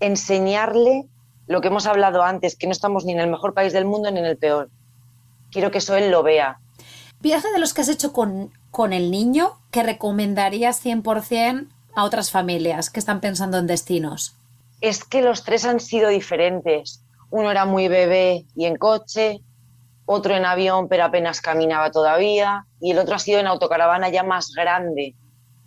Enseñarle 0.00 1.04
lo 1.46 1.60
que 1.60 1.68
hemos 1.68 1.84
hablado 1.84 2.22
antes, 2.22 2.56
que 2.56 2.66
no 2.66 2.72
estamos 2.72 3.04
ni 3.04 3.12
en 3.12 3.20
el 3.20 3.28
mejor 3.28 3.52
país 3.52 3.74
del 3.74 3.84
mundo 3.84 4.10
ni 4.10 4.20
en 4.20 4.24
el 4.24 4.38
peor. 4.38 4.70
Quiero 5.50 5.70
que 5.70 5.76
eso 5.76 5.94
él 5.94 6.10
lo 6.10 6.22
vea. 6.22 6.58
Viaje 7.20 7.52
de 7.52 7.58
los 7.58 7.74
que 7.74 7.82
has 7.82 7.88
hecho 7.90 8.14
con, 8.14 8.50
con 8.70 8.94
el 8.94 9.10
niño 9.10 9.60
que 9.70 9.82
recomendarías 9.82 10.82
100% 10.82 11.68
a 11.96 12.04
otras 12.04 12.30
familias 12.30 12.90
que 12.90 13.00
están 13.00 13.20
pensando 13.20 13.58
en 13.58 13.66
destinos? 13.66 14.36
Es 14.80 15.02
que 15.02 15.22
los 15.22 15.42
tres 15.42 15.64
han 15.64 15.80
sido 15.80 16.10
diferentes. 16.10 17.02
Uno 17.30 17.50
era 17.50 17.64
muy 17.64 17.88
bebé 17.88 18.44
y 18.54 18.66
en 18.66 18.76
coche, 18.76 19.40
otro 20.04 20.36
en 20.36 20.44
avión 20.44 20.88
pero 20.88 21.04
apenas 21.04 21.40
caminaba 21.40 21.90
todavía 21.90 22.66
y 22.80 22.92
el 22.92 22.98
otro 22.98 23.16
ha 23.16 23.18
sido 23.18 23.40
en 23.40 23.46
autocaravana 23.48 24.10
ya 24.10 24.22
más 24.22 24.52
grande. 24.54 25.16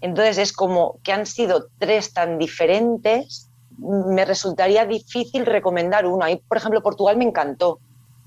Entonces 0.02 0.38
es 0.38 0.54
como 0.54 1.00
que 1.04 1.12
han 1.12 1.26
sido 1.26 1.68
tres 1.80 2.14
tan 2.14 2.38
diferentes, 2.38 3.50
me 3.80 4.24
resultaría 4.24 4.86
difícil 4.86 5.46
recomendar 5.46 6.06
uno. 6.06 6.24
Ahí, 6.24 6.38
por 6.48 6.58
ejemplo, 6.58 6.82
Portugal 6.82 7.18
me 7.18 7.26
encantó, 7.26 7.80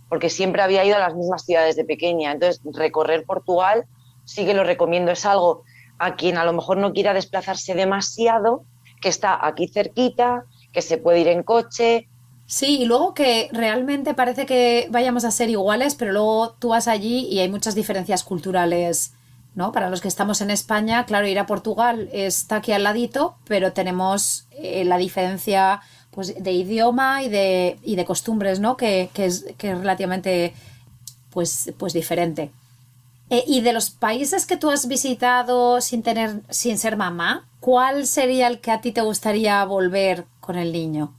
porque 0.09 0.29
siempre 0.29 0.61
había 0.61 0.85
ido 0.85 0.97
a 0.97 1.01
las 1.01 1.15
mismas 1.15 1.45
ciudades 1.45 1.77
de 1.77 1.85
pequeña. 1.85 2.33
Entonces, 2.33 2.61
recorrer 2.75 3.25
Portugal 3.25 3.87
sí 4.25 4.45
que 4.45 4.55
lo 4.55 4.65
recomiendo. 4.65 5.13
Es 5.13 5.25
algo 5.25 5.65
a 5.99 6.17
quien 6.17 6.37
a 6.37 6.45
lo 6.45 6.53
mejor 6.53 6.79
no 6.79 6.93
quiera 6.93 7.15
desplazarse 7.15 7.75
demasiado, 7.75 8.65
que 9.01 9.09
está 9.09 9.47
aquí 9.47 9.69
cerquita, 9.69 10.45
que 10.73 10.83
se 10.83 10.99
puede 10.99 11.21
ir 11.21 11.29
en 11.29 11.43
coche. 11.43 12.09
Sí, 12.47 12.81
y 12.83 12.85
luego 12.85 13.15
que 13.15 13.49
realmente 13.53 14.15
parece 14.15 14.47
que 14.47 14.87
vayamos 14.91 15.25
a 15.25 15.31
ser 15.31 15.49
iguales, 15.51 15.95
pero 15.95 16.13
luego 16.13 16.55
tú 16.59 16.69
vas 16.69 16.89
allí 16.89 17.27
y 17.29 17.39
hay 17.39 17.49
muchas 17.49 17.75
diferencias 17.75 18.25
culturales, 18.25 19.15
¿no? 19.55 19.73
Para 19.73 19.91
los 19.91 20.01
que 20.01 20.09
estamos 20.09 20.41
en 20.41 20.51
España, 20.51 21.05
claro, 21.07 21.27
ir 21.27 21.39
a 21.39 21.47
Portugal 21.47 22.09
está 22.13 22.57
aquí 22.57 22.73
al 22.73 22.85
ladito, 22.85 23.37
pero 23.47 23.73
tenemos 23.73 24.47
eh, 24.53 24.85
la 24.85 24.99
diferencia 24.99 25.81
pues, 26.11 26.43
de 26.43 26.53
idioma 26.53 27.23
y 27.23 27.29
de, 27.29 27.79
y 27.83 27.97
de 27.97 28.05
costumbres, 28.05 28.61
¿no? 28.61 28.77
Que, 28.77 29.11
que, 29.15 29.27
es, 29.27 29.47
que 29.57 29.71
es 29.71 29.79
relativamente 29.79 30.55
pues, 31.31 31.73
pues 31.79 31.93
diferente. 31.93 32.51
Eh, 33.33 33.45
y 33.47 33.63
de 33.63 33.73
los 33.73 33.89
países 33.89 34.45
que 34.45 34.59
tú 34.59 34.69
has 34.69 34.87
visitado 34.87 35.81
sin 35.81 36.03
tener, 36.03 36.43
sin 36.51 36.77
ser 36.77 36.99
mamá, 36.99 37.49
¿cuál 37.61 38.07
sería 38.07 38.47
el 38.47 38.61
que 38.61 38.71
a 38.71 38.83
ti 38.83 38.93
te 38.93 39.01
gustaría 39.01 39.65
volver 39.65 40.27
con 40.41 40.57
el 40.57 40.71
niño? 40.71 41.19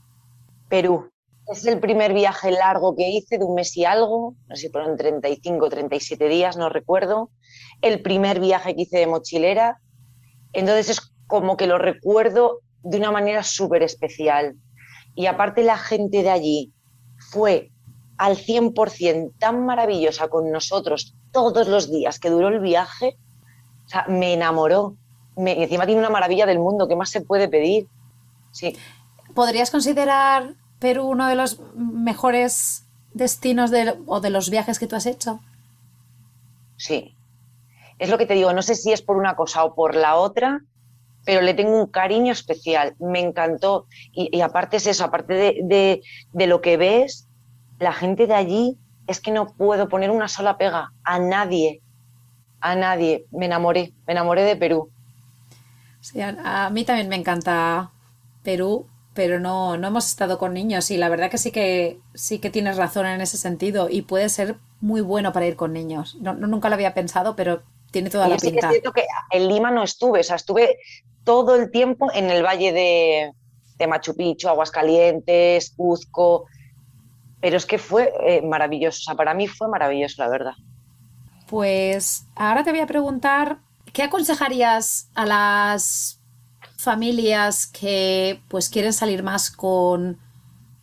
Perú. 0.68 1.10
Es 1.48 1.66
el 1.66 1.80
primer 1.80 2.14
viaje 2.14 2.52
largo 2.52 2.94
que 2.94 3.10
hice 3.10 3.36
de 3.36 3.44
un 3.44 3.56
mes 3.56 3.76
y 3.76 3.84
algo, 3.84 4.36
no 4.46 4.54
sé 4.54 4.62
si 4.62 4.68
fueron 4.68 4.96
35 4.96 5.66
o 5.66 5.68
37 5.68 6.28
días, 6.28 6.56
no 6.56 6.68
recuerdo. 6.68 7.30
El 7.82 8.00
primer 8.00 8.38
viaje 8.38 8.76
que 8.76 8.82
hice 8.82 8.98
de 8.98 9.08
mochilera. 9.08 9.80
Entonces 10.52 10.90
es 10.90 11.12
como 11.26 11.56
que 11.56 11.66
lo 11.66 11.78
recuerdo 11.78 12.60
de 12.84 12.96
una 12.96 13.10
manera 13.10 13.42
súper 13.42 13.82
especial. 13.82 14.54
Y 15.16 15.26
aparte 15.26 15.64
la 15.64 15.78
gente 15.78 16.22
de 16.22 16.30
allí 16.30 16.72
fue 17.32 17.72
al 18.18 18.36
100% 18.36 19.32
tan 19.36 19.66
maravillosa 19.66 20.28
con 20.28 20.52
nosotros 20.52 21.16
todos 21.34 21.68
los 21.68 21.90
días 21.90 22.18
que 22.18 22.30
duró 22.30 22.48
el 22.48 22.60
viaje, 22.60 23.18
o 23.84 23.88
sea, 23.88 24.06
me 24.08 24.32
enamoró. 24.32 24.96
Me, 25.36 25.52
y 25.52 25.64
encima 25.64 25.84
tiene 25.84 26.00
una 26.00 26.08
maravilla 26.08 26.46
del 26.46 26.60
mundo, 26.60 26.88
¿qué 26.88 26.96
más 26.96 27.10
se 27.10 27.20
puede 27.20 27.48
pedir? 27.48 27.88
Sí. 28.52 28.74
¿Podrías 29.34 29.70
considerar 29.70 30.54
Perú 30.78 31.06
uno 31.06 31.26
de 31.26 31.34
los 31.34 31.60
mejores 31.74 32.86
destinos 33.12 33.72
o 34.06 34.20
de 34.20 34.30
los 34.30 34.48
viajes 34.48 34.78
que 34.78 34.86
tú 34.86 34.96
has 34.96 35.06
hecho? 35.06 35.40
Sí. 36.76 37.16
Es 37.98 38.08
lo 38.08 38.16
que 38.16 38.26
te 38.26 38.34
digo, 38.34 38.52
no 38.52 38.62
sé 38.62 38.76
si 38.76 38.92
es 38.92 39.02
por 39.02 39.16
una 39.16 39.34
cosa 39.34 39.64
o 39.64 39.74
por 39.74 39.96
la 39.96 40.16
otra, 40.16 40.62
pero 41.24 41.42
le 41.42 41.54
tengo 41.54 41.76
un 41.80 41.86
cariño 41.86 42.32
especial. 42.32 42.94
Me 43.00 43.18
encantó. 43.18 43.86
Y, 44.12 44.40
aparte 44.40 44.76
es 44.76 44.86
eso, 44.86 45.04
aparte 45.04 45.34
de, 45.34 46.00
de 46.32 46.46
lo 46.46 46.60
que 46.60 46.76
ves, 46.76 47.28
la 47.80 47.92
gente 47.92 48.28
de 48.28 48.34
allí 48.34 48.78
es 49.06 49.20
que 49.20 49.30
no 49.30 49.46
puedo 49.46 49.88
poner 49.88 50.10
una 50.10 50.28
sola 50.28 50.56
pega 50.56 50.92
a 51.04 51.18
nadie, 51.18 51.82
a 52.60 52.74
nadie. 52.74 53.26
Me 53.30 53.46
enamoré, 53.46 53.92
me 54.06 54.12
enamoré 54.12 54.42
de 54.42 54.56
Perú. 54.56 54.90
Sí, 56.00 56.20
a, 56.20 56.70
mí 56.70 56.84
también 56.84 57.08
me 57.08 57.16
encanta 57.16 57.90
Perú, 58.42 58.86
pero 59.14 59.40
no, 59.40 59.76
no 59.76 59.88
hemos 59.88 60.06
estado 60.06 60.38
con 60.38 60.52
niños 60.52 60.90
y 60.90 60.96
la 60.96 61.08
verdad 61.08 61.30
que 61.30 61.38
sí 61.38 61.50
que 61.50 61.98
sí 62.14 62.38
que 62.38 62.50
tienes 62.50 62.76
razón 62.76 63.06
en 63.06 63.20
ese 63.20 63.38
sentido 63.38 63.88
y 63.88 64.02
puede 64.02 64.28
ser 64.28 64.56
muy 64.80 65.00
bueno 65.00 65.32
para 65.32 65.46
ir 65.46 65.56
con 65.56 65.72
niños. 65.72 66.16
No, 66.20 66.34
nunca 66.34 66.68
lo 66.68 66.74
había 66.74 66.94
pensado, 66.94 67.36
pero 67.36 67.62
tiene 67.90 68.10
toda 68.10 68.28
la 68.28 68.36
pinta. 68.36 68.70
Es 68.70 68.82
que 68.92 69.06
en 69.30 69.48
Lima 69.48 69.70
no 69.70 69.82
estuve, 69.82 70.20
o 70.20 70.24
sea, 70.24 70.36
estuve 70.36 70.78
todo 71.24 71.56
el 71.56 71.70
tiempo 71.70 72.10
en 72.12 72.30
el 72.30 72.42
valle 72.42 72.72
de, 72.72 73.32
de 73.78 73.86
Machu 73.86 74.14
Picchu, 74.14 74.48
Aguascalientes, 74.48 75.72
Cuzco, 75.76 76.46
pero 77.40 77.56
es 77.56 77.66
que 77.66 77.78
fue 77.78 78.12
eh, 78.26 78.42
maravilloso, 78.42 78.98
o 79.00 79.04
sea, 79.04 79.14
para 79.14 79.34
mí 79.34 79.46
fue 79.48 79.68
maravilloso, 79.68 80.22
la 80.22 80.28
verdad. 80.28 80.54
Pues 81.46 82.26
ahora 82.34 82.64
te 82.64 82.70
voy 82.70 82.80
a 82.80 82.86
preguntar, 82.86 83.58
¿qué 83.92 84.02
aconsejarías 84.02 85.10
a 85.14 85.26
las 85.26 86.20
familias 86.76 87.66
que 87.66 88.42
pues 88.48 88.68
quieren 88.68 88.92
salir 88.92 89.22
más 89.22 89.50
con, 89.50 90.18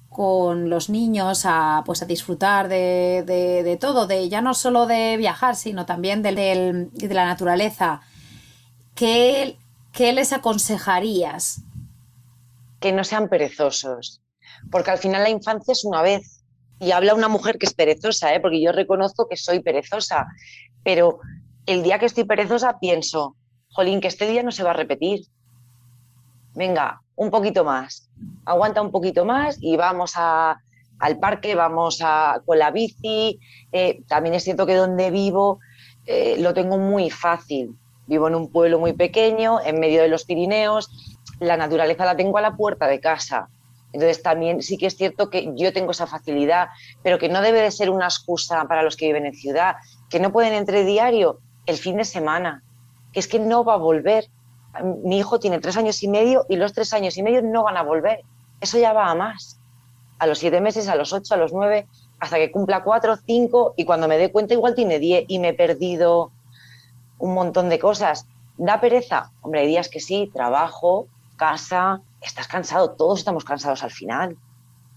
con 0.09 0.69
los 0.69 0.89
niños 0.89 1.43
a, 1.45 1.83
pues, 1.85 2.01
a 2.01 2.05
disfrutar 2.05 2.67
de, 2.67 3.77
todo, 3.79 4.07
de 4.07 4.29
ya 4.29 4.41
no 4.41 4.53
solo 4.53 4.85
de 4.87 5.17
viajar, 5.17 5.55
sino 5.55 5.85
también 5.85 6.21
de, 6.21 6.89
de 6.91 7.13
la 7.13 7.25
naturaleza. 7.25 8.01
¿Qué, 8.93 9.57
¿Qué 9.91 10.13
les 10.13 10.33
aconsejarías? 10.33 11.61
Que 12.79 12.91
no 12.91 13.03
sean 13.03 13.29
perezosos, 13.29 14.21
porque 14.71 14.91
al 14.91 14.97
final 14.97 15.23
la 15.23 15.29
infancia 15.29 15.71
es 15.71 15.85
una 15.85 16.01
vez. 16.01 16.40
Y 16.81 16.93
habla 16.93 17.13
una 17.13 17.27
mujer 17.27 17.59
que 17.59 17.67
es 17.67 17.75
perezosa, 17.75 18.33
¿eh? 18.33 18.39
porque 18.39 18.59
yo 18.59 18.71
reconozco 18.71 19.27
que 19.29 19.37
soy 19.37 19.59
perezosa, 19.59 20.25
pero 20.83 21.19
el 21.67 21.83
día 21.83 21.99
que 21.99 22.07
estoy 22.07 22.23
perezosa 22.23 22.79
pienso, 22.79 23.35
jolín, 23.69 24.01
que 24.01 24.07
este 24.07 24.27
día 24.27 24.41
no 24.41 24.51
se 24.51 24.63
va 24.63 24.71
a 24.71 24.73
repetir. 24.73 25.27
Venga, 26.55 26.99
un 27.15 27.29
poquito 27.29 27.63
más, 27.63 28.09
aguanta 28.45 28.81
un 28.81 28.89
poquito 28.89 29.25
más 29.25 29.59
y 29.61 29.77
vamos 29.77 30.13
al 30.17 31.19
parque, 31.19 31.53
vamos 31.53 31.99
a, 32.03 32.41
con 32.47 32.57
la 32.57 32.71
bici. 32.71 33.39
Eh, 33.71 34.01
también 34.07 34.33
es 34.33 34.43
cierto 34.43 34.65
que 34.65 34.73
donde 34.73 35.11
vivo 35.11 35.59
eh, 36.07 36.37
lo 36.39 36.55
tengo 36.55 36.79
muy 36.79 37.11
fácil. 37.11 37.77
Vivo 38.07 38.27
en 38.27 38.33
un 38.33 38.51
pueblo 38.51 38.79
muy 38.79 38.93
pequeño, 38.93 39.59
en 39.63 39.79
medio 39.79 40.01
de 40.01 40.07
los 40.07 40.25
Pirineos. 40.25 40.89
La 41.39 41.57
naturaleza 41.57 42.05
la 42.05 42.17
tengo 42.17 42.39
a 42.39 42.41
la 42.41 42.55
puerta 42.57 42.87
de 42.87 42.99
casa. 42.99 43.49
Entonces 43.93 44.23
también 44.23 44.61
sí 44.61 44.77
que 44.77 44.87
es 44.87 44.95
cierto 44.95 45.29
que 45.29 45.51
yo 45.55 45.73
tengo 45.73 45.91
esa 45.91 46.07
facilidad, 46.07 46.69
pero 47.03 47.19
que 47.19 47.29
no 47.29 47.41
debe 47.41 47.61
de 47.61 47.71
ser 47.71 47.89
una 47.89 48.05
excusa 48.05 48.65
para 48.67 48.83
los 48.83 48.95
que 48.95 49.07
viven 49.07 49.25
en 49.25 49.33
ciudad, 49.33 49.75
que 50.09 50.19
no 50.19 50.31
pueden 50.31 50.53
entre 50.53 50.85
diario 50.85 51.39
el 51.65 51.77
fin 51.77 51.97
de 51.97 52.05
semana, 52.05 52.63
que 53.11 53.19
es 53.19 53.27
que 53.27 53.39
no 53.39 53.63
va 53.63 53.73
a 53.73 53.77
volver 53.77 54.25
mi 55.03 55.19
hijo 55.19 55.39
tiene 55.39 55.59
tres 55.59 55.77
años 55.77 56.01
y 56.03 56.07
medio 56.07 56.45
y 56.49 56.55
los 56.55 56.73
tres 56.73 56.93
años 56.93 57.17
y 57.17 57.23
medio 57.23 57.41
no 57.41 57.63
van 57.63 57.77
a 57.77 57.83
volver. 57.83 58.21
Eso 58.59 58.77
ya 58.77 58.93
va 58.93 59.09
a 59.09 59.15
más. 59.15 59.59
A 60.19 60.27
los 60.27 60.39
siete 60.39 60.61
meses, 60.61 60.87
a 60.87 60.95
los 60.95 61.13
ocho, 61.13 61.33
a 61.33 61.37
los 61.37 61.51
nueve, 61.51 61.87
hasta 62.19 62.37
que 62.37 62.51
cumpla 62.51 62.83
cuatro, 62.83 63.17
cinco 63.17 63.73
y 63.75 63.85
cuando 63.85 64.07
me 64.07 64.17
dé 64.17 64.31
cuenta 64.31 64.53
igual 64.53 64.75
tiene 64.75 64.99
diez 64.99 65.25
y 65.27 65.39
me 65.39 65.49
he 65.49 65.53
perdido 65.53 66.31
un 67.17 67.33
montón 67.33 67.69
de 67.69 67.79
cosas. 67.79 68.27
¿Da 68.57 68.79
pereza? 68.79 69.31
Hombre, 69.41 69.61
hay 69.61 69.67
días 69.67 69.89
que 69.89 69.99
sí, 69.99 70.29
trabajo, 70.33 71.07
casa, 71.37 72.01
estás 72.21 72.47
cansado, 72.47 72.91
todos 72.91 73.19
estamos 73.19 73.43
cansados 73.43 73.83
al 73.83 73.91
final. 73.91 74.37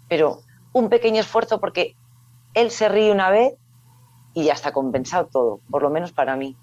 Pero 0.08 0.40
un 0.72 0.88
pequeño 0.88 1.20
esfuerzo 1.20 1.60
porque 1.60 1.96
él 2.54 2.70
se 2.70 2.88
ríe 2.88 3.10
una 3.10 3.30
vez 3.30 3.54
y 4.34 4.44
ya 4.44 4.52
está 4.52 4.72
compensado 4.72 5.26
todo, 5.26 5.60
por 5.70 5.82
lo 5.82 5.90
menos 5.90 6.12
para 6.12 6.36
mí. 6.36 6.56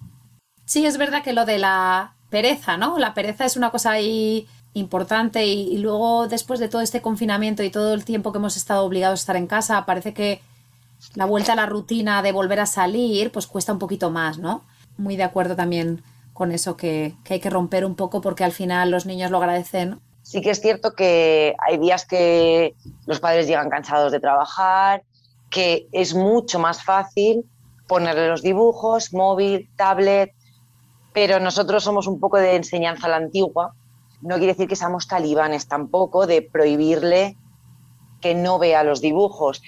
Sí, 0.66 0.86
es 0.86 0.98
verdad 0.98 1.24
que 1.24 1.34
lo 1.34 1.46
de 1.46 1.58
la 1.58 2.16
pereza, 2.30 2.78
¿no? 2.78 2.98
La 2.98 3.14
pereza 3.14 3.46
es 3.46 3.58
una 3.58 3.72
cosa 3.72 3.92
ahí 3.92 4.48
importante 4.74 5.46
y, 5.46 5.78
luego 5.78 6.28
después 6.28 6.60
de 6.60 6.70
todo 6.70 6.82
este 6.82 7.02
confinamiento 7.02 7.64
y 7.64 7.70
todo 7.70 7.94
el 7.94 8.06
tiempo 8.06 8.32
que 8.32 8.38
hemos 8.38 8.58
estado 8.58 8.86
obligados 8.86 9.20
a 9.20 9.24
estar 9.24 9.36
en 9.36 9.48
casa, 9.48 9.86
parece 9.86 10.14
que 10.14 10.42
la 11.16 11.26
vuelta 11.26 11.54
a 11.54 11.56
la 11.56 11.66
rutina 11.66 12.22
de 12.22 12.32
volver 12.32 12.60
a 12.60 12.66
salir 12.66 13.32
pues 13.32 13.48
cuesta 13.48 13.74
un 13.74 13.80
poquito 13.80 14.12
más, 14.12 14.38
¿no? 14.38 14.64
Muy 14.98 15.16
de 15.16 15.24
acuerdo 15.24 15.56
también 15.56 16.04
con 16.34 16.52
eso 16.52 16.78
que, 16.78 17.16
hay 17.30 17.40
que 17.40 17.50
romper 17.50 17.86
un 17.86 17.96
poco 17.96 18.22
porque 18.22 18.44
al 18.44 18.52
final 18.52 18.92
los 18.92 19.06
niños 19.06 19.32
lo 19.32 19.38
agradecen. 19.38 20.00
Sí 20.32 20.40
que 20.40 20.52
es 20.52 20.62
cierto 20.62 20.94
que 20.94 21.56
hay 21.60 21.78
días 21.78 22.06
que 22.06 22.74
los 23.06 23.20
padres 23.20 23.48
llegan 23.48 23.70
cansados 23.70 24.14
de 24.14 24.22
trabajar, 24.22 25.04
que 25.50 25.90
es 25.92 26.16
mucho 26.16 26.58
más 26.58 26.86
fácil 26.86 27.44
ponerle 27.86 28.30
los 28.30 28.42
dibujos, 28.42 29.12
móvil, 29.12 29.70
tablet, 29.76 30.32
pero 31.12 31.42
nosotros 31.42 31.84
somos 31.84 32.08
un 32.08 32.22
poco 32.22 32.38
de 32.38 32.56
enseñanza 32.56 33.08
a 33.08 33.10
la 33.10 33.18
antigua. 33.18 33.76
No 34.22 34.38
quiere 34.38 34.54
decir 34.54 34.70
que 34.70 34.78
seamos 34.78 35.06
talibanes 35.06 35.68
tampoco, 35.68 36.26
de 36.26 36.42
prohibirle 36.42 37.36
que 38.22 38.34
no 38.34 38.58
vea 38.58 38.86
los 38.86 39.02
dibujos. 39.02 39.62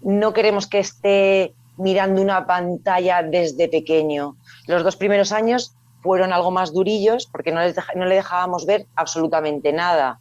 No 0.00 0.32
queremos 0.32 0.66
que 0.66 0.80
esté 0.80 1.54
mirando 1.76 2.20
una 2.20 2.48
pantalla 2.48 3.22
desde 3.22 3.68
pequeño. 3.68 4.38
Los 4.66 4.82
dos 4.82 4.96
primeros 4.96 5.30
años 5.30 5.76
fueron 6.04 6.34
algo 6.34 6.50
más 6.50 6.74
durillos 6.74 7.26
porque 7.26 7.50
no, 7.50 7.60
no 7.96 8.04
le 8.04 8.14
dejábamos 8.16 8.66
ver 8.66 8.86
absolutamente 8.94 9.72
nada. 9.72 10.20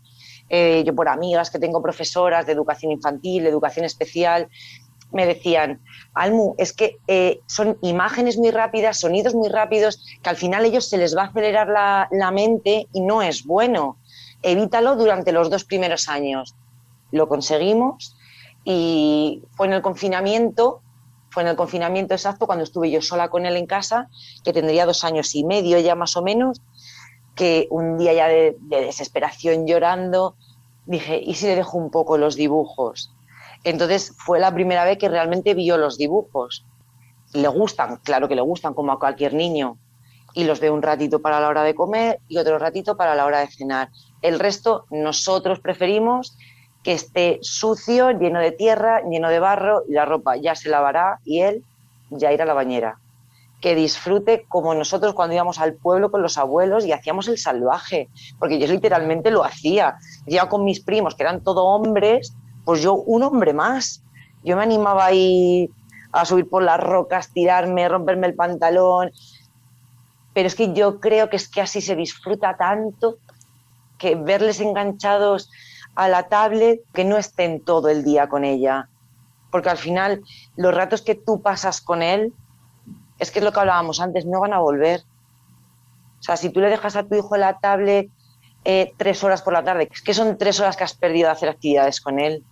Eh, 0.50 0.84
yo 0.86 0.96
por 0.96 1.10
amigas 1.10 1.52
que 1.52 1.60
tengo 1.60 1.82
profesoras 1.82 2.46
de 2.46 2.54
educación 2.54 2.94
infantil, 2.94 3.44
de 3.44 3.50
educación 3.50 3.86
especial, 3.86 4.48
me 5.12 5.26
decían, 5.26 5.82
Almu, 6.14 6.56
es 6.58 6.72
que 6.72 7.00
eh, 7.08 7.42
son 7.48 7.78
imágenes 7.82 8.38
muy 8.38 8.50
rápidas, 8.50 9.02
sonidos 9.02 9.36
muy 9.36 9.50
rápidos, 9.50 10.02
que 10.22 10.30
al 10.30 10.38
final 10.38 10.64
ellos 10.64 10.88
se 10.88 10.98
les 10.98 11.18
va 11.18 11.24
a 11.24 11.26
acelerar 11.26 11.68
la, 11.68 12.32
mente 12.32 12.88
y 12.94 13.02
no 13.02 13.22
es 13.22 13.44
bueno. 13.44 13.98
Evítalo 14.42 14.96
durante 14.96 15.34
los 15.34 15.50
dos 15.50 15.66
primeros 15.66 16.08
años. 16.08 16.56
Lo 17.12 17.28
conseguimos 17.28 18.16
y 18.64 19.44
fue 19.52 19.68
en 19.68 19.74
el 19.74 19.82
confinamiento, 19.82 20.82
fue 21.34 21.44
en 21.44 21.50
el 21.50 21.56
confinamiento 21.56 22.14
exacto 22.14 22.46
cuando 22.46 22.64
estuve 22.64 22.92
yo 22.92 23.02
sola 23.02 23.30
con 23.30 23.48
él 23.48 23.58
en 23.58 23.66
casa, 23.66 24.08
que 24.44 24.54
tendría 24.54 24.86
dos 24.86 25.04
años 25.04 25.34
y 25.34 25.44
medio 25.44 25.80
ya 25.80 25.96
más 25.96 26.16
o 26.16 26.22
menos, 26.22 26.62
que 27.36 27.68
un 27.72 27.98
día 27.98 28.14
ya 28.14 28.28
de 28.28 28.56
desesperación 28.70 29.66
llorando, 29.66 30.36
dije, 30.86 31.20
¿y 31.24 31.34
si 31.34 31.48
le 31.48 31.56
dejo 31.56 31.78
un 31.78 31.90
poco 31.90 32.20
los 32.20 32.36
dibujos? 32.36 33.12
Entonces 33.64 34.14
fue 34.18 34.40
la 34.40 34.54
primera 34.54 34.86
vez 34.86 34.98
que 34.98 35.10
realmente 35.10 35.56
vio 35.56 35.78
los 35.78 35.98
dibujos. 35.98 36.66
Le 37.34 37.48
gustan, 37.48 37.98
claro 38.04 38.28
que 38.28 38.36
le 38.36 38.42
gustan, 38.42 38.76
como 38.76 38.92
a 38.92 39.00
cualquier 39.00 39.34
niño. 39.34 39.78
Y 40.36 40.44
los 40.44 40.60
ve 40.60 40.70
un 40.70 40.82
ratito 40.82 41.20
para 41.20 41.40
la 41.40 41.48
hora 41.48 41.64
de 41.64 41.74
comer 41.74 42.20
y 42.28 42.38
otro 42.38 42.60
ratito 42.60 42.96
para 42.96 43.16
la 43.16 43.26
hora 43.26 43.40
de 43.40 43.48
cenar. 43.48 43.90
El 44.22 44.40
resto 44.40 44.86
nosotros 44.92 45.60
preferimos 45.60 46.38
que 46.84 46.94
esté 46.94 47.40
sucio, 47.42 48.12
lleno 48.12 48.40
de 48.40 48.52
tierra, 48.52 49.02
lleno 49.10 49.30
de 49.30 49.40
barro, 49.40 49.84
y 49.88 49.94
la 49.94 50.06
ropa 50.06 50.36
ya 50.36 50.54
se 50.54 50.70
lavará 50.70 51.20
y 51.24 51.40
él 51.40 51.64
ya 52.10 52.32
irá 52.32 52.44
a 52.44 52.48
la 52.48 52.54
bañera. 52.54 53.00
Que 53.62 53.76
disfrute 53.76 54.46
como 54.50 54.76
nosotros 54.76 55.14
cuando 55.14 55.34
íbamos 55.34 55.60
al 55.60 55.76
pueblo 55.76 56.12
con 56.12 56.22
los 56.22 56.38
abuelos 56.38 56.86
y 56.86 56.92
hacíamos 56.92 57.30
el 57.30 57.38
salvaje, 57.38 58.10
porque 58.38 58.60
yo 58.60 58.68
literalmente 58.68 59.32
lo 59.32 59.46
hacía. 59.46 59.98
Iba 60.28 60.50
con 60.50 60.66
mis 60.66 60.82
primos, 60.82 61.16
que 61.16 61.24
eran 61.24 61.42
todo 61.42 61.64
hombres, 61.66 62.34
pues 62.66 62.82
yo 62.82 62.96
un 62.96 63.24
hombre 63.24 63.54
más. 63.54 64.04
Yo 64.44 64.58
me 64.58 64.64
animaba 64.64 65.06
ahí 65.06 65.70
a 66.12 66.26
subir 66.26 66.50
por 66.50 66.64
las 66.64 66.82
rocas, 66.82 67.32
tirarme, 67.32 67.88
romperme 67.88 68.28
el 68.28 68.36
pantalón. 68.36 69.12
Pero 70.34 70.48
es 70.48 70.56
que 70.56 70.74
yo 70.74 71.00
creo 71.00 71.30
que 71.30 71.38
es 71.38 71.48
que 71.48 71.62
así 71.62 71.80
se 71.80 71.96
disfruta 71.96 72.58
tanto 72.58 73.18
que 73.98 74.16
verles 74.16 74.60
enganchados 74.60 75.50
a 75.96 76.08
la 76.08 76.24
tablet, 76.24 76.82
que 76.94 77.06
no 77.06 77.18
estén 77.18 77.64
todo 77.64 77.90
el 77.90 78.04
día 78.04 78.28
con 78.28 78.44
ella. 78.44 78.90
Porque 79.52 79.70
al 79.70 79.78
final 79.78 80.22
los 80.56 80.74
ratos 80.74 81.02
que 81.02 81.16
tú 81.16 81.42
pasas 81.42 81.82
con 81.82 82.02
él, 82.02 82.34
es 83.20 83.32
que 83.32 83.40
es 83.40 83.46
lo 83.46 83.52
que 83.52 83.60
hablábamos 83.60 84.00
antes, 84.00 84.26
no 84.26 84.40
van 84.42 84.54
a 84.54 84.60
volver. 84.60 85.02
O 86.20 86.24
sea, 86.24 86.38
si 86.38 86.50
tú 86.50 86.60
le 86.60 86.70
dejas 86.70 86.96
a 86.96 87.04
tu 87.04 87.16
hijo 87.16 87.38
la 87.38 87.60
tablet 87.60 88.10
eh, 88.66 88.94
tres 88.98 89.24
horas 89.24 89.42
por 89.42 89.54
la 89.54 89.64
tarde, 89.64 89.90
es 89.92 90.02
que 90.02 90.14
son 90.14 90.38
tres 90.38 90.60
horas 90.60 90.76
que 90.76 90.84
has 90.84 90.94
perdido 90.94 91.28
de 91.28 91.34
hacer 91.34 91.50
actividades 91.50 92.02
con 92.02 92.20
él. 92.20 92.44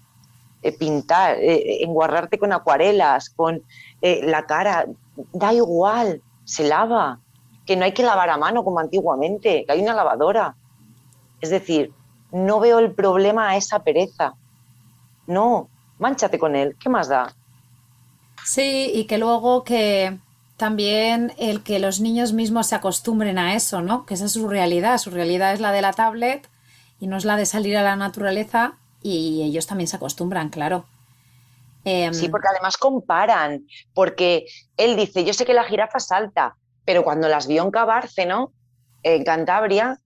Eh, 0.64 0.78
pintar, 0.78 1.38
eh, 1.40 1.84
enguarrarte 1.84 2.38
con 2.38 2.54
acuarelas, 2.54 3.32
con 3.32 3.64
eh, 4.02 4.22
la 4.24 4.46
cara, 4.46 4.86
da 5.34 5.54
igual, 5.54 6.22
se 6.44 6.68
lava, 6.68 7.20
que 7.66 7.76
no 7.76 7.84
hay 7.84 7.94
que 7.94 8.04
lavar 8.04 8.30
a 8.30 8.38
mano 8.38 8.64
como 8.64 8.80
antiguamente, 8.80 9.66
que 9.66 9.72
hay 9.72 9.82
una 9.82 9.96
lavadora. 9.96 10.56
Es 11.40 11.50
decir, 11.50 11.92
no 12.32 12.60
veo 12.60 12.80
el 12.80 12.92
problema 12.92 13.50
a 13.50 13.58
esa 13.58 13.84
pereza. 13.84 14.34
No, 15.28 15.70
manchate 16.00 16.40
con 16.40 16.56
él, 16.56 16.76
¿qué 16.80 16.90
más 16.90 17.08
da? 17.08 17.34
Sí, 18.44 18.92
y 18.94 19.06
que 19.06 19.18
luego 19.18 19.64
que 19.64 20.18
también 20.58 21.34
el 21.38 21.64
que 21.64 21.80
los 21.80 22.00
niños 22.00 22.34
mismos 22.34 22.68
se 22.68 22.76
acostumbren 22.76 23.38
a 23.38 23.56
eso, 23.56 23.82
¿no? 23.82 24.06
Que 24.06 24.14
esa 24.16 24.26
es 24.26 24.34
su 24.34 24.48
realidad, 24.48 24.98
su 24.98 25.10
realidad 25.10 25.54
es 25.54 25.60
la 25.60 25.72
de 25.72 25.82
la 25.82 25.94
tablet 25.94 26.48
y 27.00 27.08
no 27.08 27.18
es 27.18 27.26
la 27.26 27.36
de 27.36 27.46
salir 27.46 27.78
a 27.78 27.84
la 27.84 27.96
naturaleza 27.96 28.74
y 29.02 29.42
ellos 29.44 29.68
también 29.68 29.88
se 29.88 29.96
acostumbran, 29.96 30.50
claro. 30.50 30.86
Em, 31.84 32.14
sí, 32.14 32.30
porque 32.30 32.48
además 32.48 32.78
comparan, 32.78 33.66
porque 33.94 34.46
él 34.78 34.96
dice, 34.96 35.26
yo 35.26 35.34
sé 35.34 35.46
que 35.46 35.54
la 35.54 35.64
jirafa 35.64 36.00
salta, 36.00 36.56
pero 36.86 37.04
cuando 37.04 37.28
las 37.28 37.48
vio 37.48 37.64
en 37.64 37.72
Cabárceno, 37.72 38.52
en 39.02 39.24
Cantabria, 39.24 40.00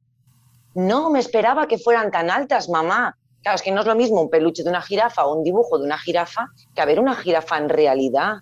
no 0.76 1.10
me 1.10 1.20
esperaba 1.20 1.68
que 1.68 1.78
fueran 1.78 2.12
tan 2.12 2.30
altas, 2.30 2.70
mamá. 2.70 3.18
Claro, 3.42 3.56
es 3.56 3.62
que 3.62 3.72
no 3.72 3.82
es 3.82 3.88
lo 3.88 3.96
mismo 3.96 4.22
un 4.22 4.30
peluche 4.30 4.64
de 4.64 4.70
una 4.70 4.82
jirafa 4.82 5.26
o 5.26 5.36
un 5.36 5.44
dibujo 5.44 5.78
de 5.78 5.86
una 5.86 5.98
jirafa 5.98 6.48
que 6.74 6.82
haber 6.82 7.00
una 7.00 7.16
jirafa 7.16 7.58
en 7.58 7.70
realidad. 7.70 8.38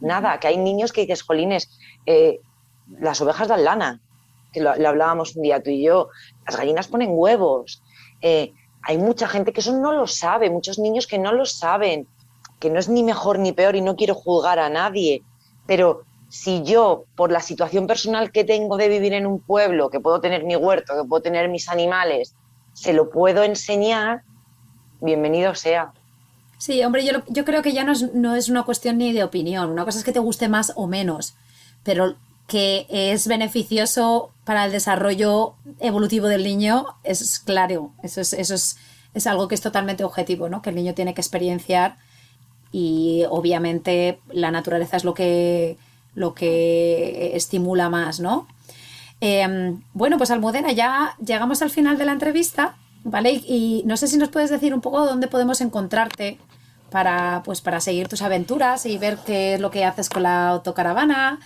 Nada, 0.00 0.40
que 0.40 0.48
hay 0.48 0.56
niños 0.56 0.92
que 0.92 1.02
dices, 1.02 1.22
jolines, 1.22 1.70
eh, 2.06 2.40
las 2.98 3.20
ovejas 3.20 3.48
dan 3.48 3.64
lana, 3.64 4.00
que 4.52 4.60
lo, 4.60 4.70
hablábamos 4.70 5.36
un 5.36 5.42
día 5.42 5.62
tú 5.62 5.70
y 5.70 5.84
yo, 5.84 6.08
las 6.46 6.56
gallinas 6.56 6.88
ponen 6.88 7.10
huevos, 7.12 7.82
eh, 8.20 8.52
hay 8.82 8.98
mucha 8.98 9.28
gente 9.28 9.52
que 9.52 9.60
eso 9.60 9.78
no 9.78 9.92
lo 9.92 10.06
sabe, 10.06 10.50
muchos 10.50 10.78
niños 10.78 11.06
que 11.06 11.18
no 11.18 11.32
lo 11.32 11.46
saben. 11.46 12.08
que 12.58 12.68
no 12.68 12.78
es 12.78 12.90
ni 12.90 13.02
mejor 13.02 13.38
ni 13.38 13.52
peor 13.52 13.74
y 13.74 13.80
no 13.80 13.96
quiero 13.96 14.14
juzgar 14.14 14.58
a 14.58 14.68
nadie, 14.68 15.22
pero 15.66 16.02
si 16.30 16.62
yo, 16.62 17.06
por 17.16 17.32
la 17.32 17.40
situación 17.40 17.88
personal 17.88 18.30
que 18.30 18.44
tengo 18.44 18.76
de 18.76 18.88
vivir 18.88 19.12
en 19.14 19.26
un 19.26 19.40
pueblo, 19.40 19.90
que 19.90 19.98
puedo 19.98 20.20
tener 20.20 20.44
mi 20.44 20.54
huerto, 20.54 20.94
que 20.94 21.06
puedo 21.06 21.20
tener 21.20 21.48
mis 21.48 21.68
animales, 21.68 22.36
se 22.72 22.92
lo 22.92 23.10
puedo 23.10 23.42
enseñar, 23.42 24.22
bienvenido 25.00 25.56
sea. 25.56 25.92
Sí, 26.56 26.84
hombre, 26.84 27.04
yo, 27.04 27.44
creo 27.44 27.62
que 27.62 27.72
ya 27.72 27.82
no 27.82 27.90
es, 27.92 28.14
no 28.14 28.36
es 28.36 28.48
una 28.48 28.62
cuestión 28.62 28.98
ni 28.98 29.12
de 29.12 29.24
opinión. 29.24 29.70
Una 29.70 29.84
cosa 29.84 29.98
es 29.98 30.04
que 30.04 30.12
te 30.12 30.20
guste 30.20 30.48
más 30.48 30.72
o 30.76 30.86
menos, 30.86 31.34
pero 31.82 32.14
que 32.46 32.86
es 32.88 33.26
beneficioso 33.26 34.30
para 34.44 34.64
el 34.64 34.70
desarrollo 34.70 35.54
evolutivo 35.80 36.28
del 36.28 36.44
niño 36.44 36.86
es 37.02 37.40
claro. 37.40 37.92
Eso 38.04 38.20
es, 38.20 38.34
eso 38.34 38.54
es, 38.54 38.76
es 39.14 39.26
algo 39.26 39.48
que 39.48 39.56
es 39.56 39.60
totalmente 39.60 40.04
objetivo, 40.04 40.48
¿no? 40.48 40.62
Que 40.62 40.70
el 40.70 40.76
niño 40.76 40.94
tiene 40.94 41.12
que 41.12 41.20
experienciar 41.22 41.96
y 42.70 43.24
obviamente 43.28 44.20
la 44.30 44.52
naturaleza 44.52 44.96
es 44.96 45.02
lo 45.02 45.14
que, 45.14 45.76
lo 46.14 46.34
que 46.34 47.36
estimula 47.36 47.88
más, 47.88 48.20
¿no? 48.20 48.46
Em, 49.20 49.82
bueno, 49.92 50.16
pues 50.16 50.30
Almudena, 50.30 50.72
ya 50.72 51.14
llegamos 51.24 51.60
al 51.62 51.70
final 51.70 51.98
de 51.98 52.06
la 52.06 52.12
entrevista, 52.12 52.76
¿vale? 53.04 53.32
Y, 53.32 53.82
no 53.86 53.96
sé 53.96 54.08
si 54.08 54.16
nos 54.16 54.30
puedes 54.30 54.50
decir 54.50 54.74
un 54.74 54.80
poco 54.80 55.04
dónde 55.04 55.28
podemos 55.28 55.60
encontrarte 55.60 56.38
para, 56.90 57.42
pues, 57.44 57.60
para 57.60 57.80
seguir 57.80 58.08
tus 58.08 58.22
aventuras 58.22 58.86
y 58.86 58.98
ver 58.98 59.18
qué 59.24 59.54
es 59.54 59.60
lo 59.60 59.70
que 59.70 59.84
haces 59.84 60.08
con 60.08 60.22
la 60.22 60.48
autocaravana. 60.48 61.38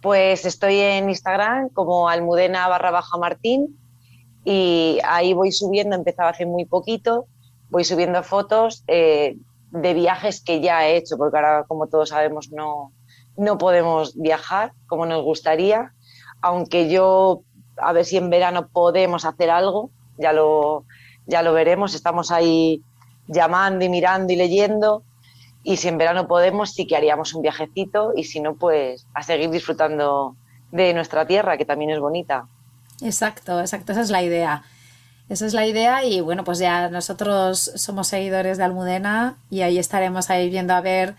Pues 0.00 0.44
estoy 0.44 0.78
en 0.80 1.08
Instagram 1.08 1.70
como 1.70 2.08
almudena 2.08 2.68
barra 2.68 2.90
baja 2.90 3.16
martín 3.18 3.78
y 4.44 4.98
ahí 5.04 5.32
voy 5.32 5.50
subiendo, 5.50 5.96
empezaba 5.96 6.30
hace 6.30 6.46
muy 6.46 6.66
poquito, 6.66 7.26
voy 7.70 7.84
subiendo 7.84 8.22
fotos 8.22 8.84
eh, 8.86 9.38
de 9.70 9.94
viajes 9.94 10.42
que 10.42 10.60
ya 10.60 10.86
he 10.86 10.96
hecho, 10.96 11.16
porque 11.16 11.36
ahora, 11.36 11.64
como 11.66 11.86
todos 11.86 12.10
sabemos, 12.10 12.50
no, 12.52 12.92
no 13.36 13.58
podemos 13.58 14.16
viajar 14.16 14.72
como 14.86 15.06
nos 15.06 15.22
gustaría, 15.22 15.92
aunque 16.40 16.88
yo 16.88 17.42
a 17.76 17.92
ver 17.92 18.04
si 18.04 18.16
en 18.16 18.30
verano 18.30 18.68
podemos 18.68 19.24
hacer 19.24 19.50
algo, 19.50 19.90
ya 20.18 20.32
lo, 20.32 20.84
ya 21.26 21.42
lo 21.42 21.52
veremos, 21.52 21.94
estamos 21.94 22.30
ahí 22.30 22.82
llamando 23.26 23.84
y 23.84 23.88
mirando 23.88 24.32
y 24.32 24.36
leyendo, 24.36 25.02
y 25.62 25.78
si 25.78 25.88
en 25.88 25.98
verano 25.98 26.28
podemos, 26.28 26.72
sí 26.72 26.86
que 26.86 26.96
haríamos 26.96 27.34
un 27.34 27.42
viajecito, 27.42 28.12
y 28.14 28.24
si 28.24 28.40
no, 28.40 28.54
pues 28.54 29.06
a 29.14 29.22
seguir 29.22 29.50
disfrutando 29.50 30.36
de 30.70 30.92
nuestra 30.92 31.26
tierra, 31.26 31.56
que 31.56 31.64
también 31.64 31.90
es 31.90 32.00
bonita. 32.00 32.46
Exacto, 33.00 33.60
exacto, 33.60 33.92
esa 33.92 34.02
es 34.02 34.10
la 34.10 34.22
idea. 34.22 34.62
Esa 35.28 35.46
es 35.46 35.54
la 35.54 35.66
idea 35.66 36.04
y 36.04 36.20
bueno, 36.20 36.44
pues 36.44 36.58
ya 36.58 36.90
nosotros 36.90 37.72
somos 37.76 38.08
seguidores 38.08 38.58
de 38.58 38.64
Almudena 38.64 39.38
y 39.48 39.62
ahí 39.62 39.78
estaremos 39.78 40.28
ahí 40.28 40.50
viendo 40.50 40.74
a 40.74 40.82
ver 40.82 41.16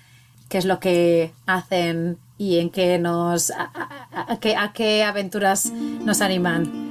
qué 0.50 0.58
es 0.58 0.66
lo 0.66 0.80
que 0.80 1.32
hacen 1.46 2.18
y 2.38 2.60
en 2.60 2.70
qué 2.70 2.98
nos 3.00 3.52
a, 3.52 4.38
qué, 4.39 4.56
a 4.56 4.72
qué 4.74 5.04
aventuras 5.04 5.72
nos 5.72 6.22
animan. 6.22 6.86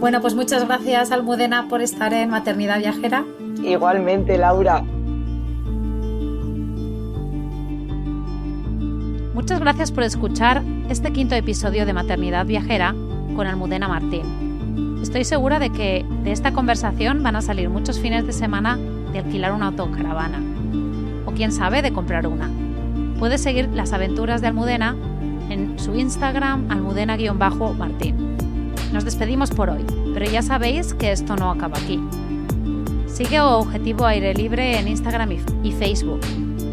Bueno, 0.00 0.20
pues 0.20 0.34
muchas 0.34 0.66
gracias 0.66 1.12
Almudena 1.12 1.68
por 1.68 1.80
estar 1.80 2.12
en 2.12 2.30
Maternidad 2.30 2.78
Viajera. 2.78 3.24
Igualmente, 3.62 4.36
Laura. 4.36 4.82
Muchas 9.34 9.60
gracias 9.60 9.90
por 9.90 10.02
escuchar 10.04 10.62
este 10.88 11.12
quinto 11.12 11.34
episodio 11.34 11.86
de 11.86 11.92
Maternidad 11.92 12.46
Viajera 12.46 12.94
con 13.34 13.46
Almudena 13.46 13.88
Martín. 13.88 15.00
Estoy 15.02 15.24
segura 15.24 15.58
de 15.58 15.70
que 15.70 16.04
de 16.22 16.32
esta 16.32 16.52
conversación 16.52 17.22
van 17.22 17.36
a 17.36 17.42
salir 17.42 17.68
muchos 17.68 17.98
fines 17.98 18.26
de 18.26 18.32
semana 18.32 18.78
de 19.12 19.18
alquilar 19.18 19.52
una 19.52 19.66
autocaravana 19.66 20.40
o 21.26 21.32
quién 21.32 21.50
sabe 21.50 21.82
de 21.82 21.92
comprar 21.92 22.26
una. 22.26 22.50
Puedes 23.22 23.40
seguir 23.40 23.68
las 23.68 23.92
aventuras 23.92 24.40
de 24.40 24.48
Almudena 24.48 24.96
en 25.48 25.78
su 25.78 25.94
Instagram 25.94 26.68
almudena-martín. 26.68 28.36
Nos 28.92 29.04
despedimos 29.04 29.52
por 29.52 29.70
hoy, 29.70 29.84
pero 30.12 30.28
ya 30.28 30.42
sabéis 30.42 30.92
que 30.92 31.12
esto 31.12 31.36
no 31.36 31.52
acaba 31.52 31.78
aquí. 31.78 32.00
Sigue 33.06 33.40
Objetivo 33.40 34.06
Aire 34.06 34.34
Libre 34.34 34.76
en 34.76 34.88
Instagram 34.88 35.30
y 35.62 35.70
Facebook 35.70 36.18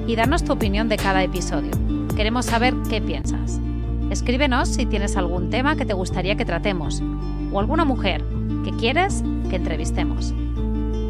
y 0.07 0.15
danos 0.15 0.43
tu 0.43 0.53
opinión 0.53 0.89
de 0.89 0.97
cada 0.97 1.21
episodio. 1.21 1.69
Queremos 2.15 2.47
saber 2.47 2.73
qué 2.89 2.99
piensas. 2.99 3.61
Escríbenos 4.09 4.69
si 4.69 4.87
tienes 4.87 5.17
algún 5.17 5.51
tema 5.51 5.75
que 5.75 5.85
te 5.85 5.93
gustaría 5.93 6.35
que 6.35 6.45
tratemos 6.45 7.03
o 7.51 7.59
alguna 7.59 7.85
mujer 7.85 8.25
que 8.65 8.71
quieres 8.71 9.23
que 9.51 9.57
entrevistemos. 9.57 10.33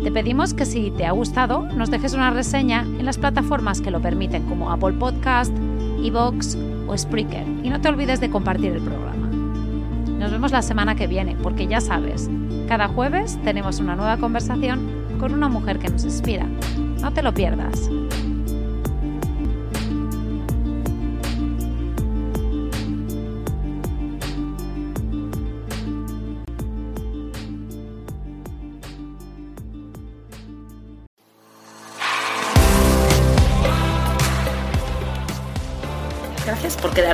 Te 0.03 0.11
pedimos 0.11 0.53
que 0.53 0.65
si 0.65 0.91
te 0.91 1.05
ha 1.05 1.11
gustado 1.11 1.63
nos 1.75 1.91
dejes 1.91 2.13
una 2.13 2.31
reseña 2.31 2.81
en 2.81 3.05
las 3.05 3.17
plataformas 3.17 3.81
que 3.81 3.91
lo 3.91 4.01
permiten 4.01 4.43
como 4.43 4.71
Apple 4.71 4.93
Podcast, 4.93 5.53
Evox 6.01 6.57
o 6.87 6.97
Spreaker 6.97 7.45
y 7.63 7.69
no 7.69 7.81
te 7.81 7.89
olvides 7.89 8.21
de 8.21 8.29
compartir 8.29 8.71
el 8.71 8.81
programa. 8.81 9.27
Nos 10.19 10.31
vemos 10.31 10.51
la 10.51 10.61
semana 10.61 10.95
que 10.95 11.07
viene 11.07 11.35
porque 11.43 11.67
ya 11.67 11.81
sabes, 11.81 12.29
cada 12.67 12.87
jueves 12.87 13.37
tenemos 13.43 13.79
una 13.79 13.95
nueva 13.95 14.17
conversación 14.17 14.87
con 15.19 15.33
una 15.33 15.49
mujer 15.49 15.79
que 15.79 15.89
nos 15.89 16.05
inspira. 16.05 16.47
No 17.01 17.11
te 17.11 17.21
lo 17.21 17.33
pierdas. 17.33 17.89